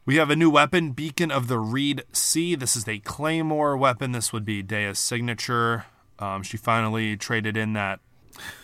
We 0.06 0.16
have 0.16 0.30
a 0.30 0.36
new 0.36 0.48
weapon, 0.50 0.92
Beacon 0.92 1.32
of 1.32 1.48
the 1.48 1.58
Reed 1.58 2.04
Sea. 2.12 2.54
This 2.54 2.76
is 2.76 2.86
a 2.86 3.00
Claymore 3.00 3.76
weapon. 3.76 4.12
This 4.12 4.32
would 4.32 4.44
be 4.44 4.62
Dehya's 4.62 5.00
signature. 5.00 5.86
Um, 6.20 6.44
she 6.44 6.56
finally 6.56 7.16
traded 7.16 7.56
in 7.56 7.72
that 7.72 7.98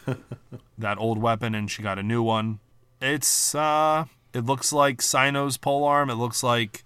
that 0.78 0.98
old 0.98 1.18
weapon 1.18 1.52
and 1.56 1.68
she 1.68 1.82
got 1.82 1.98
a 1.98 2.02
new 2.02 2.22
one. 2.22 2.60
It's 3.00 3.56
uh 3.56 4.04
it 4.32 4.44
looks 4.44 4.72
like 4.72 5.02
Cyno's 5.02 5.56
polearm. 5.56 6.10
It 6.10 6.14
looks 6.14 6.44
like 6.44 6.84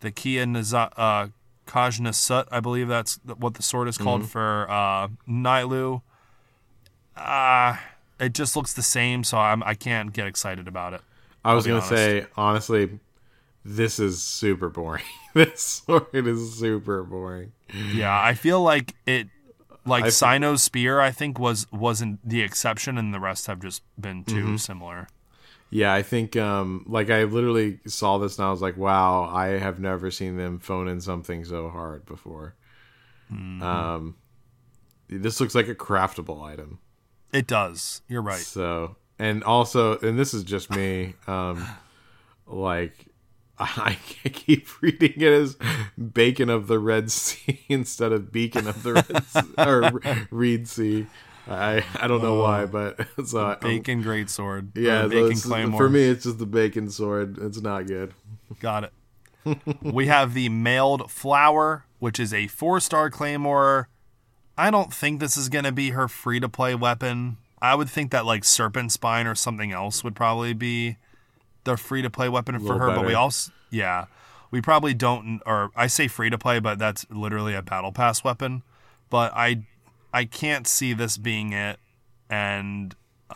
the 0.00 0.12
Kia 0.12 0.44
Naza- 0.44 0.92
uh 0.96 1.28
Khaj-Nisut, 1.66 2.46
I 2.52 2.60
believe 2.60 2.86
that's 2.86 3.18
what 3.38 3.54
the 3.54 3.62
sword 3.64 3.88
is 3.88 3.98
called 3.98 4.28
for 4.28 4.70
uh 4.70 5.08
Nilou. 5.28 6.02
Uh 7.16 7.76
it 8.20 8.34
just 8.34 8.54
looks 8.54 8.72
the 8.72 8.82
same, 8.82 9.24
so 9.24 9.36
I'm 9.36 9.64
I 9.64 9.74
can't 9.74 10.12
get 10.12 10.28
excited 10.28 10.68
about 10.68 10.94
it. 10.94 11.00
I 11.44 11.54
was 11.54 11.66
gonna 11.66 11.82
say 11.82 12.26
honestly, 12.36 13.00
this 13.68 13.98
is 13.98 14.22
super 14.22 14.68
boring. 14.68 15.02
this 15.34 15.60
sword 15.86 16.06
is 16.14 16.54
super 16.58 17.02
boring. 17.02 17.52
Yeah, 17.92 18.18
I 18.20 18.34
feel 18.34 18.62
like 18.62 18.94
it 19.06 19.28
like 19.84 20.04
I- 20.04 20.10
Cyno's 20.10 20.62
spear 20.62 21.00
I 21.00 21.10
think 21.10 21.38
was 21.38 21.66
wasn't 21.72 22.20
the 22.28 22.42
exception 22.42 22.96
and 22.98 23.12
the 23.12 23.20
rest 23.20 23.46
have 23.46 23.60
just 23.60 23.82
been 24.00 24.24
too 24.24 24.34
Mm-hmm. 24.44 24.56
similar. 24.56 25.08
Yeah, 25.70 25.92
I 25.92 26.02
think 26.02 26.36
um 26.36 26.84
like 26.86 27.10
I 27.10 27.24
literally 27.24 27.80
saw 27.86 28.18
this 28.18 28.38
and 28.38 28.46
I 28.46 28.50
was 28.50 28.62
like, 28.62 28.76
wow, 28.76 29.24
I 29.24 29.58
have 29.58 29.80
never 29.80 30.10
seen 30.10 30.36
them 30.36 30.58
phone 30.60 30.86
in 30.88 31.00
something 31.00 31.44
so 31.44 31.68
hard 31.68 32.06
before. 32.06 32.54
Mm-hmm. 33.32 33.62
Um, 33.62 34.14
this 35.08 35.40
looks 35.40 35.54
like 35.56 35.66
a 35.68 35.74
craftable 35.74 36.42
item. 36.44 36.78
It 37.32 37.48
does. 37.48 38.02
You're 38.08 38.22
right. 38.22 38.38
So, 38.38 38.94
and 39.18 39.42
also, 39.42 39.98
and 39.98 40.16
this 40.16 40.32
is 40.32 40.44
just 40.44 40.70
me, 40.70 41.14
um, 41.26 41.66
like, 42.46 43.06
I 43.58 43.98
keep 44.24 44.82
reading 44.82 45.14
it 45.16 45.32
as 45.32 45.56
Bacon 45.96 46.50
of 46.50 46.66
the 46.66 46.78
Red 46.78 47.10
Sea 47.10 47.60
instead 47.68 48.12
of 48.12 48.32
Beacon 48.32 48.66
of 48.66 48.82
the 48.82 48.94
Red 48.94 49.24
sea, 49.26 49.40
or 49.58 50.26
Reed 50.30 50.68
Sea. 50.68 51.06
I 51.48 51.84
I 52.00 52.08
don't 52.08 52.22
know 52.22 52.40
why, 52.40 52.62
oh, 52.62 52.66
but 52.66 53.06
so 53.26 53.46
I, 53.46 53.54
Bacon 53.54 54.02
great 54.02 54.28
sword. 54.28 54.76
Yeah, 54.76 55.02
so 55.02 55.08
bacon 55.08 55.38
claymore. 55.38 55.78
for 55.78 55.88
me, 55.88 56.04
it's 56.04 56.24
just 56.24 56.38
the 56.38 56.46
bacon 56.46 56.90
sword. 56.90 57.38
It's 57.38 57.60
not 57.60 57.86
good. 57.86 58.14
Got 58.60 58.84
it. 58.84 58.92
we 59.80 60.08
have 60.08 60.34
the 60.34 60.48
mailed 60.48 61.10
flower, 61.10 61.84
which 62.00 62.18
is 62.18 62.34
a 62.34 62.48
four 62.48 62.80
star 62.80 63.10
claymore. 63.10 63.88
I 64.58 64.70
don't 64.70 64.92
think 64.92 65.20
this 65.20 65.36
is 65.36 65.48
gonna 65.48 65.72
be 65.72 65.90
her 65.90 66.08
free 66.08 66.40
to 66.40 66.48
play 66.48 66.74
weapon. 66.74 67.36
I 67.62 67.74
would 67.74 67.88
think 67.88 68.10
that 68.10 68.26
like 68.26 68.44
Serpent 68.44 68.90
Spine 68.92 69.26
or 69.26 69.34
something 69.36 69.70
else 69.70 70.02
would 70.02 70.16
probably 70.16 70.52
be 70.52 70.96
the 71.66 71.76
free 71.76 72.00
to 72.00 72.08
play 72.08 72.30
weapon 72.30 72.58
for 72.58 72.78
her. 72.78 72.88
But 72.96 73.04
we 73.04 73.12
also, 73.12 73.52
yeah, 73.70 74.06
we 74.50 74.62
probably 74.62 74.94
don't. 74.94 75.42
Or 75.44 75.70
I 75.76 75.86
say 75.88 76.08
free 76.08 76.30
to 76.30 76.38
play, 76.38 76.58
but 76.60 76.78
that's 76.78 77.04
literally 77.10 77.54
a 77.54 77.60
battle 77.60 77.92
pass 77.92 78.24
weapon. 78.24 78.62
But 79.10 79.32
I, 79.34 79.64
I 80.14 80.24
can't 80.24 80.66
see 80.66 80.94
this 80.94 81.18
being 81.18 81.52
it. 81.52 81.78
And 82.30 82.94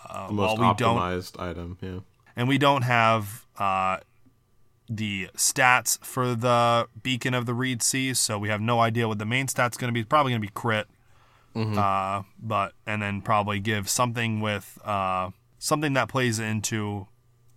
uh, 0.08 0.28
The 0.28 0.32
most 0.32 0.58
while 0.58 0.70
we 0.70 0.74
don't 0.76 0.96
optimized 0.96 1.38
item. 1.38 1.76
Yeah. 1.82 1.98
and 2.34 2.48
we 2.48 2.56
don't 2.58 2.82
have 2.82 3.44
uh, 3.58 3.98
the 4.88 5.28
stats 5.36 6.02
for 6.04 6.34
the 6.34 6.88
Beacon 7.02 7.34
of 7.34 7.46
the 7.46 7.54
Reed 7.54 7.82
Sea, 7.82 8.14
so 8.14 8.38
we 8.38 8.48
have 8.48 8.60
no 8.60 8.80
idea 8.80 9.06
what 9.06 9.18
the 9.18 9.26
main 9.26 9.46
stat's 9.48 9.76
going 9.76 9.92
to 9.92 9.92
be. 9.92 10.02
Probably 10.04 10.32
going 10.32 10.40
to 10.42 10.46
be 10.48 10.52
crit, 10.52 10.86
uh, 11.54 12.22
but 12.40 12.72
and 12.86 13.00
then 13.02 13.20
probably 13.22 13.60
give 13.60 13.88
something 13.88 14.40
with 14.40 14.78
uh, 14.84 15.30
something 15.58 15.92
that 15.92 16.08
plays 16.08 16.38
into 16.40 17.06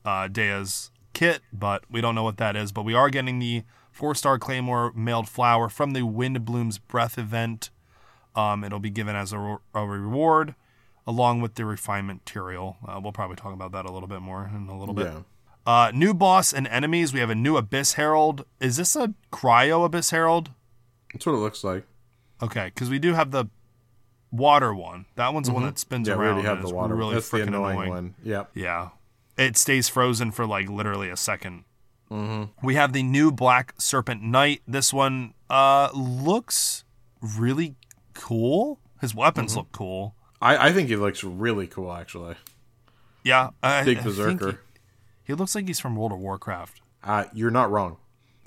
uh, 0.05 0.27
Dehya's 0.27 0.91
kit, 1.13 1.41
but 1.51 1.83
we 1.89 2.01
don't 2.01 2.15
know 2.15 2.23
what 2.23 2.37
that 2.37 2.55
is. 2.55 2.71
But 2.71 2.83
we 2.83 2.93
are 2.93 3.09
getting 3.09 3.39
the 3.39 3.63
four 3.91 4.15
star 4.15 4.39
Claymore 4.39 4.91
mailed 4.95 5.29
flower 5.29 5.69
from 5.69 5.91
the 5.91 6.01
Windblume's 6.03 6.77
Breath 6.79 7.17
event. 7.17 7.69
Um, 8.35 8.63
it'll 8.63 8.79
be 8.79 8.89
given 8.89 9.15
as 9.15 9.31
a, 9.31 9.57
a 9.75 9.85
reward 9.85 10.55
along 11.05 11.41
with 11.41 11.55
the 11.55 11.65
refinement 11.65 12.21
material. 12.25 12.77
Uh, 12.87 12.99
we'll 13.01 13.11
probably 13.11 13.35
talk 13.35 13.53
about 13.53 13.71
that 13.73 13.85
a 13.85 13.91
little 13.91 14.07
bit 14.07 14.21
more 14.21 14.49
in 14.53 14.67
a 14.69 14.77
little 14.77 14.95
bit. 14.95 15.05
Yeah. 15.07 15.19
Uh, 15.65 15.91
new 15.93 16.13
boss 16.13 16.51
and 16.51 16.67
enemies. 16.67 17.13
We 17.13 17.19
have 17.19 17.29
a 17.29 17.35
new 17.35 17.55
Abyss 17.57 17.93
Herald. 17.93 18.45
Is 18.59 18.77
this 18.77 18.95
a 18.95 19.13
Cryo 19.31 19.85
Abyss 19.85 20.09
Herald? 20.09 20.49
That's 21.13 21.25
what 21.25 21.33
it 21.35 21.37
looks 21.39 21.63
like. 21.63 21.85
Okay, 22.41 22.65
because 22.73 22.89
we 22.89 22.99
do 22.99 23.13
have 23.13 23.31
the 23.31 23.45
water 24.31 24.73
one. 24.73 25.05
That 25.15 25.33
one's 25.33 25.47
the 25.47 25.53
one 25.53 25.63
that 25.63 25.77
spins 25.79 26.07
Mm-hmm. 26.09 26.19
Yeah, 26.19 26.19
we 26.19 26.25
around. 26.25 26.33
already 26.45 26.47
have 26.61 26.67
the 26.67 26.73
water. 26.73 26.95
Really 26.95 27.13
That's 27.13 27.29
the 27.29 27.37
freaking 27.37 27.47
annoying, 27.49 27.73
annoying. 27.75 27.89
one. 27.89 28.15
Yep. 28.23 28.51
Yeah, 28.55 28.89
it 29.37 29.57
stays 29.57 29.89
frozen 29.89 30.31
for 30.31 30.45
like 30.45 30.69
literally 30.69 31.09
a 31.09 31.13
2nd 31.15 31.63
Mm-hmm. 32.11 32.65
We 32.65 32.75
have 32.75 32.93
the 32.93 33.01
new 33.01 33.31
Black 33.31 33.73
Serpent 33.79 34.21
Knight. 34.21 34.61
This 34.67 34.93
one 34.93 35.33
uh 35.49 35.89
looks 35.93 36.83
really 37.21 37.75
cool. 38.13 38.79
His 39.01 39.15
weapons 39.15 39.51
Mm-hmm. 39.51 39.59
look 39.59 39.71
cool. 39.71 40.15
I, 40.41 40.67
I 40.69 40.73
think 40.73 40.89
he 40.89 40.95
looks 40.95 41.23
really 41.23 41.65
cool, 41.67 41.91
actually. 41.91 42.35
Yeah, 43.23 43.51
I, 43.63 43.83
Big 43.83 44.03
berserker. 44.03 44.51
He, 44.51 44.57
he 45.31 45.33
looks 45.33 45.55
like 45.55 45.65
he's 45.67 45.79
from 45.79 45.95
World 45.95 46.11
of 46.11 46.19
Warcraft. 46.19 46.81
Uh, 47.03 47.23
you're 47.33 47.49
not 47.49 47.71
wrong. 47.71 47.97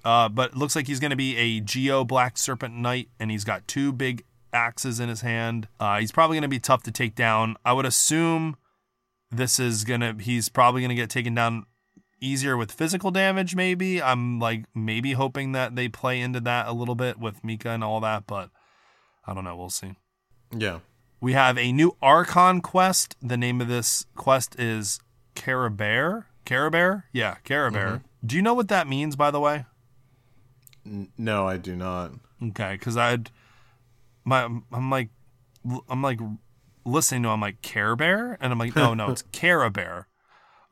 Uh, 0.05 0.29
but 0.29 0.51
it 0.53 0.57
looks 0.57 0.77
like 0.77 0.87
he's 0.87 1.01
going 1.01 1.11
to 1.11 1.17
be 1.17 1.37
a 1.37 1.59
Geo 1.61 2.05
Black 2.05 2.37
Serpent 2.39 2.75
Knight, 2.75 3.09
and 3.19 3.31
he's 3.31 3.43
got 3.45 3.67
two 3.67 3.91
big 3.93 4.23
axes 4.53 5.01
in 5.01 5.09
his 5.09 5.23
hand. 5.23 5.67
Uh, 5.81 5.99
he's 5.99 6.13
probably 6.13 6.35
going 6.37 6.43
to 6.43 6.49
be 6.49 6.61
tough 6.61 6.83
to 6.85 6.93
take 6.93 7.15
down. 7.17 7.57
I 7.65 7.73
would 7.73 7.87
assume 7.87 8.57
this 9.31 9.59
is 9.59 9.85
to, 9.85 10.17
he's 10.21 10.49
probably 10.49 10.83
to 10.91 10.95
get 10.95 11.11
taken 11.11 11.35
down 11.35 11.67
easier 12.21 12.57
with 12.57 12.73
physical 12.73 13.11
damage, 13.11 13.55
maybe. 13.55 14.03
I'm 14.03 14.39
like, 14.39 14.65
maybe 14.75 15.13
hoping 15.13 15.53
that 15.53 15.77
they 15.77 15.89
play 15.89 16.21
into 16.21 16.41
that 16.41 16.67
a 16.67 16.73
little 16.73 16.95
bit 16.95 17.19
with 17.19 17.45
Mika 17.45 17.71
and 17.71 17.85
all 17.85 18.01
that, 18.01 18.27
but 18.27 18.51
I 19.27 19.35
don't 19.35 19.45
know. 19.45 19.57
We'll 19.57 19.71
see. 19.71 19.97
Yeah. 20.57 20.81
We 21.21 21.33
have 21.33 21.59
a 21.59 21.73
new 21.73 21.97
Archon 22.03 22.61
quest. 22.61 23.17
The 23.21 23.37
name 23.37 23.61
of 23.61 23.69
this 23.69 24.07
quest 24.15 24.59
is 24.59 25.01
Caribert. 25.35 26.25
Caribert? 26.45 27.05
Yeah, 27.13 27.37
Caribert. 27.45 27.87
Mm-hmm. 27.87 28.27
Do 28.27 28.37
you 28.37 28.43
know 28.43 28.55
what 28.55 28.69
that 28.69 28.87
means, 28.87 29.17
by 29.17 29.31
the 29.31 29.41
way? 29.41 29.67
N- 30.85 31.09
no, 31.19 31.49
I 31.49 31.57
do 31.57 31.75
not. 31.75 32.13
Okay, 32.43 32.75
because 32.75 32.97
I'd 32.97 33.31
my 34.25 34.45
I'm 34.45 34.91
like 34.91 35.09
I'm 35.89 36.03
like 36.03 36.21
listening 36.87 37.23
to 37.25 37.29
him 37.31 37.41
like 37.41 37.61
Care 37.63 37.97
Bear, 37.97 38.39
and 38.41 38.53
I'm 38.53 38.59
like, 38.59 38.75
no, 38.77 38.95
no, 38.95 39.11
it's 39.11 39.23
Care 39.33 39.69
Bear. 39.71 40.09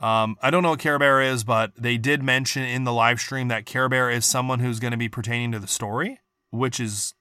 Um, 0.00 0.36
I 0.42 0.50
don't 0.50 0.62
know 0.62 0.70
what 0.70 0.80
Care 0.80 0.98
Bear 0.98 1.20
is, 1.20 1.44
but 1.44 1.72
they 1.76 1.96
did 1.98 2.22
mention 2.22 2.62
in 2.62 2.84
the 2.84 2.92
live 2.92 3.20
stream 3.20 3.48
that 3.48 3.66
Care 3.66 3.88
Bear 3.88 4.10
is 4.10 4.24
someone 4.26 4.60
who's 4.60 4.80
going 4.80 4.90
to 4.90 4.96
be 4.96 5.08
pertaining 5.08 5.52
to 5.52 5.58
the 5.58 5.66
story, 5.66 6.20
which 6.50 6.78
is 6.80 7.14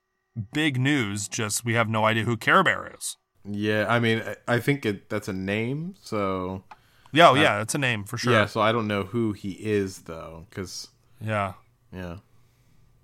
big 0.53 0.79
news. 0.79 1.27
Just 1.27 1.63
we 1.65 1.73
have 1.73 1.87
no 1.89 2.05
idea 2.05 2.23
who 2.23 2.35
Care 2.37 2.63
Bear 2.63 2.91
is. 2.97 3.17
Yeah, 3.45 3.85
I 3.89 3.99
mean, 3.99 4.21
I- 4.21 4.55
I 4.55 4.59
think 4.59 4.85
it, 4.85 5.09
that's 5.09 5.27
a 5.27 5.33
name, 5.33 5.95
so 6.01 6.63
Yeah, 7.11 7.29
oh, 7.29 7.33
yeah, 7.35 7.61
it's 7.61 7.75
a 7.75 7.77
name 7.77 8.03
for 8.05 8.17
sure. 8.17 8.31
yeah. 8.33 8.45
So 8.45 8.61
I 8.61 8.71
don't 8.71 8.87
know 8.87 9.03
who 9.03 9.33
he 9.33 9.51
is 9.51 9.99
though, 10.03 10.47
because 10.49 10.87
yeah. 11.21 11.53
yeah, 11.93 12.17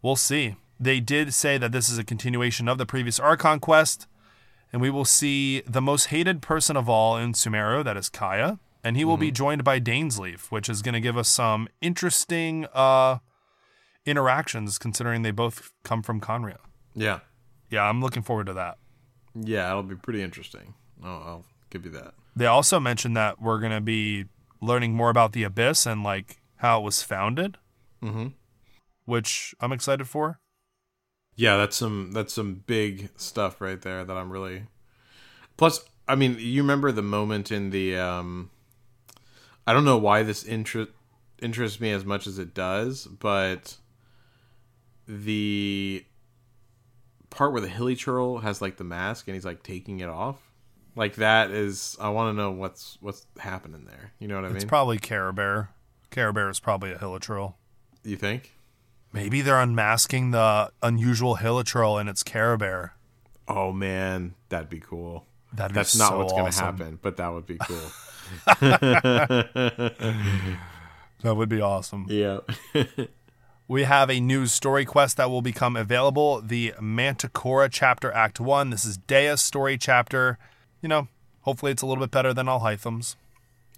We'll 0.02 0.16
see. 0.16 0.56
They 0.80 1.02
did 1.02 1.34
say 1.34 1.58
that 1.58 1.74
this 1.74 1.90
is 1.90 1.98
a 1.98 2.04
continuation 2.06 2.68
of 2.70 2.78
the 2.78 2.86
previous 2.86 3.20
Archon 3.20 3.60
quest, 3.60 4.08
and 4.72 4.82
we 4.82 4.90
will 4.90 5.06
see 5.06 5.62
the 5.62 5.82
most 5.82 6.06
hated 6.08 6.42
person 6.42 6.78
of 6.78 6.88
all 6.90 7.18
in 7.18 7.34
Sumeru, 7.34 7.84
that 7.84 7.98
is 7.98 8.10
Kaya, 8.10 8.60
and 8.84 8.96
he 8.96 9.04
will 9.06 9.18
be 9.18 9.32
joined 9.32 9.64
by 9.64 9.80
Dainsleif, 9.80 10.52
which 10.52 10.70
is 10.70 10.82
going 10.82 10.94
to 10.94 11.02
give 11.02 11.18
us 11.18 11.28
some 11.28 11.68
interesting 11.82 12.66
uh, 12.74 13.18
interactions, 14.06 14.78
considering 14.78 15.22
they 15.22 15.32
both 15.32 15.72
come 15.84 16.02
from 16.02 16.22
Khaenri'ah. 16.22 16.58
yeah, 16.96 17.20
Yeah, 17.70 17.84
I'm 17.84 18.02
looking 18.02 18.24
forward 18.24 18.46
to 18.48 18.54
that. 18.54 18.78
yeah. 19.36 19.70
It'll 19.70 19.84
be 19.84 19.96
pretty 19.96 20.22
interesting. 20.24 20.74
Oh, 21.04 21.08
I'll 21.26 21.46
give 21.70 21.86
you 21.86 21.92
that. 21.92 22.14
They 22.36 22.46
also 22.46 22.80
mentioned 22.80 23.16
that 23.18 23.42
we're 23.42 23.60
going 23.60 23.72
to 23.72 23.82
be 23.82 24.26
learning 24.62 24.94
more 24.94 25.10
about 25.10 25.34
the 25.34 25.44
Abyss 25.44 25.86
and 25.86 26.04
like 26.04 26.38
how 26.58 26.80
it 26.80 26.84
was 26.84 27.02
founded, 27.04 27.58
Mm-hmm. 28.04 28.28
which 29.06 29.54
I'm 29.60 29.72
excited 29.74 30.08
for. 30.08 30.40
Yeah, 31.40 31.56
that's 31.56 31.78
some 31.78 32.12
that's 32.12 32.34
some 32.34 32.64
big 32.68 33.12
stuff 33.16 33.62
right 33.62 33.82
there 33.82 34.04
that 34.04 34.18
I'm 34.18 34.30
really. 34.30 34.64
Plus, 35.56 35.86
I 36.06 36.16
mean, 36.16 36.36
you 36.38 36.62
remember 36.62 36.92
the 36.92 37.02
moment 37.02 37.50
in 37.50 37.70
the 37.70 37.96
um. 37.96 38.50
I 39.66 39.72
don't 39.72 39.86
know 39.86 39.98
why 39.98 40.24
this 40.24 40.44
interest 40.44 40.92
interests 41.42 41.80
me 41.80 41.92
as 41.94 42.04
much 42.04 42.28
as 42.28 42.40
it 42.40 42.54
does, 42.54 43.06
but 43.06 43.78
the 45.08 46.04
part 47.30 47.54
where 47.54 47.62
the 47.62 47.70
hilichurl 47.70 48.42
has 48.42 48.62
like 48.62 48.76
the 48.76 48.84
mask 48.84 49.30
and 49.30 49.36
he's 49.36 49.46
like 49.46 49.64
taking 49.64 50.02
it 50.02 50.10
off, 50.10 50.52
like 50.98 51.16
that 51.16 51.52
is 51.52 51.96
I 52.02 52.10
want 52.10 52.36
to 52.36 52.42
know 52.42 52.52
what's 52.52 52.98
what's 53.00 53.26
happening 53.38 53.86
there. 53.86 54.12
You 54.20 54.28
know 54.28 54.36
what 54.36 54.44
I 54.44 54.48
It's 54.48 54.54
mean? 54.56 54.58
It's 54.64 54.66
probably 54.66 54.98
Caribert. 54.98 55.70
Caribert 56.12 56.52
is 56.52 56.60
probably 56.60 56.92
a 56.92 56.98
hilichurl 56.98 57.54
you 58.04 58.18
think? 58.18 58.59
Maybe 59.12 59.41
they're 59.41 59.60
unmasking 59.60 60.32
the 60.32 60.72
unusual 60.84 61.38
Hilichurl 61.38 61.99
and 61.99 62.07
it's 62.10 62.24
Caribert. 62.24 62.91
Oh 63.47 63.72
man, 63.72 64.36
that'd 64.49 64.70
be 64.70 64.80
cool. 64.80 65.26
That'd 65.53 65.76
That's 65.76 65.93
be 65.95 65.99
not 65.99 66.10
so 66.10 66.18
what's 66.20 66.34
going 66.34 66.51
to 66.51 66.60
happen, 66.60 66.99
but 67.01 67.18
that 67.18 67.30
would 67.30 67.47
be 67.47 67.57
cool. 67.57 67.91
That 71.22 71.36
would 71.36 71.49
be 71.49 71.62
awesome. 71.62 72.05
yeah. 72.10 72.39
We 73.68 73.84
have 73.84 74.10
a 74.10 74.20
new 74.20 74.47
story 74.47 74.84
quest 74.84 75.18
that 75.18 75.30
will 75.30 75.43
become 75.43 75.76
available. 75.76 76.41
The 76.41 76.74
Mantichora 76.82 77.70
chapter, 77.72 78.12
Act 78.12 78.39
One. 78.39 78.72
This 78.72 78.84
is 78.84 78.97
Dehya's 78.97 79.43
story 79.43 79.78
chapter. 79.78 80.39
You 80.82 80.89
know, 80.89 81.07
hopefully 81.41 81.72
it's 81.72 81.84
a 81.84 81.86
little 81.86 82.03
bit 82.03 82.10
better 82.10 82.34
than 82.34 82.47
All 82.47 82.62
Alhaitham's. 82.62 83.16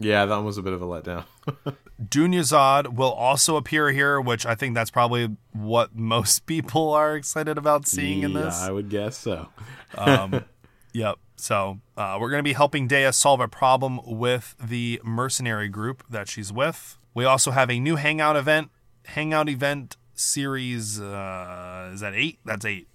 Yeah, 0.02 0.26
that 0.26 0.38
was 0.38 0.58
a 0.58 0.62
bit 0.62 0.74
of 0.74 0.82
a 0.82 0.86
letdown. 0.86 1.26
Dunyazad 2.04 2.95
will 2.95 3.12
also 3.12 3.56
appear 3.56 3.91
here, 3.91 4.20
which 4.20 4.45
I 4.45 4.56
think 4.56 4.74
that's 4.74 4.89
probably 4.89 5.36
what 5.54 5.95
most 5.95 6.45
people 6.45 6.91
are 6.91 7.16
excited 7.16 7.58
about 7.58 7.88
seeing 7.88 8.24
in 8.24 8.34
this. 8.34 8.60
Yeah, 8.60 8.68
I 8.68 8.72
would 8.72 8.89
guess 8.89 9.18
so. 9.18 9.47
Um, 9.93 10.45
yep. 10.93 11.18
So 11.36 11.82
uh, 11.97 12.18
we're 12.18 12.30
going 12.30 12.39
to 12.39 12.47
be 12.47 12.54
helping 12.54 12.88
Dehya 12.88 13.14
solve 13.14 13.41
a 13.41 13.49
problem 13.49 13.99
with 14.06 14.56
the 14.58 15.02
mercenary 15.04 15.68
group 15.68 16.06
that 16.10 16.30
she's 16.30 16.54
with. 16.54 16.97
We 17.14 17.26
also 17.26 17.52
have 17.52 17.70
a 17.70 17.78
new 17.78 17.97
Hangout 17.97 18.38
event. 18.38 18.70
Hangout 19.08 19.49
event 19.49 19.97
series. 20.14 21.02
Uh, 21.02 21.91
is 21.93 21.99
that 21.99 22.14
eight? 22.14 22.39
That's 22.45 22.64
8 22.64 22.88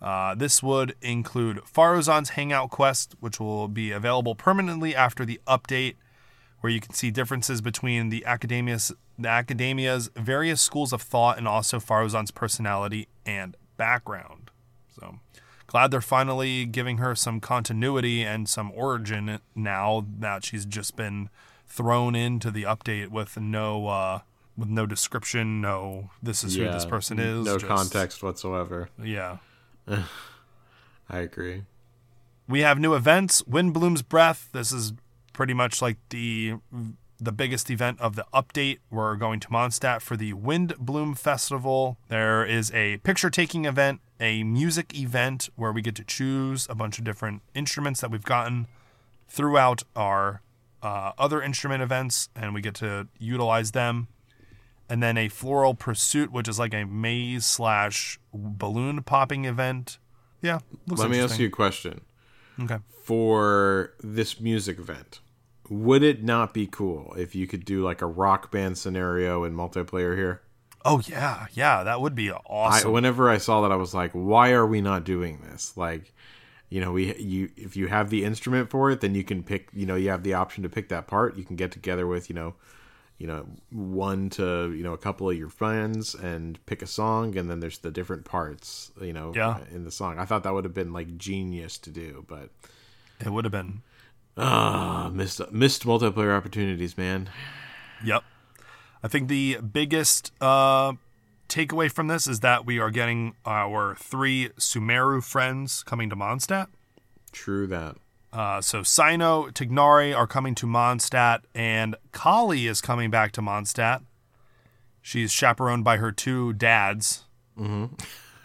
Uh, 0.00 0.34
this 0.34 0.62
would 0.62 0.94
include 1.02 1.58
Faruzan's 1.58 2.30
Hangout 2.30 2.70
quest, 2.70 3.14
which 3.20 3.38
will 3.38 3.68
be 3.68 3.90
available 3.90 4.34
permanently 4.34 4.94
after 4.94 5.24
the 5.26 5.40
update, 5.46 5.96
where 6.60 6.72
you 6.72 6.80
can 6.80 6.94
see 6.94 7.10
differences 7.10 7.60
between 7.60 8.08
the 8.08 8.24
academia's 8.24 8.92
the 9.18 9.28
academia's 9.28 10.10
various 10.16 10.62
schools 10.62 10.94
of 10.94 11.02
thought 11.02 11.36
and 11.36 11.46
also 11.46 11.78
Faruzan's 11.78 12.30
personality 12.30 13.08
and 13.26 13.54
background. 13.76 14.50
So 14.98 15.18
glad 15.66 15.90
they're 15.90 16.00
finally 16.00 16.64
giving 16.64 16.96
her 16.96 17.14
some 17.14 17.38
continuity 17.38 18.22
and 18.22 18.48
some 18.48 18.72
origin 18.72 19.40
now 19.54 20.06
that 20.18 20.44
she's 20.44 20.64
just 20.64 20.96
been 20.96 21.28
thrown 21.66 22.14
into 22.14 22.50
the 22.50 22.62
update 22.62 23.08
with 23.08 23.36
no 23.38 23.88
uh 23.88 24.20
with 24.56 24.68
no 24.68 24.86
description, 24.86 25.60
no 25.60 26.08
this 26.22 26.42
is 26.42 26.56
who 26.56 26.64
this 26.64 26.86
person 26.86 27.18
is. 27.18 27.44
No 27.44 27.58
just- 27.58 27.66
context 27.66 28.22
whatsoever. 28.22 28.88
Yeah. 29.02 29.38
I 31.10 31.18
agree. 31.18 31.64
We 32.48 32.60
have 32.60 32.78
new 32.78 32.94
events. 32.94 33.44
Windblume's 33.46 34.02
Breath. 34.02 34.48
This 34.52 34.72
is 34.72 34.92
pretty 35.32 35.54
much 35.54 35.80
like 35.80 35.96
the 36.10 36.54
the 37.22 37.32
biggest 37.32 37.70
event 37.70 38.00
of 38.00 38.16
the 38.16 38.24
update. 38.32 38.78
We're 38.90 39.14
going 39.16 39.40
to 39.40 39.48
Mondstadt 39.48 40.00
for 40.00 40.16
the 40.16 40.32
Wind 40.32 40.74
Bloom 40.78 41.14
Festival. 41.14 41.98
There 42.08 42.44
is 42.44 42.72
a 42.72 42.96
picture 42.98 43.28
taking 43.28 43.66
event, 43.66 44.00
a 44.18 44.42
music 44.42 44.96
event 44.98 45.50
where 45.54 45.70
we 45.70 45.82
get 45.82 45.94
to 45.96 46.04
choose 46.04 46.66
a 46.70 46.74
bunch 46.74 46.98
of 46.98 47.04
different 47.04 47.42
instruments 47.54 48.00
that 48.00 48.10
we've 48.10 48.24
gotten 48.24 48.68
throughout 49.28 49.82
our 49.94 50.40
uh, 50.82 51.12
other 51.18 51.42
instrument 51.42 51.82
events, 51.82 52.30
and 52.34 52.54
we 52.54 52.62
get 52.62 52.74
to 52.76 53.08
utilize 53.18 53.72
them. 53.72 54.08
And 54.90 55.02
then 55.02 55.16
a 55.16 55.28
floral 55.28 55.74
pursuit, 55.74 56.32
which 56.32 56.48
is 56.48 56.58
like 56.58 56.74
a 56.74 56.84
maze 56.84 57.46
slash 57.46 58.18
balloon 58.34 59.02
popping 59.02 59.44
event. 59.44 59.98
Yeah, 60.42 60.58
looks 60.86 61.00
Let 61.00 61.10
me 61.10 61.20
ask 61.20 61.38
you 61.38 61.46
a 61.46 61.50
question. 61.50 62.00
Okay. 62.60 62.78
For 63.04 63.94
this 64.02 64.40
music 64.40 64.78
event, 64.78 65.20
would 65.68 66.02
it 66.02 66.22
not 66.22 66.52
be 66.52 66.66
cool 66.66 67.14
if 67.16 67.34
you 67.34 67.46
could 67.46 67.64
do 67.64 67.82
like 67.82 68.02
a 68.02 68.06
rock 68.06 68.50
band 68.50 68.76
scenario 68.76 69.44
in 69.44 69.54
multiplayer 69.54 70.16
here? 70.16 70.42
Oh 70.84 71.00
yeah, 71.06 71.46
yeah, 71.52 71.84
that 71.84 72.00
would 72.00 72.14
be 72.14 72.30
I, 72.30 72.36
awesome. 72.46 72.92
whenever 72.92 73.28
I 73.28 73.38
saw 73.38 73.60
that, 73.62 73.72
I 73.72 73.76
was 73.76 73.94
like, 73.94 74.12
"Why 74.12 74.52
are 74.52 74.66
we 74.66 74.80
not 74.80 75.04
doing 75.04 75.40
this?" 75.42 75.76
Like, 75.76 76.12
you 76.70 76.80
know, 76.80 76.92
we 76.92 77.14
you 77.16 77.50
if 77.56 77.76
you 77.76 77.88
have 77.88 78.10
the 78.10 78.24
instrument 78.24 78.70
for 78.70 78.90
it, 78.90 79.00
then 79.00 79.14
you 79.14 79.22
can 79.22 79.42
pick. 79.42 79.68
You 79.74 79.86
know, 79.86 79.94
you 79.94 80.08
have 80.10 80.22
the 80.22 80.34
option 80.34 80.62
to 80.62 80.68
pick 80.68 80.88
that 80.88 81.06
part. 81.06 81.36
You 81.36 81.44
can 81.44 81.56
get 81.56 81.70
together 81.70 82.06
with 82.06 82.30
you 82.30 82.34
know, 82.34 82.54
you 83.20 83.26
know, 83.26 83.46
one 83.70 84.30
to 84.30 84.72
you 84.74 84.82
know 84.82 84.94
a 84.94 84.98
couple 84.98 85.28
of 85.28 85.36
your 85.36 85.50
friends 85.50 86.14
and 86.14 86.58
pick 86.64 86.80
a 86.80 86.86
song, 86.86 87.36
and 87.36 87.50
then 87.50 87.60
there's 87.60 87.78
the 87.78 87.90
different 87.90 88.24
parts. 88.24 88.90
You 89.00 89.12
know, 89.12 89.32
Yeah. 89.36 89.58
in 89.70 89.84
the 89.84 89.90
song. 89.90 90.18
I 90.18 90.24
thought 90.24 90.42
that 90.42 90.54
would 90.54 90.64
have 90.64 90.74
been 90.74 90.92
like 90.92 91.18
genius 91.18 91.76
to 91.78 91.90
do, 91.90 92.24
but 92.26 92.48
it 93.20 93.28
would 93.30 93.44
have 93.44 93.52
been. 93.52 93.82
ah, 94.38 95.10
missed 95.12 95.40
missed 95.52 95.84
multiplayer 95.84 96.34
opportunities, 96.34 96.96
man. 96.96 97.28
Yep. 98.02 98.24
I 99.02 99.08
think 99.08 99.28
the 99.28 99.58
biggest 99.58 100.32
uh, 100.40 100.94
takeaway 101.48 101.92
from 101.92 102.06
this 102.08 102.26
is 102.26 102.40
that 102.40 102.64
we 102.64 102.78
are 102.78 102.90
getting 102.90 103.34
our 103.44 103.94
three 103.96 104.48
Sumeru 104.58 105.22
friends 105.22 105.82
coming 105.82 106.08
to 106.08 106.16
Mondstadt. 106.16 106.68
True 107.32 107.66
that. 107.66 107.96
Uh, 108.32 108.60
so 108.60 108.80
Cyno, 108.82 109.50
Tighnari 109.52 110.16
are 110.16 110.26
coming 110.26 110.54
to 110.56 110.66
Mondstadt, 110.66 111.40
and 111.54 111.96
Collei 112.12 112.68
is 112.68 112.80
coming 112.80 113.10
back 113.10 113.32
to 113.32 113.40
Mondstadt. 113.40 114.02
She's 115.02 115.32
chaperoned 115.32 115.82
by 115.82 115.96
her 115.96 116.12
two 116.12 116.52
dads, 116.52 117.24
and 117.56 117.90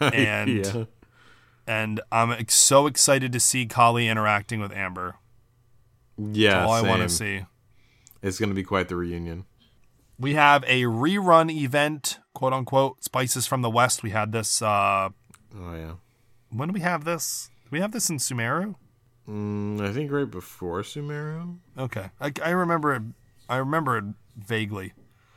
yeah. 0.00 0.84
and 1.66 2.00
I'm 2.10 2.32
ex- 2.32 2.54
so 2.54 2.86
excited 2.86 3.32
to 3.32 3.40
see 3.40 3.66
Collei 3.66 4.10
interacting 4.10 4.60
with 4.60 4.72
Amber. 4.72 5.16
Yeah, 6.18 6.64
All 6.64 6.72
I 6.72 6.80
want 6.82 7.02
to 7.02 7.08
see. 7.08 7.44
It's 8.22 8.38
going 8.38 8.48
to 8.48 8.54
be 8.54 8.64
quite 8.64 8.88
the 8.88 8.96
reunion. 8.96 9.44
We 10.18 10.32
have 10.34 10.64
a 10.66 10.84
rerun 10.84 11.50
event, 11.54 12.18
quote 12.34 12.54
unquote, 12.54 13.04
Spices 13.04 13.46
from 13.46 13.60
the 13.62 13.68
West. 13.70 14.02
We 14.02 14.10
had 14.10 14.32
this. 14.32 14.62
Uh, 14.62 15.10
Oh 15.58 15.74
yeah. 15.74 15.92
when 16.50 16.68
do 16.68 16.72
we 16.72 16.80
have 16.80 17.04
this? 17.04 17.50
Do 17.64 17.68
we 17.70 17.80
have 17.80 17.92
this 17.92 18.10
in 18.10 18.16
Sumeru? 18.16 18.74
Mm, 19.28 19.80
I 19.80 19.92
think 19.92 20.10
right 20.12 20.30
before 20.30 20.82
Sumeru. 20.82 21.56
Okay, 21.76 22.10
I, 22.20 22.32
I 22.44 22.50
remember 22.50 22.94
it. 22.94 23.02
I 23.48 23.56
remember 23.56 23.98
it 23.98 24.04
vaguely. 24.36 24.92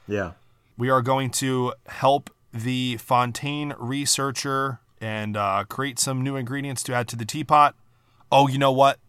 Yeah. 0.08 0.32
We 0.78 0.90
are 0.90 1.02
going 1.02 1.30
to 1.32 1.74
help 1.88 2.30
the 2.54 2.98
Fontaine 2.98 3.74
researcher 3.78 4.80
and 5.02 5.38
uh, 5.38 5.64
create 5.68 6.00
some 6.00 6.24
new 6.24 6.36
ingredients 6.36 6.84
to 6.84 6.94
add 6.94 7.08
to 7.10 7.16
the 7.16 7.26
teapot. 7.26 7.76
Oh, 8.32 8.48
you 8.48 8.58
know 8.58 8.72
what? 8.72 9.00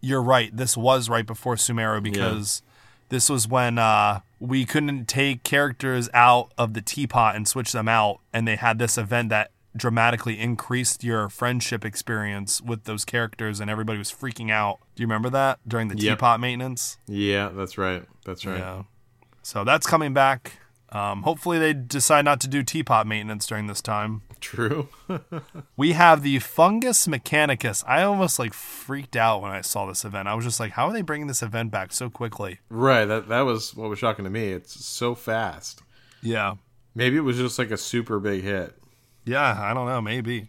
You're 0.00 0.22
right. 0.22 0.56
This 0.56 0.76
was 0.76 1.08
right 1.08 1.26
before 1.26 1.56
Sumeru 1.56 2.02
because 2.02 2.62
this 3.08 3.28
was 3.28 3.48
when 3.48 3.78
uh, 3.78 4.20
we 4.40 4.64
couldn't 4.64 5.06
take 5.06 5.42
characters 5.42 6.08
out 6.12 6.52
of 6.58 6.74
the 6.74 6.82
teapot 6.82 7.34
and 7.34 7.46
switch 7.46 7.72
them 7.72 7.88
out, 7.88 8.20
and 8.32 8.46
they 8.46 8.56
had 8.56 8.78
this 8.78 8.98
event 8.98 9.30
that 9.30 9.50
dramatically 9.76 10.38
increased 10.40 11.04
your 11.04 11.28
friendship 11.28 11.84
experience 11.84 12.60
with 12.60 12.84
those 12.84 13.04
characters, 13.04 13.60
and 13.60 13.70
everybody 13.70 13.98
was 13.98 14.10
freaking 14.12 14.50
out. 14.50 14.78
Do 14.94 15.02
you 15.02 15.06
remember 15.06 15.30
that 15.30 15.58
during 15.66 15.88
the 15.88 15.96
Yep. 15.96 16.18
teapot 16.18 16.40
maintenance? 16.40 16.98
Yeah, 17.06 17.48
that's 17.50 17.76
right. 17.78 18.04
That's 18.24 18.44
right. 18.46 18.58
Yeah. 18.58 18.82
So 19.42 19.64
that's 19.64 19.86
coming 19.86 20.12
back. 20.14 20.58
Um, 20.90 21.22
hopefully, 21.22 21.58
they 21.58 21.72
decide 21.72 22.24
not 22.24 22.40
to 22.40 22.48
do 22.48 22.62
teapot 22.62 23.06
maintenance 23.06 23.46
during 23.46 23.66
this 23.66 23.82
time. 23.82 24.22
True. 24.40 24.88
We 25.76 25.92
have 25.92 26.22
the 26.22 26.38
Fungus 26.38 27.06
Mechanicus. 27.06 27.84
I 27.86 28.02
almost 28.02 28.38
like 28.38 28.54
freaked 28.54 29.14
out 29.16 29.42
when 29.42 29.50
I 29.50 29.60
saw 29.60 29.84
this 29.86 30.04
event. 30.04 30.26
I 30.28 30.34
was 30.34 30.44
just 30.44 30.58
like, 30.58 30.72
how 30.72 30.86
are 30.86 30.92
they 30.92 31.02
bringing 31.02 31.26
this 31.26 31.42
event 31.42 31.70
back 31.70 31.92
so 31.92 32.08
quickly? 32.08 32.60
right. 32.70 33.04
That 33.04 33.28
that 33.28 33.42
was 33.42 33.74
what 33.74 33.90
was 33.90 33.98
shocking 33.98 34.24
to 34.24 34.30
me. 34.30 34.48
It's 34.52 34.84
so 34.86 35.14
fast. 35.14 35.82
Yeah. 36.22 36.54
Maybe 36.94 37.16
it 37.16 37.20
was 37.20 37.36
just 37.36 37.58
like 37.58 37.70
a 37.70 37.76
super 37.76 38.18
big 38.18 38.42
hit. 38.42 38.74
Yeah, 39.26 39.60
I 39.60 39.74
don't 39.74 39.86
know, 39.86 40.00
maybe. 40.00 40.48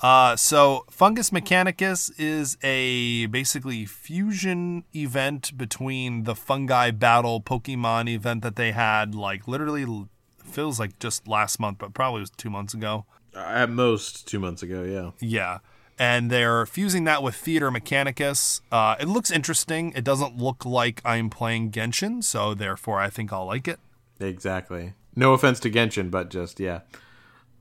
Uh, 0.00 0.36
so 0.36 0.84
Fungus 0.90 1.30
Mechanicus 1.30 2.10
is 2.18 2.58
a 2.62 3.26
basically 3.26 3.86
fusion 3.86 4.84
event 4.94 5.56
between 5.56 6.24
the 6.24 6.34
fungi 6.34 6.90
battle 6.90 7.40
Pokemon 7.40 8.10
event 8.10 8.42
that 8.42 8.56
they 8.56 8.72
had 8.72 9.14
like 9.14 9.48
literally 9.48 10.06
feels 10.44 10.78
like 10.78 10.98
just 10.98 11.26
last 11.26 11.58
month, 11.58 11.78
but 11.78 11.94
probably 11.94 12.20
was 12.20 12.30
two 12.30 12.50
months 12.50 12.74
ago. 12.74 13.06
At 13.34 13.70
most 13.70 14.28
two 14.28 14.38
months 14.38 14.62
ago. 14.62 14.82
Yeah. 14.82 15.10
Yeah. 15.26 15.58
And 15.98 16.30
they're 16.30 16.66
fusing 16.66 17.04
that 17.04 17.22
with 17.22 17.36
Theater 17.36 17.70
Mechanicus. 17.70 18.60
Uh, 18.70 18.96
it 18.98 19.06
looks 19.06 19.30
interesting. 19.30 19.92
It 19.94 20.02
doesn't 20.04 20.36
look 20.36 20.64
like 20.66 21.00
I'm 21.04 21.30
playing 21.30 21.70
Genshin, 21.70 22.22
so 22.22 22.52
therefore 22.52 23.00
I 23.00 23.10
think 23.10 23.32
I'll 23.32 23.46
like 23.46 23.68
it. 23.68 23.78
Exactly. 24.18 24.94
No 25.16 25.32
offense 25.32 25.60
to 25.60 25.70
Genshin, 25.70 26.10
but 26.10 26.30
just 26.30 26.58
yeah, 26.58 26.80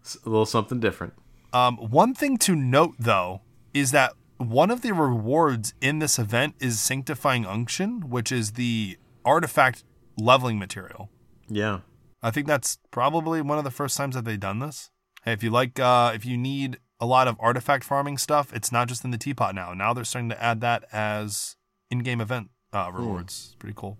S- 0.05 0.17
a 0.25 0.29
little 0.29 0.45
something 0.45 0.79
different. 0.79 1.13
Um, 1.51 1.77
one 1.77 2.13
thing 2.13 2.37
to 2.39 2.55
note, 2.55 2.95
though, 2.99 3.41
is 3.73 3.91
that 3.91 4.13
one 4.37 4.71
of 4.71 4.81
the 4.81 4.93
rewards 4.93 5.73
in 5.81 5.99
this 5.99 6.17
event 6.17 6.55
is 6.59 6.79
Sanctifying 6.79 7.45
Unction, 7.45 8.09
which 8.09 8.31
is 8.31 8.53
the 8.53 8.97
artifact 9.23 9.83
leveling 10.17 10.59
material. 10.59 11.09
Yeah. 11.47 11.79
I 12.21 12.31
think 12.31 12.47
that's 12.47 12.77
probably 12.91 13.41
one 13.41 13.57
of 13.57 13.63
the 13.63 13.71
first 13.71 13.97
times 13.97 14.15
that 14.15 14.25
they've 14.25 14.39
done 14.39 14.59
this. 14.59 14.89
Hey, 15.23 15.33
if 15.33 15.43
you 15.43 15.49
like, 15.49 15.79
uh, 15.79 16.11
if 16.15 16.25
you 16.25 16.37
need 16.37 16.79
a 16.99 17.05
lot 17.05 17.27
of 17.27 17.35
artifact 17.39 17.83
farming 17.83 18.17
stuff, 18.17 18.53
it's 18.53 18.71
not 18.71 18.87
just 18.87 19.03
in 19.03 19.11
the 19.11 19.17
teapot 19.17 19.53
now. 19.53 19.73
Now 19.73 19.93
they're 19.93 20.03
starting 20.03 20.29
to 20.29 20.43
add 20.43 20.61
that 20.61 20.85
as 20.91 21.55
in-game 21.91 22.21
event 22.21 22.49
uh, 22.71 22.91
rewards. 22.93 23.55
Pretty 23.59 23.75
cool 23.77 23.97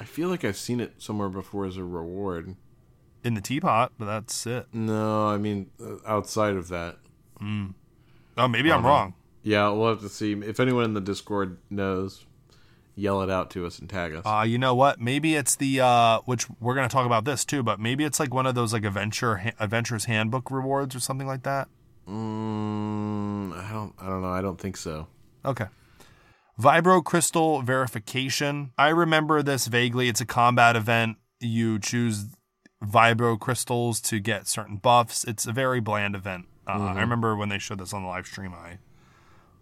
I 0.00 0.04
feel 0.04 0.30
like 0.30 0.46
I've 0.46 0.56
seen 0.56 0.80
it 0.80 0.94
somewhere 0.96 1.28
before 1.28 1.66
as 1.66 1.76
a 1.76 1.84
reward. 1.84 2.56
In 3.24 3.34
the 3.34 3.40
teapot, 3.40 3.92
but 3.98 4.06
that's 4.06 4.46
it. 4.46 4.66
No, 4.72 5.28
I 5.28 5.36
mean 5.36 5.70
uh, 5.82 5.96
outside 6.06 6.56
of 6.56 6.68
that. 6.68 6.98
Oh, 8.36 8.48
maybe 8.48 8.72
I'm 8.72 8.84
wrong. 8.84 9.14
Yeah, 9.42 9.70
we'll 9.70 9.88
have 9.88 10.00
to 10.00 10.08
see 10.08 10.32
if 10.32 10.60
anyone 10.60 10.84
in 10.84 10.94
the 10.94 11.00
Discord 11.00 11.58
knows. 11.70 12.26
Yell 12.96 13.22
it 13.22 13.30
out 13.30 13.50
to 13.50 13.64
us 13.64 13.78
and 13.78 13.88
tag 13.88 14.14
us. 14.14 14.26
Uh, 14.26 14.44
you 14.46 14.58
know 14.58 14.74
what? 14.74 15.00
Maybe 15.00 15.34
it's 15.34 15.56
the 15.56 15.80
uh, 15.80 16.20
which 16.26 16.46
we're 16.60 16.74
gonna 16.74 16.88
talk 16.88 17.06
about 17.06 17.24
this 17.24 17.44
too, 17.44 17.62
but 17.62 17.80
maybe 17.80 18.04
it's 18.04 18.20
like 18.20 18.34
one 18.34 18.46
of 18.46 18.54
those 18.54 18.72
like 18.74 18.84
adventure 18.84 19.38
ha- 19.38 19.52
adventures 19.58 20.04
handbook 20.04 20.50
rewards 20.50 20.94
or 20.94 21.00
something 21.00 21.26
like 21.26 21.44
that. 21.44 21.68
Mm, 22.06 23.54
I 23.56 23.72
don't. 23.72 23.94
I 23.98 24.06
don't 24.06 24.22
know. 24.22 24.30
I 24.30 24.42
don't 24.42 24.60
think 24.60 24.76
so. 24.76 25.06
Okay. 25.44 25.66
Vibro 26.60 27.02
Crystal 27.02 27.62
Verification. 27.62 28.72
I 28.76 28.88
remember 28.88 29.42
this 29.42 29.66
vaguely. 29.66 30.08
It's 30.08 30.20
a 30.20 30.26
combat 30.26 30.76
event. 30.76 31.16
You 31.40 31.78
choose 31.78 32.26
Vibro 32.84 33.38
Crystals 33.38 34.00
to 34.02 34.18
get 34.20 34.46
certain 34.48 34.76
buffs. 34.76 35.24
It's 35.24 35.46
a 35.46 35.52
very 35.52 35.80
bland 35.80 36.14
event. 36.14 36.46
Uh, 36.66 36.72
I 36.94 37.00
remember 37.00 37.36
when 37.36 37.48
they 37.48 37.58
showed 37.58 37.78
this 37.80 37.92
on 37.92 38.02
the 38.02 38.08
live 38.08 38.26
stream. 38.26 38.54
I, 38.54 38.78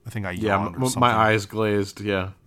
I 0.06 0.10
think 0.10 0.26
I 0.26 0.32
Yeah, 0.32 0.56
yawned 0.62 0.76
m- 0.76 0.82
or 0.84 0.90
my 0.96 1.12
eyes 1.12 1.46
glazed. 1.46 2.00
Yeah, 2.00 2.30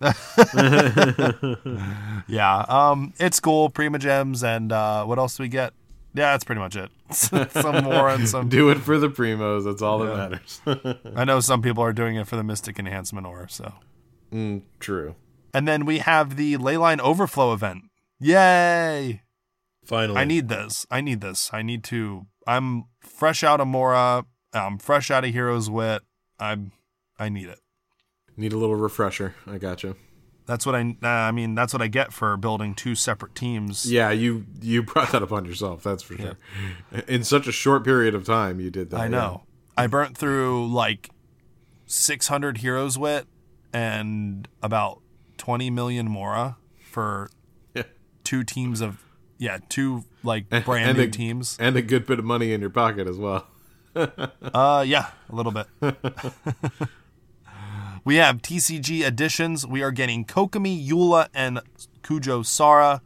Yeah. 2.28 2.64
Um, 2.68 3.12
it's 3.18 3.40
cool. 3.40 3.70
Primogems 3.70 4.42
and 4.44 4.72
uh, 4.72 5.04
what 5.04 5.18
else 5.18 5.36
do 5.36 5.42
we 5.42 5.48
get? 5.48 5.72
Yeah, 6.14 6.32
that's 6.32 6.44
pretty 6.44 6.60
much 6.60 6.76
it. 6.76 6.90
some 7.12 7.84
more 7.84 8.08
and 8.10 8.28
some. 8.28 8.48
do 8.50 8.68
it 8.70 8.78
for 8.78 8.98
the 8.98 9.08
primos. 9.08 9.64
That's 9.64 9.80
all 9.82 9.98
that 10.00 10.14
matters. 10.16 10.60
I 11.16 11.24
know 11.24 11.40
some 11.40 11.62
people 11.62 11.82
are 11.82 11.92
doing 11.92 12.16
it 12.16 12.26
for 12.26 12.36
the 12.36 12.44
Mystic 12.44 12.78
Enhancement 12.78 13.26
Ore. 13.26 13.48
So, 13.48 13.72
mm, 14.32 14.62
true. 14.78 15.14
and 15.54 15.66
then 15.66 15.86
we 15.86 15.98
have 15.98 16.36
the 16.36 16.56
Leyline 16.58 17.00
Overflow 17.00 17.52
event. 17.54 17.84
Yay! 18.20 19.21
Finally, 19.84 20.18
I 20.20 20.24
need 20.24 20.48
this. 20.48 20.86
I 20.90 21.00
need 21.00 21.20
this. 21.20 21.50
I 21.52 21.62
need 21.62 21.82
to. 21.84 22.26
I'm 22.46 22.84
fresh 23.00 23.42
out 23.42 23.60
of 23.60 23.66
Mora. 23.68 24.24
I'm 24.52 24.78
fresh 24.78 25.10
out 25.10 25.24
of 25.24 25.32
Hero's 25.32 25.68
Wit. 25.70 26.02
I'm. 26.38 26.72
I 27.18 27.28
need 27.28 27.48
it. 27.48 27.58
need 28.36 28.52
a 28.52 28.58
little 28.58 28.76
refresher. 28.76 29.34
I 29.46 29.58
gotcha. 29.58 29.96
That's 30.46 30.64
what 30.66 30.74
I. 30.74 30.96
Uh, 31.02 31.06
I 31.08 31.30
mean, 31.32 31.54
that's 31.54 31.72
what 31.72 31.82
I 31.82 31.88
get 31.88 32.12
for 32.12 32.36
building 32.36 32.74
two 32.74 32.94
separate 32.94 33.34
teams. 33.34 33.90
Yeah, 33.90 34.10
you 34.10 34.44
you 34.60 34.82
brought 34.82 35.12
that 35.12 35.22
upon 35.22 35.44
yourself. 35.44 35.82
That's 35.82 36.02
for 36.02 36.16
sure. 36.16 36.36
In 37.08 37.24
such 37.24 37.46
a 37.46 37.52
short 37.52 37.84
period 37.84 38.14
of 38.14 38.24
time, 38.24 38.60
you 38.60 38.70
did 38.70 38.90
that. 38.90 39.00
I 39.00 39.08
know. 39.08 39.44
I 39.76 39.86
burnt 39.86 40.16
through 40.18 40.68
like 40.72 41.10
600 41.86 42.58
Hero's 42.58 42.98
Wit 42.98 43.26
and 43.72 44.46
about 44.62 45.00
20 45.38 45.70
million 45.70 46.08
Mora 46.10 46.56
for 46.82 47.30
Yeah. 47.74 47.84
two 48.24 48.44
teams 48.44 48.80
of 48.80 49.02
yeah, 49.42 49.58
two 49.68 50.04
like 50.22 50.48
brand 50.64 50.90
and 50.90 50.98
new 50.98 51.04
a- 51.04 51.08
teams. 51.08 51.56
and 51.58 51.76
a 51.76 51.82
good 51.82 52.06
bit 52.06 52.20
of 52.20 52.24
money 52.24 52.52
in 52.52 52.60
your 52.60 52.70
pocket 52.70 53.06
as 53.08 53.18
well. 53.18 53.46
Uh, 53.94 54.82
yeah, 54.86 55.08
a 55.30 55.34
little 55.34 55.52
bit. 55.52 55.66
we 58.04 58.16
have 58.16 58.38
TCG 58.38 59.06
editions. 59.06 59.66
We 59.66 59.82
are 59.82 59.90
getting 59.90 60.24
Kokomi, 60.24 60.88
Eula, 60.88 61.28
and 61.34 61.60
Kujo 62.02 62.44
Sara. 62.44 63.02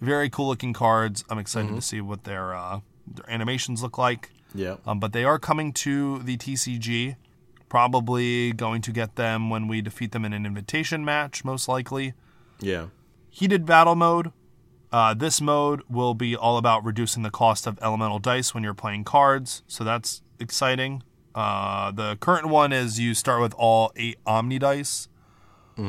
Very 0.00 0.30
cool 0.30 0.48
looking 0.48 0.72
cards. 0.72 1.24
I'm 1.28 1.38
excited 1.38 1.74
to 1.74 1.82
see 1.82 2.00
what 2.00 2.24
their 2.24 2.54
uh, 2.54 2.80
their 3.06 3.28
animations 3.28 3.82
look 3.82 3.98
like. 3.98 4.30
Yeah. 4.54 4.76
Um, 4.86 5.00
but 5.00 5.12
they 5.12 5.24
are 5.24 5.38
coming 5.38 5.72
to 5.74 6.20
the 6.20 6.36
TCG. 6.36 7.16
Probably 7.68 8.52
going 8.52 8.82
to 8.82 8.92
get 8.92 9.16
them 9.16 9.50
when 9.50 9.66
we 9.68 9.80
defeat 9.80 10.12
them 10.12 10.24
in 10.24 10.32
an 10.32 10.46
invitation 10.46 11.04
match, 11.04 11.44
most 11.44 11.68
likely. 11.68 12.14
Yeah. 12.60 12.86
Heated 13.30 13.64
battle 13.66 13.94
mode. 13.96 14.32
Uh, 14.92 15.14
this 15.14 15.40
mode 15.40 15.82
will 15.88 16.14
be 16.14 16.34
all 16.34 16.56
about 16.58 16.84
reducing 16.84 17.22
the 17.22 17.30
cost 17.30 17.66
of 17.66 17.78
elemental 17.80 18.18
dice 18.18 18.54
when 18.54 18.64
you're 18.64 18.74
playing 18.74 19.04
cards, 19.04 19.62
so 19.66 19.84
that's 19.84 20.22
exciting. 20.38 21.02
Uh, 21.34 21.92
the 21.92 22.16
current 22.16 22.48
one 22.48 22.72
is 22.72 22.98
you 22.98 23.14
start 23.14 23.40
with 23.40 23.54
all 23.56 23.92
eight 23.96 24.18
Omni 24.26 24.58
dice, 24.58 25.08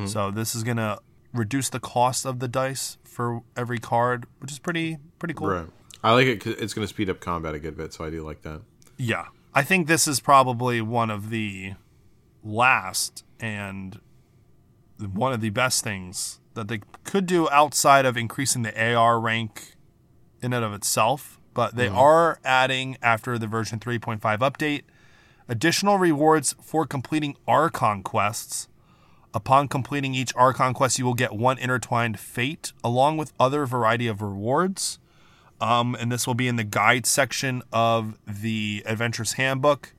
so 0.05 0.31
this 0.31 0.55
is 0.55 0.63
gonna 0.63 0.99
reduce 1.33 1.67
the 1.69 1.79
cost 1.79 2.25
of 2.25 2.39
the 2.39 2.47
dice 2.47 2.97
for 3.03 3.43
every 3.57 3.77
card, 3.77 4.25
which 4.39 4.51
is 4.51 4.59
pretty 4.59 4.97
pretty 5.19 5.33
cool. 5.33 5.47
Right. 5.49 5.67
I 6.03 6.13
like 6.13 6.27
it 6.27 6.43
because 6.43 6.61
it's 6.61 6.73
going 6.73 6.87
to 6.87 6.89
speed 6.91 7.09
up 7.09 7.19
combat 7.19 7.53
a 7.53 7.59
good 7.59 7.77
bit, 7.77 7.93
so 7.93 8.03
I 8.03 8.09
do 8.09 8.23
like 8.23 8.41
that. 8.41 8.61
Yeah. 8.97 9.27
I 9.53 9.63
think 9.63 9.87
this 9.87 10.07
is 10.07 10.19
probably 10.19 10.81
one 10.81 11.11
of 11.11 11.29
the 11.29 11.73
last 12.43 13.23
and 13.39 13.99
one 14.97 15.33
of 15.33 15.41
the 15.41 15.49
best 15.49 15.83
things 15.83 16.39
that 16.53 16.67
they 16.67 16.81
could 17.03 17.25
do 17.25 17.49
outside 17.49 18.05
of 18.05 18.17
increasing 18.17 18.63
the 18.63 18.93
AR 18.93 19.19
rank 19.19 19.75
in 20.41 20.53
and 20.53 20.65
of 20.65 20.73
itself. 20.73 21.39
But 21.53 21.75
they 21.75 21.87
are 21.89 22.39
adding, 22.45 22.97
after 23.01 23.37
the 23.37 23.47
version 23.47 23.79
3.5 23.79 24.19
update, 24.21 24.83
additional 25.49 25.97
rewards 25.97 26.55
for 26.61 26.85
completing 26.85 27.35
Archon 27.47 28.03
quests. 28.03 28.69
Upon 29.33 29.67
completing 29.67 30.13
each 30.13 30.33
Archon 30.35 30.73
quest, 30.73 30.99
you 30.99 31.05
will 31.05 31.13
get 31.13 31.33
one 31.33 31.57
intertwined 31.57 32.19
fate, 32.19 32.71
along 32.83 33.17
with 33.17 33.33
other 33.39 33.65
variety 33.65 34.07
of 34.07 34.21
rewards. 34.21 34.99
Um, 35.59 35.95
and 35.99 36.11
this 36.11 36.25
will 36.25 36.33
be 36.33 36.47
in 36.47 36.55
the 36.55 36.63
guide 36.63 37.05
section 37.05 37.61
of 37.71 38.17
the 38.25 38.83
Adventurous 38.85 39.33
Handbook. 39.33 39.93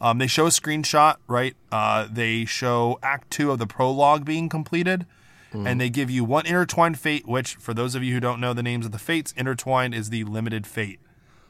Um, 0.00 0.18
they 0.18 0.26
show 0.26 0.46
a 0.46 0.50
screenshot, 0.50 1.16
right? 1.28 1.54
Uh, 1.70 2.08
they 2.10 2.44
show 2.44 2.98
Act 3.02 3.30
Two 3.30 3.52
of 3.52 3.58
the 3.58 3.66
prologue 3.66 4.24
being 4.24 4.48
completed, 4.48 5.06
and 5.52 5.80
they 5.80 5.90
give 5.90 6.10
you 6.10 6.24
one 6.24 6.46
intertwined 6.46 6.98
fate. 6.98 7.26
Which, 7.26 7.56
for 7.56 7.74
those 7.74 7.94
of 7.94 8.02
you 8.02 8.12
who 8.14 8.20
don't 8.20 8.40
know 8.40 8.52
the 8.52 8.62
names 8.62 8.86
of 8.86 8.92
the 8.92 8.98
fates, 8.98 9.32
intertwined 9.36 9.94
is 9.94 10.10
the 10.10 10.24
limited 10.24 10.66
fate. 10.66 11.00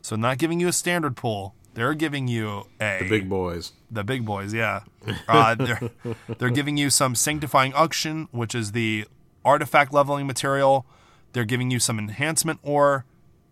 So, 0.00 0.16
not 0.16 0.38
giving 0.38 0.60
you 0.60 0.68
a 0.68 0.72
standard 0.72 1.16
pool. 1.16 1.54
They're 1.74 1.94
giving 1.94 2.28
you 2.28 2.66
a 2.80 2.98
The 3.00 3.08
big 3.08 3.28
boys. 3.30 3.72
the 3.90 4.04
big 4.04 4.26
boys, 4.26 4.52
yeah. 4.52 4.80
Uh, 5.26 5.54
they're, 5.54 5.90
they're 6.38 6.50
giving 6.50 6.76
you 6.76 6.90
some 6.90 7.14
sanctifying 7.14 7.72
unction, 7.74 8.28
which 8.30 8.54
is 8.54 8.72
the 8.72 9.06
artifact 9.44 9.92
leveling 9.92 10.26
material. 10.26 10.84
They're 11.32 11.46
giving 11.46 11.70
you 11.70 11.78
some 11.78 11.98
enhancement 11.98 12.60
ore, 12.62 13.06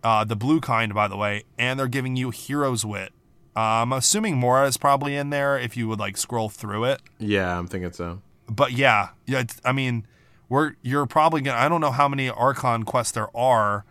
uh, 0.05 0.25
the 0.25 0.37
blue 0.37 0.61
kind, 0.61 0.93
by 0.93 1.09
the 1.09 1.17
way, 1.17 1.45
and 1.59 1.81
they're 1.81 1.89
giving 1.89 2.15
you 2.17 2.29
hero's 2.29 2.85
wit. 2.85 3.13
Uh, 3.57 3.61
I'm 3.83 3.93
assuming 3.93 4.37
Mora 4.37 4.67
is 4.67 4.77
probably 4.77 5.17
in 5.17 5.31
there 5.31 5.59
if 5.59 5.77
you 5.77 5.89
would 5.89 5.99
like 5.99 6.17
scroll 6.19 6.49
through 6.51 6.85
it. 6.85 7.01
Yeah, 7.19 7.59
I'm 7.59 7.67
thinking 7.67 7.93
so. 7.93 8.21
But 8.49 8.73
yeah, 8.73 9.09
yeah. 9.27 9.45
I 9.65 9.73
mean, 9.73 10.07
we're 10.51 10.75
you're 10.83 11.07
probably 11.07 11.41
gonna. 11.41 11.57
I 11.57 11.69
don't 11.69 11.81
know 11.81 11.93
how 11.93 12.09
many 12.09 12.29
Archon 12.29 12.83
quests 12.83 13.13
there 13.13 13.35
are, 13.35 13.87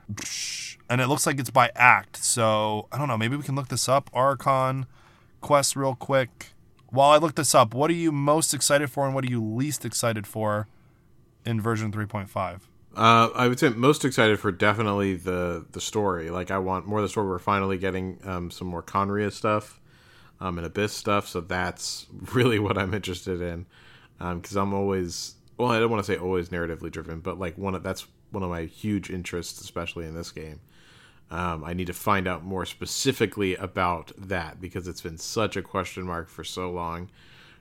and 0.90 1.02
it 1.02 1.08
looks 1.08 1.26
like 1.26 1.40
it's 1.40 1.50
by 1.50 1.72
act. 1.74 2.18
So 2.18 2.88
I 2.92 3.00
don't 3.00 3.08
know. 3.08 3.18
Maybe 3.18 3.36
we 3.36 3.44
can 3.44 3.56
look 3.56 3.70
this 3.70 3.90
up. 3.90 4.12
Archon 4.14 4.86
quests 5.42 5.76
real 5.76 5.96
quick. 5.96 6.50
While 6.90 7.12
I 7.12 7.18
look 7.18 7.36
this 7.36 7.56
up, 7.56 7.74
what 7.74 7.90
are 7.90 7.96
you 7.96 8.12
most 8.12 8.54
excited 8.54 8.92
for, 8.92 9.06
and 9.06 9.16
what 9.16 9.24
are 9.24 9.30
you 9.30 9.44
least 9.44 9.86
excited 9.86 10.28
for 10.28 10.68
in 11.46 11.62
version 11.62 11.92
3.5? 11.92 12.62
Uh, 12.96 13.30
I 13.36 13.48
would 13.48 13.60
say 13.60 13.70
most 13.70 14.04
excited 14.04 14.40
for 14.40 14.52
definitely 14.52 15.16
the 15.16 15.66
the 15.72 15.80
story. 15.80 16.30
Like 16.30 16.52
I 16.52 16.58
want 16.58 16.88
more 16.88 17.00
of 17.00 17.04
the 17.04 17.10
story. 17.10 17.28
We're 17.30 17.40
finally 17.40 17.78
getting 17.78 18.20
um, 18.26 18.52
some 18.52 18.68
more 18.68 18.84
Khaenri'ah 18.84 19.32
stuff 19.32 19.80
um, 20.42 20.58
and 20.58 20.68
Abyss 20.68 20.92
stuff. 20.92 21.26
So 21.28 21.40
that's 21.40 22.08
really 22.34 22.60
what 22.60 22.78
I'm 22.78 22.94
interested 22.94 23.40
in. 23.40 23.66
Because 24.18 24.58
I'm 24.58 24.74
always 24.74 25.36
well, 25.60 25.70
I 25.70 25.80
don't 25.80 25.92
want 25.92 26.04
to 26.04 26.12
say 26.12 26.18
always 26.18 26.50
narratively 26.50 26.90
driven, 26.90 27.20
but 27.20 27.38
like 27.38 27.58
one 27.58 27.76
of 27.76 27.84
that's 27.84 28.08
one 28.32 28.44
of 28.44 28.50
my 28.50 28.64
huge 28.64 29.10
interests, 29.10 29.60
especially 29.62 30.06
in 30.06 30.16
this 30.16 30.32
game. 30.32 30.62
Um, 31.30 31.64
I 31.64 31.74
need 31.74 31.88
to 31.88 31.94
find 31.94 32.28
out 32.28 32.44
more 32.44 32.66
specifically 32.66 33.56
about 33.56 34.12
that 34.18 34.60
because 34.60 34.88
it's 34.88 35.02
been 35.02 35.18
such 35.20 35.56
a 35.56 35.62
question 35.62 36.04
mark 36.04 36.28
for 36.30 36.44
so 36.44 36.72
long. 36.72 37.10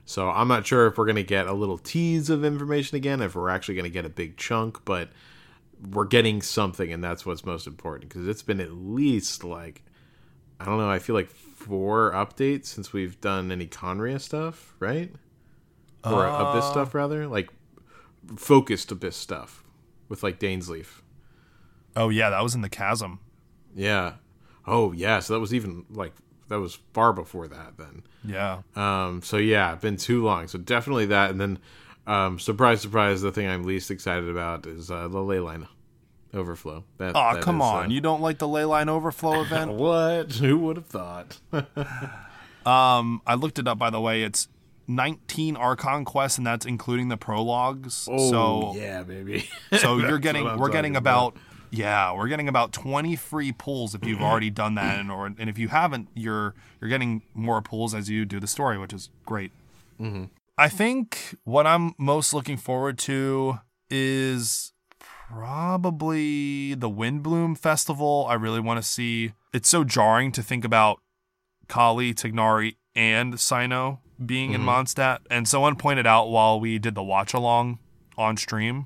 So 0.05 0.29
I'm 0.29 0.47
not 0.47 0.65
sure 0.65 0.87
if 0.87 0.97
we're 0.97 1.05
going 1.05 1.17
to 1.17 1.23
get 1.23 1.45
a 1.45 1.53
little 1.53 1.77
tease 1.77 2.31
of 2.31 2.43
information 2.43 2.97
again, 2.97 3.21
if 3.21 3.35
we're 3.35 3.49
actually 3.49 3.75
going 3.75 3.83
to 3.83 3.91
get 3.91 4.05
a 4.05 4.09
big 4.09 4.37
chunk, 4.37 4.83
but 4.85 5.09
we're 5.91 6.05
getting 6.05 6.41
something, 6.41 6.91
and 6.91 7.03
that's 7.03 7.25
what's 7.27 7.45
most 7.45 7.67
important 7.67 8.09
because 8.09 8.27
it's 8.27 8.41
been 8.41 8.59
at 8.59 8.71
least 8.71 9.43
like 9.43 9.83
I 10.59 10.65
don't 10.65 10.77
know. 10.77 10.89
I 10.89 10.99
feel 10.99 11.15
like 11.15 11.29
four 11.29 12.11
updates 12.13 12.65
since 12.67 12.91
we've 12.91 13.19
done 13.21 13.51
any 13.51 13.67
Khaenri'ah 13.67 14.19
stuff, 14.21 14.73
right? 14.79 15.11
Or 16.03 16.25
Abyss 16.25 16.65
Uh. 16.65 16.71
stuff 16.71 16.95
rather, 16.95 17.27
like 17.27 17.49
focused 18.37 18.91
Abyss 18.91 19.15
stuff 19.15 19.63
with 20.07 20.23
like 20.23 20.39
Dainsleif. 20.39 21.01
Oh 21.95 22.09
yeah, 22.09 22.29
that 22.29 22.43
was 22.43 22.55
in 22.55 22.61
the 22.61 22.69
chasm. 22.69 23.19
Yeah. 23.75 24.13
Oh 24.65 24.91
yeah. 24.91 25.19
So 25.19 25.33
that 25.33 25.39
was 25.39 25.53
even 25.53 25.85
like 25.89 26.13
that 26.49 26.59
was 26.59 26.79
far 26.93 27.13
before 27.13 27.47
that 27.47 27.77
then. 27.77 28.03
Yeah. 28.23 28.61
Um, 28.75 29.21
so 29.21 29.37
yeah, 29.37 29.75
been 29.75 29.97
too 29.97 30.23
long. 30.23 30.47
So 30.47 30.57
definitely 30.57 31.07
that, 31.07 31.31
and 31.31 31.39
then 31.39 31.59
um, 32.07 32.39
surprise, 32.39 32.81
surprise, 32.81 33.21
the 33.21 33.31
thing 33.31 33.47
I'm 33.47 33.63
least 33.63 33.91
excited 33.91 34.29
about 34.29 34.65
is 34.65 34.89
uh, 34.89 35.07
the 35.07 35.21
ley 35.21 35.39
line 35.39 35.67
overflow. 36.33 36.83
That, 36.97 37.15
Oh 37.15 37.33
that 37.33 37.43
come 37.43 37.57
is, 37.57 37.65
on! 37.65 37.85
uh, 37.85 37.89
you 37.89 38.01
don't 38.01 38.21
like 38.21 38.39
the 38.39 38.47
ley 38.47 38.65
line 38.65 38.89
overflow 38.89 39.41
event? 39.41 39.71
what? 39.73 40.33
Who 40.33 40.57
would 40.59 40.77
have 40.77 40.87
thought? 40.87 41.39
Um, 42.65 43.21
I 43.25 43.35
looked 43.35 43.57
it 43.57 43.67
up 43.67 43.79
by 43.79 43.89
the 43.89 44.01
way. 44.01 44.21
It's 44.23 44.47
19 44.89 45.55
Archon 45.55 46.03
quests, 46.03 46.37
and 46.37 46.45
that's 46.45 46.65
including 46.65 47.07
the 47.09 47.15
prologues. 47.17 47.93
so 47.93 48.11
Oh, 48.15 48.73
yeah, 48.75 49.03
baby. 49.03 49.47
so 49.77 49.97
you're 49.99 50.17
getting 50.19 50.43
we're 50.57 50.69
getting 50.69 50.93
talking 50.93 50.95
about 50.97 51.37
yeah 51.71 52.11
we're 52.15 52.27
getting 52.27 52.47
about 52.47 52.71
20 52.73 53.15
free 53.15 53.51
pulls 53.51 53.93
if 53.93 54.03
you've 54.03 54.23
already 54.23 54.49
done 54.49 54.73
that 54.73 54.97
and 54.99 55.11
or 55.11 55.27
and 55.27 55.47
if 55.51 55.59
you 55.59 55.67
haven't 55.67 56.07
you're 56.15 56.55
you're 56.81 56.89
getting 56.89 57.21
more 57.35 57.61
pulls 57.61 57.93
as 57.93 58.09
you 58.09 58.25
do 58.25 58.39
the 58.39 58.47
story 58.47 58.75
which 58.79 58.91
is 58.91 59.11
great 59.23 59.51
Mm-hmm. 60.01 60.23
i 60.57 60.67
think 60.67 61.35
what 61.43 61.67
i'm 61.67 61.93
most 61.99 62.33
looking 62.33 62.57
forward 62.57 62.97
to 62.99 63.59
is 63.91 64.73
probably 64.99 66.73
the 66.73 66.89
windblume 66.89 67.55
festival 67.55 68.25
i 68.27 68.33
really 68.33 68.59
want 68.59 68.81
to 68.81 68.87
see 68.87 69.33
it's 69.53 69.69
so 69.69 69.83
jarring 69.83 70.31
to 70.31 70.41
think 70.41 70.65
about 70.65 70.99
collei 71.67 72.15
tighnari 72.15 72.77
and 72.95 73.35
cyno 73.35 73.99
being 74.25 74.51
Mm-hmm. 74.51 74.61
in 74.61 74.67
mondstadt 74.67 75.19
and 75.29 75.47
someone 75.47 75.75
pointed 75.75 76.05
out 76.07 76.29
while 76.29 76.59
we 76.59 76.77
did 76.79 76.93
the 76.95 77.03
watch 77.03 77.33
along 77.33 77.79
on 78.17 78.35
stream 78.37 78.85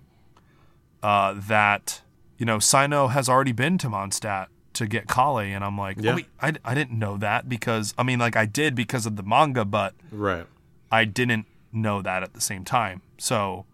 uh, 1.01 1.33
that 1.47 2.01
you 2.37 2.45
know 2.45 2.57
Cyno 2.57 3.09
has 3.11 3.27
already 3.29 3.51
been 3.51 3.77
to 3.79 3.87
Mondstadt 3.87 4.47
to 4.73 4.87
get 4.87 5.07
Collei, 5.07 5.47
and 5.55 5.63
I'm 5.63 5.77
like, 5.77 5.97
Yeah. 5.99 6.13
oh, 6.13 6.15
wait, 6.15 6.25
I, 6.41 6.53
I 6.65 6.73
didn't 6.73 6.97
know 6.97 7.17
that 7.17 7.47
because 7.47 7.93
I 7.97 8.03
mean, 8.03 8.19
like 8.19 8.35
I 8.35 8.45
did 8.45 8.73
because 8.75 9.05
of 9.05 9.15
the 9.17 9.23
manga, 9.23 9.65
but 9.65 9.93
right. 10.11 10.45
I 10.91 11.05
didn't 11.05 11.45
know 11.71 12.01
that 12.01 12.23
at 12.23 12.33
the 12.33 12.41
same 12.41 12.63
time. 12.65 13.01
So 13.17 13.65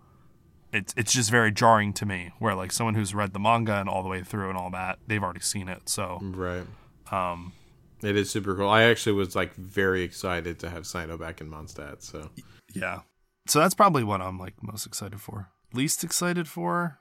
it's 0.73 0.93
it's 0.97 1.13
just 1.13 1.29
very 1.31 1.51
jarring 1.51 1.93
to 1.93 2.05
me, 2.05 2.31
where 2.39 2.55
like 2.55 2.71
someone 2.71 2.95
who's 2.95 3.13
read 3.15 3.33
the 3.33 3.39
manga 3.39 3.75
and 3.75 3.87
all 3.89 4.03
the 4.03 4.09
way 4.09 4.23
through 4.23 4.49
and 4.49 4.57
all 4.57 4.69
that, 4.71 4.99
they've 5.07 5.23
already 5.23 5.39
seen 5.41 5.67
it. 5.69 5.87
So 5.89 6.19
Right. 6.21 6.65
um, 7.11 7.53
It 8.01 8.15
is 8.15 8.29
super 8.29 8.55
cool. 8.55 8.69
I 8.69 8.83
actually 8.83 9.13
was 9.13 9.35
like 9.35 9.53
very 9.55 10.03
excited 10.03 10.59
to 10.59 10.69
have 10.69 10.83
Cyno 10.83 11.19
back 11.19 11.41
in 11.41 11.49
Mondstadt. 11.49 12.01
So 12.01 12.29
yeah, 12.73 13.01
so 13.47 13.59
that's 13.59 13.73
probably 13.73 14.03
what 14.03 14.21
I'm 14.21 14.37
like 14.37 14.53
most 14.61 14.85
excited 14.85 15.19
for. 15.19 15.49
Least 15.73 16.03
excited 16.03 16.47
for. 16.47 16.99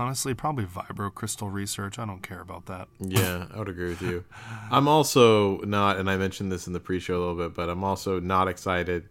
Honestly, 0.00 0.32
probably 0.32 0.64
Vibro 0.64 1.12
Crystal 1.14 1.50
Research. 1.50 1.98
I 1.98 2.06
don't 2.06 2.22
care 2.22 2.40
about 2.40 2.66
that. 2.66 2.88
yeah, 3.00 3.46
I 3.52 3.58
would 3.58 3.68
agree 3.68 3.90
with 3.90 4.00
you. 4.00 4.24
I'm 4.70 4.88
also 4.88 5.58
not, 5.58 5.98
and 5.98 6.08
I 6.08 6.16
mentioned 6.16 6.50
this 6.50 6.66
in 6.66 6.72
the 6.72 6.80
pre-show 6.80 7.16
a 7.16 7.20
little 7.20 7.34
bit, 7.34 7.54
but 7.54 7.68
I'm 7.68 7.84
also 7.84 8.18
not 8.18 8.48
excited 8.48 9.10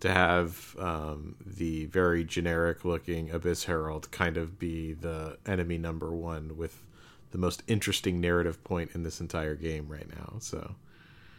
to 0.00 0.12
have 0.12 0.76
um, 0.78 1.36
the 1.46 1.86
very 1.86 2.22
generic-looking 2.22 3.30
Abyss 3.30 3.64
Herald 3.64 4.10
kind 4.10 4.36
of 4.36 4.58
be 4.58 4.92
the 4.92 5.38
enemy 5.46 5.78
number 5.78 6.14
one 6.14 6.58
with 6.58 6.83
the 7.34 7.38
most 7.40 7.64
interesting 7.66 8.20
narrative 8.20 8.62
point 8.62 8.92
in 8.94 9.02
this 9.02 9.20
entire 9.20 9.56
game 9.56 9.88
right 9.88 10.08
now. 10.08 10.36
So 10.38 10.76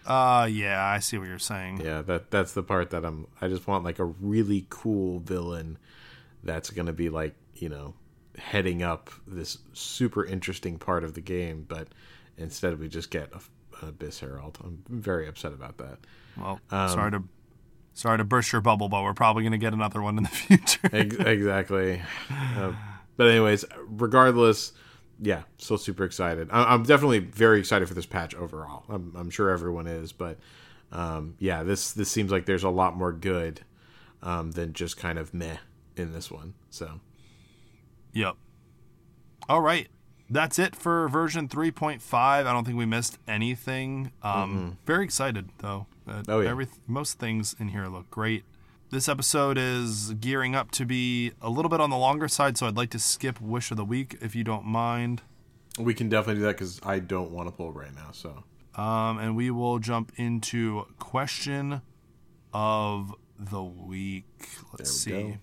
Uh, 0.06 0.46
yeah, 0.52 0.84
I 0.86 1.00
see 1.00 1.18
what 1.18 1.28
you're 1.30 1.39
saying. 1.39 1.80
yeah, 1.82 2.02
that 2.02 2.30
that's 2.32 2.52
the 2.54 2.64
part 2.64 2.89
that 2.89 3.06
I'm. 3.06 3.28
I 3.41 3.48
just 3.48 3.66
want 3.66 3.86
like 3.86 3.98
a 4.00 4.04
really 4.06 4.68
cool 4.70 5.20
villain 5.20 5.78
that's 6.43 6.70
gonna 6.70 6.91
be 6.93 7.08
like 7.10 7.34
you 7.56 7.70
know 7.70 7.93
heading 8.38 8.84
up 8.84 9.10
this 9.26 9.58
super 9.72 10.26
interesting 10.26 10.78
part 10.78 11.06
of 11.06 11.14
the 11.14 11.22
game, 11.22 11.66
but 11.66 11.88
instead 12.38 12.78
we 12.78 12.89
just 12.89 13.10
get 13.10 13.30
a, 13.34 13.39
an 13.82 13.89
Abyss 13.89 14.20
Herald. 14.20 14.58
I'm 14.62 14.84
very 14.89 15.26
upset 15.30 15.54
about 15.54 15.78
that. 15.78 16.00
Well, 16.38 16.60
Um, 16.72 16.89
sorry 16.89 17.12
to 17.12 17.24
Sorry 17.93 18.18
to 18.18 18.26
burst 18.26 18.52
your 18.52 18.60
bubble, 18.60 18.89
but 18.89 19.04
we're 19.04 19.14
probably 19.14 19.43
going 19.43 19.54
to 19.54 19.58
get 19.58 19.72
another 19.72 20.02
one 20.02 20.18
in 20.18 20.24
the 20.26 20.30
future. 20.48 20.89
Ex- 20.91 21.16
exactly. 21.16 22.02
Uh, 22.30 22.74
but 23.16 23.28
anyways, 23.30 23.64
regardless, 23.88 24.74
yeah, 25.22 25.43
still 25.57 25.78
super 25.78 26.03
excited. 26.03 26.49
I- 26.51 26.74
I'm 26.74 26.84
definitely 26.84 27.20
very 27.20 27.59
excited 27.59 27.88
for 27.88 27.93
this 27.93 28.05
patch 28.05 28.34
overall. 28.36 28.84
I'm, 28.89 29.13
I'm 29.16 29.30
sure 29.30 29.49
everyone 29.49 29.88
is, 29.88 30.11
but 30.11 30.38
um, 30.91 31.36
yeah, 31.39 31.63
this 31.63 31.91
this 31.93 32.09
seems 32.11 32.32
like 32.32 32.45
there's 32.45 32.63
a 32.63 32.70
lot 32.70 32.95
more 32.95 33.11
good 33.13 33.61
um, 34.24 34.51
than 34.51 34.74
just 34.74 34.97
kind 34.97 35.18
of 35.20 35.34
meh 35.34 35.57
in 35.95 36.13
this 36.13 36.30
one. 36.32 36.53
So 36.70 36.99
Yep. 38.13 38.36
All 39.49 39.61
right. 39.61 39.88
That's 40.30 40.57
it 40.57 40.76
for 40.76 41.07
version 41.07 41.47
3.5. 41.47 42.01
I 42.13 42.41
don't 42.43 42.66
think 42.66 42.78
we 42.78 42.86
missed 42.86 43.20
anything. 43.28 44.11
Um, 44.24 44.78
Very 44.86 45.03
excited, 45.05 45.49
though. 45.59 45.86
Uh, 46.07 46.24
Oh, 46.28 46.39
yeah. 46.39 46.49
every, 46.49 46.68
most 46.88 47.20
things 47.20 47.55
in 47.59 47.68
here 47.68 47.86
look 47.88 48.09
great. 48.09 48.43
This 48.96 49.10
episode 49.10 49.58
is 49.58 50.14
gearing 50.22 50.56
up 50.56 50.72
to 50.72 50.86
be 50.86 51.34
a 51.41 51.50
little 51.50 51.68
bit 51.68 51.82
on 51.82 51.89
the 51.89 51.98
longer 51.98 52.30
side, 52.30 52.58
so 52.58 52.66
I'd 52.66 52.78
like 52.78 52.91
to 52.91 53.00
skip 53.00 53.41
Wish 53.41 53.70
of 53.70 53.76
the 53.76 53.84
Week 53.84 54.16
if 54.22 54.38
you 54.38 54.46
don't 54.46 54.64
mind. 54.64 55.22
we 55.78 55.93
can 55.93 56.08
definitely 56.08 56.39
do 56.39 56.46
that 56.46 56.54
because 56.54 56.80
I 56.82 57.00
don't 57.00 57.32
want 57.32 57.50
to 57.50 57.52
pull 57.52 57.74
right 57.74 57.93
now. 57.93 58.12
So 58.14 58.46
Um, 58.82 59.18
and 59.18 59.36
we 59.36 59.52
will 59.52 59.80
jump 59.80 60.14
into 60.16 60.86
question 60.98 61.82
of 62.54 63.14
the 63.38 63.62
week. 63.62 64.48
Let's 64.72 65.06
we 65.06 65.12
see. 65.12 65.38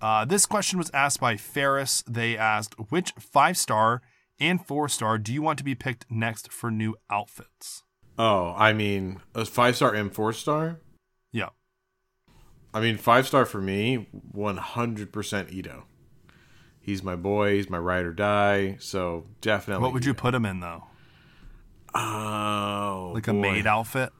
Uh, 0.00 0.24
this 0.24 0.46
question 0.46 0.78
was 0.78 0.90
asked 0.94 1.20
by 1.20 1.36
Ferris. 1.36 2.02
They 2.08 2.38
asked, 2.38 2.74
which 2.88 3.12
five 3.18 3.58
star 3.58 4.00
and 4.40 4.66
four 4.66 4.88
star 4.88 5.18
do 5.18 5.34
you 5.34 5.42
want 5.42 5.58
to 5.58 5.64
be 5.64 5.74
picked 5.74 6.10
next 6.10 6.50
for 6.50 6.70
new 6.70 6.96
outfits? 7.10 7.82
oh, 8.18 8.54
I 8.56 8.72
mean, 8.72 9.20
a 9.34 9.44
five 9.44 9.76
star 9.76 9.92
and 9.92 10.10
four 10.10 10.32
star. 10.32 10.78
I 12.74 12.80
mean, 12.80 12.98
five 12.98 13.26
star 13.26 13.46
for 13.46 13.60
me, 13.60 14.08
100% 14.36 15.08
Itto. 15.12 15.82
He's 16.80 17.02
my 17.02 17.16
boy. 17.16 17.54
He's 17.54 17.70
my 17.70 17.78
ride 17.78 18.04
or 18.04 18.12
die. 18.12 18.76
So 18.80 19.24
definitely. 19.40 19.82
What 19.82 19.92
would 19.94 20.04
you 20.04 20.12
put 20.12 20.34
him 20.34 20.44
in, 20.44 20.60
though? 20.60 20.84
Oh, 21.94 23.12
Like 23.14 23.28
a 23.28 23.32
boy. 23.32 23.40
maid 23.40 23.66
outfit? 23.66 24.12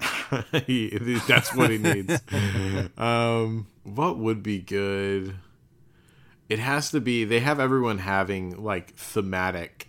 He- 0.66 0.90
That's 1.26 1.54
what 1.54 1.70
he 1.70 1.78
needs. 1.78 2.20
um, 2.98 3.66
what 3.84 4.18
would 4.18 4.42
be 4.42 4.60
good? 4.60 5.34
It 6.48 6.58
has 6.58 6.90
to 6.92 7.00
be. 7.00 7.24
They 7.24 7.40
have 7.40 7.58
everyone 7.60 7.98
having 7.98 8.62
like 8.62 8.94
thematic 8.94 9.88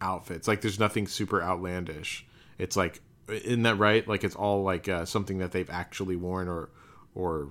outfits. 0.00 0.46
Like, 0.46 0.60
there's 0.60 0.78
nothing 0.78 1.06
super 1.06 1.42
outlandish. 1.42 2.26
It's 2.58 2.76
like, 2.76 3.00
isn't 3.28 3.62
that 3.64 3.78
right? 3.78 4.06
Like, 4.06 4.22
it's 4.22 4.36
all 4.36 4.62
like 4.62 4.88
uh, 4.88 5.04
something 5.06 5.38
that 5.38 5.52
they've 5.52 5.68
actually 5.70 6.16
worn 6.16 6.46
or 6.48 6.68
or 7.14 7.50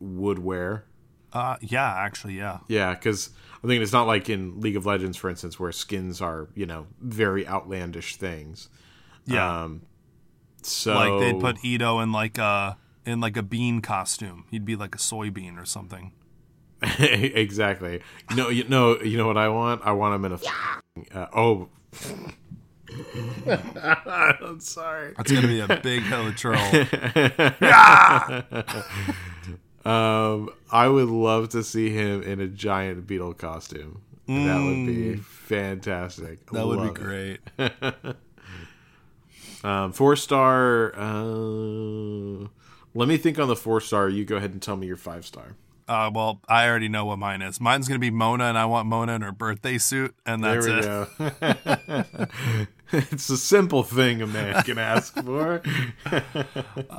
would 0.00 0.38
wear. 0.38 0.84
Uh, 1.32 1.56
yeah, 1.60 1.92
actually, 1.94 2.34
yeah. 2.38 2.58
Yeah, 2.68 2.94
because 2.94 3.30
I 3.62 3.66
think 3.66 3.82
it's 3.82 3.92
not 3.92 4.06
like 4.06 4.30
in 4.30 4.60
League 4.60 4.76
of 4.76 4.86
Legends, 4.86 5.16
for 5.16 5.28
instance, 5.28 5.58
where 5.60 5.72
skins 5.72 6.20
are 6.20 6.48
you 6.54 6.66
know 6.66 6.86
very 7.00 7.46
outlandish 7.46 8.16
things. 8.16 8.68
Yeah. 9.26 9.64
Um, 9.64 9.82
so 10.62 10.94
like 10.94 11.20
they'd 11.20 11.40
put 11.40 11.56
Itto 11.58 12.02
in 12.02 12.12
like 12.12 12.38
a 12.38 12.78
in 13.04 13.20
like 13.20 13.36
a 13.36 13.42
bean 13.42 13.80
costume. 13.80 14.44
He'd 14.50 14.64
be 14.64 14.76
like 14.76 14.94
a 14.94 14.98
soybean 14.98 15.60
or 15.60 15.64
something. 15.64 16.12
exactly. 16.98 18.00
No, 18.34 18.48
you 18.48 18.64
know, 18.64 19.00
you 19.00 19.16
know 19.18 19.26
what 19.26 19.36
I 19.36 19.48
want? 19.48 19.82
I 19.84 19.92
want 19.92 20.14
him 20.14 20.24
in 20.26 20.32
a. 20.32 20.34
f- 20.36 20.82
Uh, 21.14 21.26
oh. 21.34 21.68
I'm 23.46 24.60
sorry. 24.60 25.14
That's 25.16 25.30
gonna 25.30 25.46
be 25.46 25.60
a 25.60 25.80
big 25.82 26.02
hell 26.02 26.26
of 26.26 26.34
a 26.34 26.36
troll. 26.36 26.56
Um, 29.84 30.50
I 30.70 30.88
would 30.88 31.08
love 31.08 31.48
to 31.50 31.62
see 31.64 31.88
him 31.88 32.22
in 32.22 32.40
a 32.40 32.46
giant 32.46 33.06
beetle 33.06 33.32
costume. 33.32 34.02
That 34.26 34.60
would 34.62 34.86
be 34.86 35.16
fantastic. 35.16 36.44
Mm. 36.46 36.52
That 36.52 36.66
would 36.66 36.82
be 36.82 36.88
it. 36.88 36.94
great. 36.94 38.16
Um, 39.64 39.92
four 39.92 40.14
star. 40.14 40.94
Uh, 40.96 42.46
let 42.94 43.08
me 43.08 43.16
think 43.16 43.40
on 43.40 43.48
the 43.48 43.56
four 43.56 43.80
star. 43.80 44.08
You 44.08 44.24
go 44.24 44.36
ahead 44.36 44.52
and 44.52 44.62
tell 44.62 44.76
me 44.76 44.86
your 44.86 44.96
five 44.96 45.26
star. 45.26 45.56
Uh, 45.88 46.10
well, 46.12 46.40
I 46.48 46.68
already 46.68 46.88
know 46.88 47.06
what 47.06 47.18
mine 47.18 47.40
is. 47.42 47.60
Mine's 47.60 47.88
gonna 47.88 47.98
be 47.98 48.10
Mona, 48.10 48.44
and 48.44 48.58
I 48.58 48.66
want 48.66 48.86
Mona 48.88 49.14
in 49.14 49.22
her 49.22 49.32
birthday 49.32 49.78
suit, 49.78 50.14
and 50.26 50.44
that's 50.44 50.66
there 50.66 51.06
we 51.18 51.26
it. 51.26 52.06
go. 52.08 52.66
it's 52.92 53.30
a 53.30 53.36
simple 53.38 53.82
thing 53.82 54.20
a 54.22 54.26
man 54.26 54.62
can 54.64 54.78
ask 54.78 55.14
for. 55.24 55.62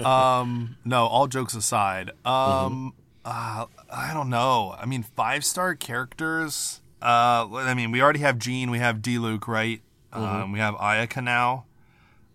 Um, 0.04 0.78
no, 0.86 1.06
all 1.06 1.28
jokes 1.28 1.54
aside, 1.56 2.10
um, 2.26 2.94
Mm-hmm. 3.26 3.26
uh, 3.26 3.66
I 3.92 4.14
don't 4.14 4.30
know. 4.30 4.76
I 4.80 4.86
mean, 4.86 5.04
five 5.04 5.44
star 5.44 5.76
characters. 5.76 6.82
Uh, 7.02 7.48
I 7.54 7.74
mean, 7.76 7.92
we 7.92 8.02
already 8.02 8.20
have 8.20 8.38
Jean, 8.40 8.72
we 8.72 8.80
have 8.80 8.98
Diluc, 8.98 9.48
right? 9.48 9.82
Mm-hmm. 10.14 10.24
Um, 10.24 10.52
we 10.52 10.60
have 10.60 10.76
Ayaka 10.76 11.24
now. 11.24 11.66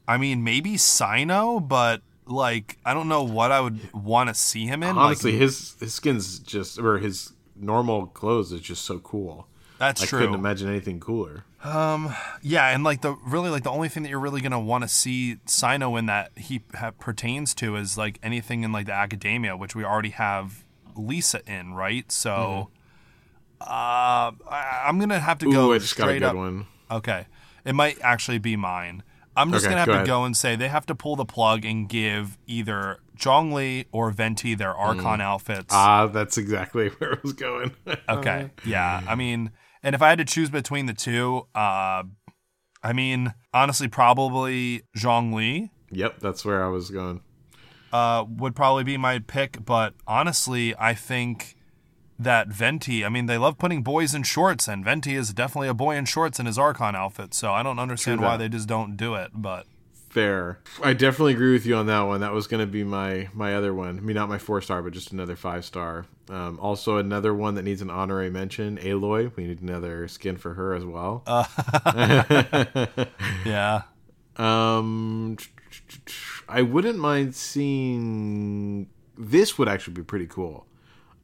I 0.07 0.19
mean, 0.19 0.45
maybe 0.45 0.73
Cyno, 0.75 1.67
but 1.67 2.03
like, 2.27 2.79
I 2.85 2.95
don't 2.95 3.09
know 3.09 3.23
what 3.23 3.53
I 3.53 3.61
would 3.61 3.93
want 3.93 4.29
to 4.29 4.35
see 4.35 4.67
him 4.67 4.83
in. 4.83 4.97
Honestly, 4.97 5.33
like, 5.33 5.41
his 5.41 5.77
his 5.81 5.95
skin's 5.95 6.39
just 6.39 6.79
or 6.79 6.99
his 6.99 7.33
normal 7.57 8.07
clothes 8.07 8.53
is 8.53 8.61
just 8.61 8.85
so 8.85 8.99
cool. 8.99 9.47
that's 9.79 10.03
I 10.03 10.07
true. 10.07 10.21
couldn't 10.21 10.35
imagine 10.35 10.69
anything 10.69 11.01
cooler. 11.01 11.45
Um, 11.63 12.15
Yeah, 12.43 12.69
and 12.69 12.85
like 12.85 13.01
the 13.01 13.15
really 13.27 13.49
like 13.51 13.63
the 13.63 13.71
only 13.71 13.89
thing 13.89 14.03
that 14.03 14.09
you're 14.11 14.19
really 14.21 14.41
gonna 14.43 14.61
want 14.61 14.83
to 14.83 14.89
see 14.89 15.37
Cyno 15.47 15.99
in 15.99 16.07
that 16.07 16.31
he 16.37 16.63
ha- 16.75 16.91
pertains 16.93 17.55
to 17.57 17.77
is 17.77 17.97
like 17.97 18.19
anything 18.23 18.65
in 18.65 18.73
like 18.73 18.87
the 18.87 18.93
academia, 18.93 19.57
which 19.57 19.75
we 19.75 19.83
already 19.85 20.11
have 20.11 20.65
Lisa 20.97 21.41
in, 21.51 21.73
right? 21.75 22.11
So, 22.13 22.69
uh, 23.61 23.65
I, 24.51 24.85
I'm 24.87 24.99
gonna 24.99 25.21
have 25.21 25.39
to 25.39 25.47
go 25.47 25.53
Mm-hmm. 25.53 25.59
Ooh, 25.71 25.73
I 25.75 25.79
just 25.79 25.97
got 25.97 26.05
a 26.05 26.07
straight 26.09 26.19
good 26.21 26.27
up. 26.29 26.37
one. 26.37 26.67
Okay, 26.91 27.27
it 27.65 27.75
might 27.75 27.99
actually 28.03 28.39
be 28.39 28.57
mine. 28.57 29.03
I'm 29.37 29.51
just 29.53 29.65
Okay, 29.65 29.73
gonna 29.73 29.81
have 29.81 29.87
go 29.87 29.93
to 29.93 29.97
ahead. 29.99 30.07
go 30.07 30.25
and 30.25 30.37
say 30.37 30.57
they 30.57 30.69
have 30.69 30.87
to 30.87 30.95
pull 30.95 31.17
the 31.17 31.25
plug 31.25 31.65
and 31.65 31.89
give 31.89 32.39
either 32.47 32.99
Zhongli 33.19 33.87
or 33.93 34.11
Venti 34.11 34.55
their 34.55 34.75
Archon 34.75 35.21
outfits. 35.21 35.67
Ah, 35.71 36.07
that's 36.07 36.39
exactly 36.39 36.89
where 36.99 37.13
it 37.13 37.23
was 37.23 37.33
going. 37.33 37.73
Okay. 38.09 38.51
Yeah. 38.65 39.03
I 39.07 39.15
mean, 39.15 39.51
and 39.83 39.95
if 39.95 40.03
I 40.03 40.09
had 40.11 40.19
to 40.19 40.25
choose 40.25 40.51
between 40.51 40.87
the 40.87 40.95
two, 40.95 41.47
uh, 41.55 42.03
I 42.83 42.93
mean, 42.93 43.35
honestly, 43.53 43.89
probably 43.89 44.83
Zhongli 44.97 45.71
yep, 45.91 46.19
that's 46.21 46.45
where 46.45 46.65
I 46.65 46.69
was 46.69 46.91
going. 46.91 47.21
uh, 47.93 48.25
would 48.29 48.55
probably 48.57 48.85
be 48.85 48.97
my 48.97 49.19
pick. 49.21 49.65
But 49.65 49.95
honestly, 50.07 50.75
I 50.79 50.95
think 50.95 51.57
that 52.19 52.49
Venti, 52.49 53.05
I 53.05 53.09
mean, 53.09 53.27
they 53.27 53.39
love 53.39 53.59
putting 53.59 53.83
boys 53.83 54.15
in 54.15 54.23
shorts, 54.23 54.69
and 54.69 54.85
Venti 54.85 55.15
is 55.15 55.33
definitely 55.33 55.69
a 55.69 55.75
boy 55.75 55.97
in 55.97 56.05
shorts 56.05 56.39
in 56.39 56.47
his 56.47 56.59
Archon 56.59 56.95
outfit. 56.95 57.35
So 57.35 57.53
I 57.53 57.63
don't 57.63 57.79
understand 57.79 58.21
why 58.21 58.37
they 58.37 58.49
just 58.49 58.69
don't 58.69 58.97
do 58.97 59.15
it. 59.15 59.31
But 59.35 59.67
Fair. 60.15 60.61
I 60.81 60.93
definitely 60.93 61.33
agree 61.33 61.53
with 61.53 61.67
you 61.67 61.75
on 61.75 61.87
that 61.87 62.03
one. 62.03 62.21
That 62.21 62.33
was 62.33 62.47
going 62.47 62.61
to 62.61 62.71
be 62.71 62.85
my 62.85 63.29
my 63.35 63.57
other 63.57 63.75
one. 63.75 63.99
I 63.99 64.01
mean, 64.01 64.15
not 64.15 64.29
my 64.29 64.39
four 64.39 64.61
star, 64.61 64.81
but 64.81 64.93
just 64.93 65.11
another 65.11 65.35
five 65.35 65.65
star. 65.65 66.07
Um, 66.29 66.61
also, 66.61 66.99
another 66.99 67.35
one 67.35 67.57
that 67.57 67.65
needs 67.65 67.83
an 67.83 67.91
honorary 67.91 68.31
mention. 68.31 68.79
Aloy. 68.79 69.35
We 69.35 69.49
need 69.49 69.61
another 69.61 70.07
skin 70.07 70.37
for 70.37 70.55
her 70.55 70.73
as 70.73 70.85
well. 70.85 71.25
yeah. 73.45 73.83
Um, 74.37 75.37
I 76.49 76.63
wouldn't 76.63 77.01
mind 77.01 77.35
seeing. 77.35 78.89
This 79.19 79.59
would 79.59 79.69
actually 79.69 79.95
be 79.95 80.05
pretty 80.05 80.29
cool. 80.29 80.65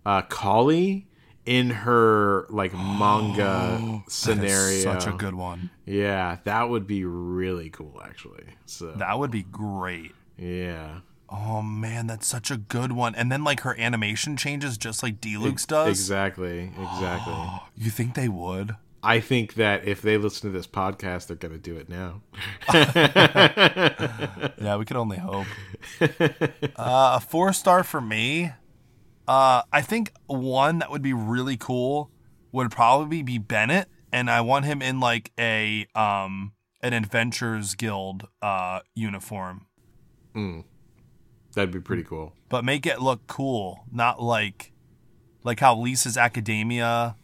Uh, 0.07 0.22
Collei 0.22 1.05
in 1.46 1.70
her 1.70 2.46
like 2.51 2.72
manga 2.74 4.03
scenario. 4.09 4.82
Such 4.82 5.07
a 5.07 5.12
good 5.12 5.34
one. 5.34 5.70
Yeah, 5.86 6.38
that 6.44 6.68
would 6.68 6.86
be 6.86 7.05
really 7.05 7.70
cool, 7.70 8.01
actually. 8.05 8.44
So 8.66 8.92
That 8.92 9.18
would 9.18 9.30
be 9.30 9.42
great. 9.42 10.12
yeah, 10.38 11.01
Oh 11.32 11.62
man, 11.62 12.07
that's 12.09 12.26
such 12.26 12.51
a 12.51 12.57
good 12.57 12.92
one. 12.92 13.14
And 13.14 13.30
then 13.30 13.44
like 13.44 13.61
her 13.61 13.78
animation 13.78 14.36
changes 14.36 14.76
just 14.76 15.03
like 15.03 15.20
Diluc's 15.20 15.64
does. 15.66 15.88
exactly, 15.88 16.72
exactly. 16.80 17.34
You 17.76 17.90
think 17.90 18.14
they 18.14 18.28
would? 18.28 18.76
I 19.03 19.20
think 19.20 19.55
that 19.55 19.86
if 19.88 20.03
they 20.03 20.18
listen 20.18 20.51
to 20.51 20.57
this 20.57 20.66
podcast, 20.66 21.28
they're 21.28 21.36
gonna 21.36 21.57
do 21.57 21.76
it 21.76 21.88
now. 21.88 22.20
Yeah, 24.61 24.76
we 24.76 24.84
could 24.84 24.96
only 24.96 25.16
hope. 25.18 25.46
uh, 26.01 26.07
a 27.16 27.20
four 27.20 27.53
star 27.53 27.82
for 27.82 28.01
me. 28.01 28.53
Uh, 29.31 29.62
I 29.72 29.81
think 29.81 30.12
one 30.26 30.81
that 30.81 30.91
would 30.91 31.03
be 31.03 31.12
really 31.12 31.57
cool 31.57 32.11
would 32.51 32.70
probably 32.72 33.22
be 33.22 33.39
Bennett, 33.39 33.89
and 34.11 34.28
I 34.28 34.41
want 34.41 34.64
him 34.64 34.83
in 34.83 34.99
like 34.99 35.31
a 35.39 35.87
um 35.95 36.53
an 36.83 36.93
Adventures 36.95 37.74
Guild 37.76 38.26
uh 38.43 38.81
uniform, 38.95 39.66
That'd 41.55 41.70
be 41.72 41.81
pretty 41.81 42.03
cool. 42.05 42.33
but 42.49 42.64
make 42.64 42.87
it 42.87 43.01
look 43.01 43.26
cool, 43.26 43.85
not 43.93 44.20
like 44.22 44.72
like 45.45 45.61
how 45.61 45.76
Lisa's 45.76 46.16
Academia 46.16 47.14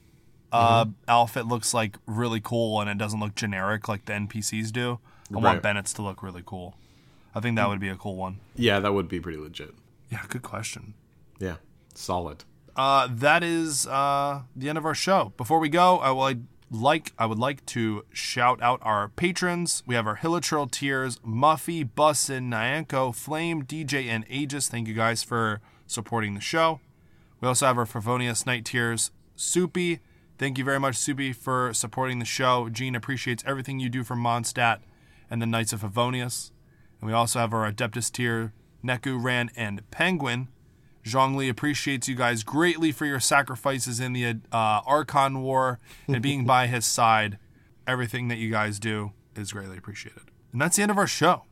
uh 0.52 0.84
Mm-hmm. 0.84 0.90
outfit 1.08 1.46
looks 1.46 1.74
like 1.74 1.98
really 2.06 2.40
cool 2.40 2.80
and 2.80 2.88
it 2.88 2.98
doesn't 2.98 3.18
look 3.18 3.34
generic 3.34 3.88
like 3.88 4.04
the 4.04 4.12
NPCs 4.12 4.70
do. 4.70 5.00
I 5.30 5.34
Right. 5.34 5.42
want 5.42 5.62
Bennett's 5.62 5.92
to 5.94 6.02
look 6.02 6.22
really 6.22 6.42
cool. 6.46 6.76
I 7.34 7.40
think 7.40 7.56
that 7.56 7.68
would 7.68 7.80
be 7.80 7.88
a 7.88 7.96
cool 7.96 8.14
one. 8.16 8.38
Yeah, 8.54 8.78
that 8.80 8.94
would 8.94 9.08
be 9.08 9.18
pretty 9.18 9.38
legit. 9.38 9.74
Yeah, 10.10 10.22
good 10.28 10.42
question. 10.42 10.94
Yeah, 11.40 11.56
solid. 11.98 12.44
Uh, 12.74 13.08
that 13.10 13.42
is 13.42 13.86
uh, 13.86 14.42
the 14.54 14.68
end 14.68 14.76
of 14.76 14.84
our 14.84 14.94
show. 14.94 15.32
Before 15.36 15.58
we 15.58 15.68
go, 15.68 15.98
I 15.98 16.10
would 16.10 16.46
like 16.70 17.12
I 17.18 17.26
would 17.26 17.38
like 17.38 17.64
to 17.66 18.04
shout 18.12 18.60
out 18.60 18.80
our 18.82 19.08
patrons. 19.08 19.82
We 19.86 19.94
have 19.94 20.06
our 20.06 20.18
Hilichurl 20.18 20.70
tiers, 20.70 21.18
Muffy, 21.20 21.88
Bussin, 21.88 22.50
Nyanko, 22.50 23.14
Flame, 23.14 23.64
DJ, 23.64 24.06
and 24.08 24.24
Aegis. 24.28 24.68
Thank 24.68 24.88
you 24.88 24.94
guys 24.94 25.22
for 25.22 25.60
supporting 25.86 26.34
the 26.34 26.40
show. 26.40 26.80
We 27.40 27.48
also 27.48 27.66
have 27.66 27.78
our 27.78 27.86
Favonius 27.86 28.46
Knight 28.46 28.64
tiers, 28.64 29.10
Soupy. 29.36 30.00
Thank 30.38 30.58
you 30.58 30.64
very 30.64 30.80
much, 30.80 30.96
Soupy, 30.96 31.32
for 31.32 31.72
supporting 31.72 32.18
the 32.18 32.24
show. 32.24 32.68
Jean 32.68 32.94
appreciates 32.94 33.44
everything 33.46 33.78
you 33.78 33.88
do 33.88 34.04
for 34.04 34.16
Mondstadt 34.16 34.80
and 35.30 35.40
the 35.40 35.46
Knights 35.46 35.72
of 35.72 35.80
Favonius. 35.80 36.50
And 37.00 37.08
we 37.08 37.14
also 37.14 37.38
have 37.38 37.54
our 37.54 37.70
Adeptus 37.70 38.10
tier, 38.10 38.52
Neku, 38.84 39.22
Ran, 39.22 39.50
and 39.56 39.88
Penguin. 39.90 40.48
Zhongli 41.06 41.48
appreciates 41.48 42.08
you 42.08 42.16
guys 42.16 42.42
greatly 42.42 42.90
for 42.90 43.06
your 43.06 43.20
sacrifices 43.20 44.00
in 44.00 44.12
the 44.12 44.26
uh, 44.52 44.80
Archon 44.84 45.40
War 45.40 45.78
and 46.08 46.20
being 46.20 46.44
by 46.44 46.66
his 46.66 46.84
side. 46.84 47.38
Everything 47.86 48.26
that 48.28 48.38
you 48.38 48.50
guys 48.50 48.80
do 48.80 49.12
is 49.36 49.52
greatly 49.52 49.78
appreciated. 49.78 50.22
And 50.52 50.60
that's 50.60 50.76
the 50.76 50.82
end 50.82 50.90
of 50.90 50.98
our 50.98 51.06
show. 51.06 51.44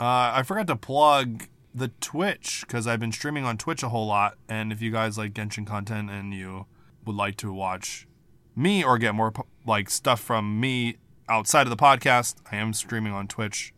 Uh, 0.00 0.32
I 0.34 0.42
forgot 0.42 0.66
to 0.68 0.76
plug 0.76 1.44
the 1.74 1.88
Twitch 2.00 2.64
because 2.66 2.86
I've 2.86 3.00
been 3.00 3.12
streaming 3.12 3.44
on 3.44 3.58
Twitch 3.58 3.82
a 3.82 3.90
whole 3.90 4.06
lot. 4.06 4.38
And 4.48 4.72
if 4.72 4.80
you 4.80 4.90
guys 4.90 5.18
like 5.18 5.34
Genshin 5.34 5.66
content 5.66 6.10
and 6.10 6.32
you 6.32 6.64
would 7.04 7.16
like 7.16 7.36
to 7.38 7.52
watch 7.52 8.08
me 8.54 8.82
or 8.82 8.96
get 8.96 9.14
more 9.14 9.32
like 9.66 9.90
stuff 9.90 10.20
from 10.20 10.58
me 10.58 10.96
outside 11.28 11.62
of 11.66 11.70
the 11.70 11.76
podcast, 11.76 12.36
I 12.50 12.56
am 12.56 12.72
streaming 12.72 13.12
on 13.12 13.28
Twitch 13.28 13.74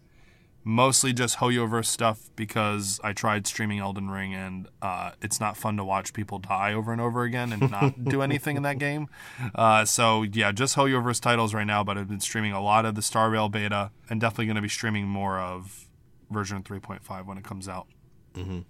mostly 0.69 1.15
just 1.15 1.39
Hoyoverse 1.39 1.87
stuff 1.87 2.29
because 2.37 3.01
I 3.03 3.15
tried 3.15 3.47
streaming 3.47 3.79
Elden 3.79 4.11
Ring 4.11 4.35
and 4.35 4.69
uh, 4.83 5.13
it's 5.23 5.41
not 5.41 5.57
fun 5.57 5.79
to 5.79 5.85
watch 5.85 6.13
people 6.13 6.39
die 6.39 6.75
over 6.75 6.93
and 6.93 7.01
over 7.01 7.23
again 7.23 7.55
and 7.55 7.71
not 7.71 8.05
do 8.05 8.21
anything 8.29 8.59
in 8.59 8.65
that 8.65 8.79
game. 8.79 9.09
Uh, 9.55 9.87
so 9.87 10.25
yeah, 10.25 10.53
just 10.53 10.77
Hoyoverse 10.77 11.23
titles 11.23 11.55
right 11.55 11.67
now, 11.67 11.83
but 11.83 11.97
I've 11.97 12.09
been 12.09 12.21
streaming 12.21 12.53
a 12.53 12.61
lot 12.63 12.85
of 12.85 12.97
the 12.97 13.01
Star 13.01 13.31
Rail 13.31 13.49
beta 13.49 13.93
and 14.11 14.21
definitely 14.21 14.45
going 14.45 14.57
to 14.57 14.63
be 14.63 14.69
streaming 14.69 15.09
more 15.09 15.41
of 15.41 15.89
version 16.31 16.63
3.5 16.63 17.25
when 17.25 17.39
it 17.39 17.45
comes 17.45 17.67
out. 17.67 17.87
Mm-hmm. 18.35 18.61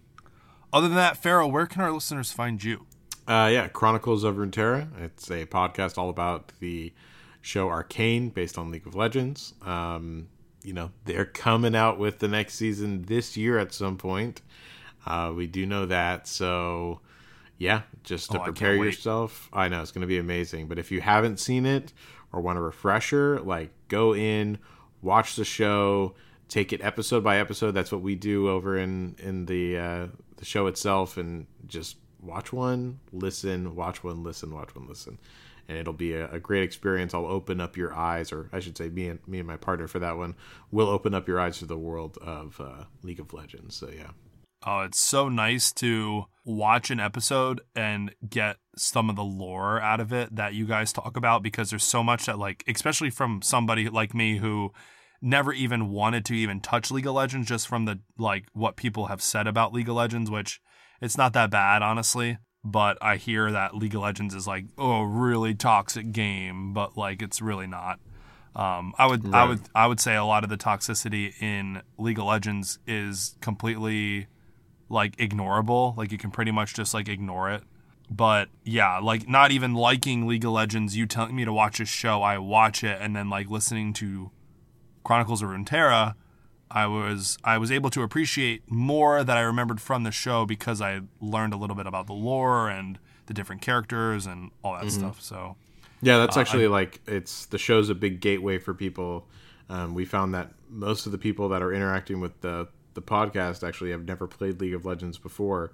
Other 0.73 0.87
than 0.87 0.97
that, 0.97 1.17
Faro, 1.17 1.49
where 1.49 1.67
can 1.67 1.83
our 1.83 1.91
listeners 1.91 2.31
find 2.31 2.63
you? 2.63 2.87
Uh, 3.27 3.51
yeah, 3.53 3.67
Chronicles 3.67 4.23
of 4.23 4.37
Runeterra. 4.37 4.89
It's 5.01 5.29
a 5.33 5.47
podcast 5.47 5.99
all 5.99 6.11
about 6.11 6.53
the 6.61 6.93
show 7.43 7.69
Arcane 7.69 8.29
based 8.29 8.57
on 8.57 8.71
League 8.71 8.87
of 8.87 8.95
Legends. 8.95 9.55
Um, 9.63 10.29
you 10.63 10.73
know 10.73 10.91
they're 11.05 11.25
coming 11.25 11.75
out 11.77 11.99
with 11.99 12.19
the 12.19 12.29
next 12.29 12.55
season 12.55 13.03
this 13.03 13.37
year 13.37 13.59
at 13.59 13.73
some 13.73 13.97
point. 13.97 14.43
Uh, 15.07 15.33
we 15.35 15.47
do 15.47 15.65
know 15.65 15.87
that, 15.87 16.27
so 16.27 17.01
yeah, 17.57 17.83
just 18.05 18.31
to 18.31 18.41
Oh, 18.41 18.45
prepare 18.45 18.75
can't 18.75 18.85
yourself. 18.85 19.49
I 19.53 19.69
know 19.69 19.81
it's 19.83 19.91
going 19.91 20.03
to 20.03 20.07
be 20.09 20.19
amazing. 20.19 20.69
But 20.69 20.79
if 20.79 20.91
you 20.93 21.01
haven't 21.01 21.41
seen 21.41 21.67
it 21.67 21.93
or 22.33 22.41
want 22.41 22.59
a 22.59 22.61
refresher, 22.61 23.41
like 23.41 23.71
go 23.89 24.15
in, 24.15 24.59
watch 25.03 25.37
the 25.37 25.45
show, 25.45 26.15
take 26.49 26.73
it 26.73 26.83
episode 26.83 27.25
by 27.25 27.39
episode. 27.39 27.73
That's 27.73 27.91
what 27.91 28.03
we 28.03 28.15
do 28.15 28.49
over 28.49 28.77
in 28.79 29.17
in 29.19 29.47
the 29.47 29.79
uh, 29.79 30.07
the 30.37 30.45
show 30.45 30.67
itself, 30.67 31.17
and 31.17 31.47
just 31.67 31.97
watch 32.21 32.53
one, 32.53 32.99
listen, 33.13 33.75
watch 33.75 34.05
one, 34.05 34.23
listen, 34.25 34.53
watch 34.53 34.75
one, 34.75 34.87
listen. 34.87 35.19
And 35.69 35.77
it'll 35.77 35.93
be 35.93 36.15
a, 36.15 36.31
a 36.31 36.41
great 36.41 36.63
experience. 36.63 37.13
I'll 37.13 37.27
open 37.27 37.61
up 37.61 37.77
your 37.77 37.95
eyes, 37.95 38.33
or 38.33 38.49
I 38.53 38.61
should 38.61 38.79
say, 38.79 38.89
me 38.89 39.09
and 39.09 39.19
me 39.29 39.39
and 39.39 39.47
my 39.47 39.59
partner 39.59 39.87
for 39.87 39.99
that 39.99 40.17
one 40.17 40.35
will 40.71 40.89
open 40.89 41.13
up 41.15 41.29
your 41.29 41.39
eyes 41.39 41.59
to 41.59 41.67
the 41.67 41.79
world 41.79 42.17
of 42.23 42.59
uh, 42.61 42.85
League 43.03 43.21
of 43.21 43.35
Legends. 43.35 43.77
So 43.77 43.91
yeah, 43.91 44.11
Oh, 44.67 44.81
it's 44.81 44.99
so 44.99 45.29
nice 45.29 45.73
to 45.75 46.25
watch 46.45 46.91
an 46.91 46.99
episode 46.99 47.61
and 47.77 48.13
get 48.29 48.57
some 48.77 49.09
of 49.09 49.15
the 49.17 49.25
lore 49.25 49.81
out 49.81 50.01
of 50.01 50.13
it 50.13 50.35
that 50.35 50.55
you 50.55 50.67
guys 50.67 50.93
talk 50.93 51.17
about 51.17 51.43
because 51.43 51.71
there's 51.71 51.85
so 51.85 52.03
much 52.03 52.27
that 52.27 52.39
like 52.39 52.65
especially 52.67 53.11
from 53.11 53.41
somebody 53.41 53.89
like 53.89 54.15
me 54.15 54.39
who 54.39 54.73
never 55.23 55.53
even 55.53 55.91
wanted 55.91 56.25
to 56.25 56.35
even 56.35 56.61
touch 56.61 56.91
League 56.91 57.07
of 57.07 57.15
Legends 57.15 57.49
just 57.49 57.69
from 57.69 57.85
the 57.85 58.01
like 58.19 58.47
what 58.53 58.77
people 58.77 59.07
have 59.07 59.23
said 59.23 59.47
about 59.47 59.73
League 59.73 59.89
of 59.89 59.95
Legends, 59.95 60.31
which 60.31 60.61
it's 61.01 61.17
not 61.17 61.35
that 61.35 61.51
bad 61.51 61.83
honestly. 61.83 62.39
But 62.65 62.99
I 63.01 63.17
hear 63.17 63.51
that 63.53 63.75
League 63.77 63.95
of 63.95 64.03
Legends 64.03 64.35
is 64.35 64.47
like, 64.47 64.67
oh, 64.77 65.03
really 65.03 65.55
toxic 65.55 66.13
game, 66.13 66.73
but 66.73 66.97
like 66.97 67.23
it's 67.23 67.41
really 67.41 67.67
not. 67.67 68.01
Um, 68.57 68.93
I 68.99 69.07
would, 69.07 69.33
I 69.33 69.45
would, 69.45 69.61
I 69.75 69.87
would 69.87 70.01
say 70.01 70.17
a 70.17 70.25
lot 70.25 70.43
of 70.43 70.51
the 70.51 70.57
toxicity 70.57 71.41
in 71.41 71.83
League 71.97 72.19
of 72.19 72.25
Legends 72.25 72.81
is 72.87 73.37
completely 73.41 74.27
like 74.89 75.17
ignorable. 75.17 75.97
Like 75.97 76.11
you 76.11 76.19
can 76.19 76.31
pretty 76.31 76.51
much 76.51 76.75
just 76.75 76.93
like 76.93 77.09
ignore 77.09 77.51
it. 77.51 77.63
But 78.11 78.49
yeah, 78.65 78.99
like 78.99 79.29
not 79.29 79.51
even 79.53 79.75
liking 79.75 80.27
League 80.27 80.45
of 80.45 80.53
Legends, 80.53 80.97
you 80.97 81.07
telling 81.07 81.37
me 81.37 81.45
to 81.45 81.53
watch 81.53 81.79
a 81.79 81.85
show, 81.85 82.23
I 82.23 82.39
watch 82.39 82.83
it, 82.83 82.99
and 83.01 83.15
then 83.15 83.29
like 83.29 83.51
listening 83.51 83.93
to 83.95 84.31
Chronicles 85.05 85.43
of 85.43 85.51
Runeterra, 85.51 86.15
I 86.71 86.87
was 86.87 87.39
I 87.45 87.59
was 87.59 87.71
able 87.71 87.91
to 87.91 88.03
appreciate 88.03 88.71
more 88.71 89.25
that 89.25 89.37
I 89.37 89.41
remembered 89.41 89.81
from 89.81 90.03
the 90.05 90.11
show 90.11 90.45
because 90.47 90.81
I 90.81 91.01
learned 91.21 91.55
a 91.55 91.57
little 91.57 91.77
bit 91.77 91.87
about 91.87 92.07
the 92.07 92.13
lore 92.13 92.69
and 92.69 92.99
the 93.27 93.35
different 93.35 93.63
characters 93.63 94.27
and 94.27 94.51
all 94.63 94.75
that 94.75 94.91
stuff. 94.91 95.21
So 95.21 95.57
Yeah, 96.03 96.19
that's 96.19 96.37
actually 96.37 96.69
like 96.69 97.01
it's 97.07 97.47
the 97.47 97.59
show's 97.59 97.89
a 97.89 97.95
big 97.95 98.21
gateway 98.21 98.59
for 98.59 98.75
people. 98.75 99.27
Um, 99.71 99.95
we 99.95 100.05
found 100.05 100.35
that 100.35 100.53
most 100.71 101.07
of 101.07 101.13
the 101.13 101.19
people 101.19 101.49
that 101.51 101.63
are 101.63 101.73
interacting 101.73 102.21
with 102.21 102.41
the 102.41 102.69
the 102.95 103.03
podcast 103.03 103.67
actually 103.67 103.91
have 103.91 104.05
never 104.05 104.27
played 104.27 104.61
League 104.61 104.75
of 104.75 104.85
Legends 104.85 105.19
before, 105.19 105.73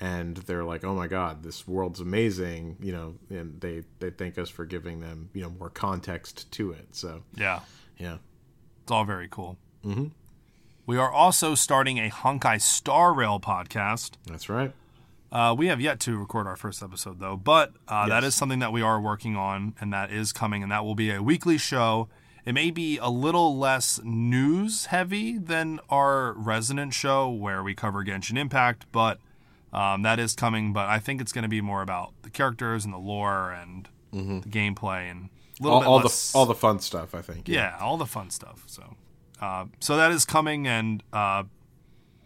and 0.00 0.36
they're 0.36 0.64
like, 0.64 0.84
"Oh 0.84 0.94
my 0.94 1.06
god, 1.06 1.42
this 1.42 1.66
world's 1.66 2.00
amazing!" 2.00 2.76
You 2.80 2.92
know, 2.92 3.14
and 3.30 3.60
they 3.60 3.84
they 3.98 4.10
thank 4.10 4.36
us 4.36 4.50
for 4.50 4.64
giving 4.64 5.00
them 5.00 5.30
you 5.32 5.42
know 5.42 5.50
more 5.50 5.70
context 5.70 6.50
to 6.52 6.72
it. 6.72 6.88
So 6.94 7.22
yeah, 7.34 7.60
yeah, 7.98 8.18
it's 8.82 8.92
all 8.92 9.04
very 9.04 9.28
cool. 9.30 9.56
Mm-hmm. 9.84 10.06
We 10.86 10.96
are 10.98 11.10
also 11.10 11.54
starting 11.54 11.98
a 11.98 12.10
Honkai 12.10 12.60
Star 12.60 13.12
Rail 13.12 13.40
podcast. 13.40 14.12
that's 14.26 14.48
right. 14.48 14.72
Uh, 15.32 15.54
we 15.58 15.66
have 15.66 15.80
yet 15.80 15.98
to 16.00 16.16
record 16.16 16.46
our 16.46 16.54
first 16.56 16.82
episode, 16.82 17.18
though, 17.18 17.36
but 17.36 17.72
uh, 17.88 18.06
Yes. 18.08 18.24
is 18.24 18.34
something 18.36 18.60
that 18.60 18.72
we 18.72 18.80
are 18.80 19.00
working 19.00 19.36
on, 19.36 19.74
and 19.80 19.92
that 19.92 20.12
is 20.12 20.32
coming, 20.32 20.62
and 20.62 20.70
that 20.70 20.84
will 20.84 20.94
be 20.94 21.10
a 21.10 21.20
weekly 21.22 21.58
show. 21.58 22.08
It 22.44 22.52
may 22.54 22.70
be 22.70 22.96
a 22.98 23.08
little 23.10 23.58
less 23.58 24.00
news 24.04 24.86
heavy 24.86 25.36
than 25.36 25.80
our 25.90 26.32
resident 26.34 26.94
show 26.94 27.28
where 27.28 27.60
we 27.62 27.74
cover 27.74 28.04
Genshin 28.04 28.38
Impact, 28.38 28.86
but 28.92 29.18
um, 29.72 30.02
that 30.02 30.20
is 30.20 30.34
coming. 30.34 30.72
But 30.72 30.88
I 30.88 31.00
think 31.00 31.20
it's 31.20 31.32
going 31.32 31.42
to 31.42 31.48
be 31.48 31.60
more 31.60 31.82
about 31.82 32.12
the 32.22 32.30
characters 32.30 32.84
and 32.84 32.94
the 32.94 32.98
lore 32.98 33.50
and 33.50 33.88
the 34.12 34.48
gameplay 34.48 35.10
and 35.10 35.28
a 35.60 35.62
little 35.64 35.78
All, 35.78 35.80
bit 35.80 35.88
all 35.88 35.98
less, 35.98 36.30
the 36.32 36.38
all 36.38 36.46
the 36.46 36.54
fun 36.54 36.78
stuff. 36.78 37.14
I 37.16 37.20
think. 37.20 37.48
yeah, 37.48 37.76
all 37.80 37.96
the 37.96 38.06
fun 38.06 38.30
stuff. 38.30 38.62
So, 38.66 38.94
uh, 39.40 39.66
so 39.80 39.96
that 39.96 40.10
is 40.12 40.24
coming, 40.24 40.66
and 40.66 41.02
uh, 41.12 41.44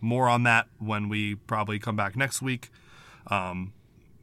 more 0.01 0.29
on 0.29 0.43
that 0.45 0.69
when 0.79 1.09
we 1.09 1.35
probably 1.35 1.79
come 1.79 1.97
back 1.97 2.17
next 2.17 2.41
week. 2.43 2.71
Um, 3.27 3.73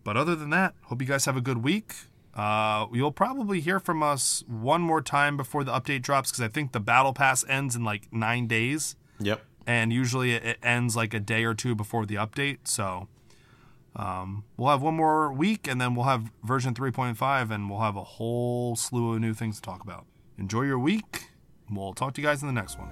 but 0.03 0.17
other 0.17 0.35
than 0.35 0.49
that, 0.51 0.73
hope 0.83 1.01
you 1.01 1.07
guys 1.07 1.25
have 1.25 1.37
a 1.37 1.41
good 1.41 1.63
week. 1.63 1.93
Uh, 2.33 2.85
you'll 2.93 3.11
probably 3.11 3.59
hear 3.61 3.79
from 3.79 4.01
us 4.03 4.43
one 4.47 4.81
more 4.81 5.01
time 5.01 5.37
before 5.37 5.63
the 5.63 5.71
update 5.71 6.01
drops 6.03 6.29
because 6.31 6.41
I 6.43 6.47
think 6.47 6.71
the 6.71 6.79
battle 6.79 7.11
pass 7.13 7.43
ends 7.49 7.75
in 7.75 7.83
like 7.83 8.07
nine 8.13 8.47
days, 8.47 8.95
Yep. 9.19 9.41
and 9.65 9.91
usually 9.91 10.33
it 10.33 10.43
it 10.45 10.57
ends 10.63 10.95
like 10.95 11.13
a 11.13 11.19
day 11.19 11.43
or 11.45 11.53
two 11.53 11.75
before 11.75 12.05
the 12.05 12.15
update. 12.15 12.59
So. 12.65 13.07
Um, 13.95 14.43
we'll 14.57 14.69
have 14.69 14.83
one 14.83 14.93
more 14.95 15.33
week 15.33 15.67
and 15.67 15.81
then 15.81 15.95
we'll 15.95 16.05
have 16.05 16.29
version 16.43 16.75
3.5 16.75 17.49
and 17.49 17.67
we'll 17.67 17.79
have 17.79 17.95
a 17.95 18.03
whole 18.03 18.75
slew 18.75 19.13
of 19.15 19.19
new 19.19 19.33
things 19.33 19.55
to 19.55 19.61
talk 19.63 19.81
about. 19.81 20.05
Enjoy 20.37 20.61
your 20.61 20.77
week. 20.77 21.29
We'll 21.69 21.93
talk 21.93 22.13
to 22.13 22.21
you 22.21 22.27
guys 22.27 22.41
in 22.41 22.47
the 22.47 22.53
next 22.53 22.77
one. 22.79 22.89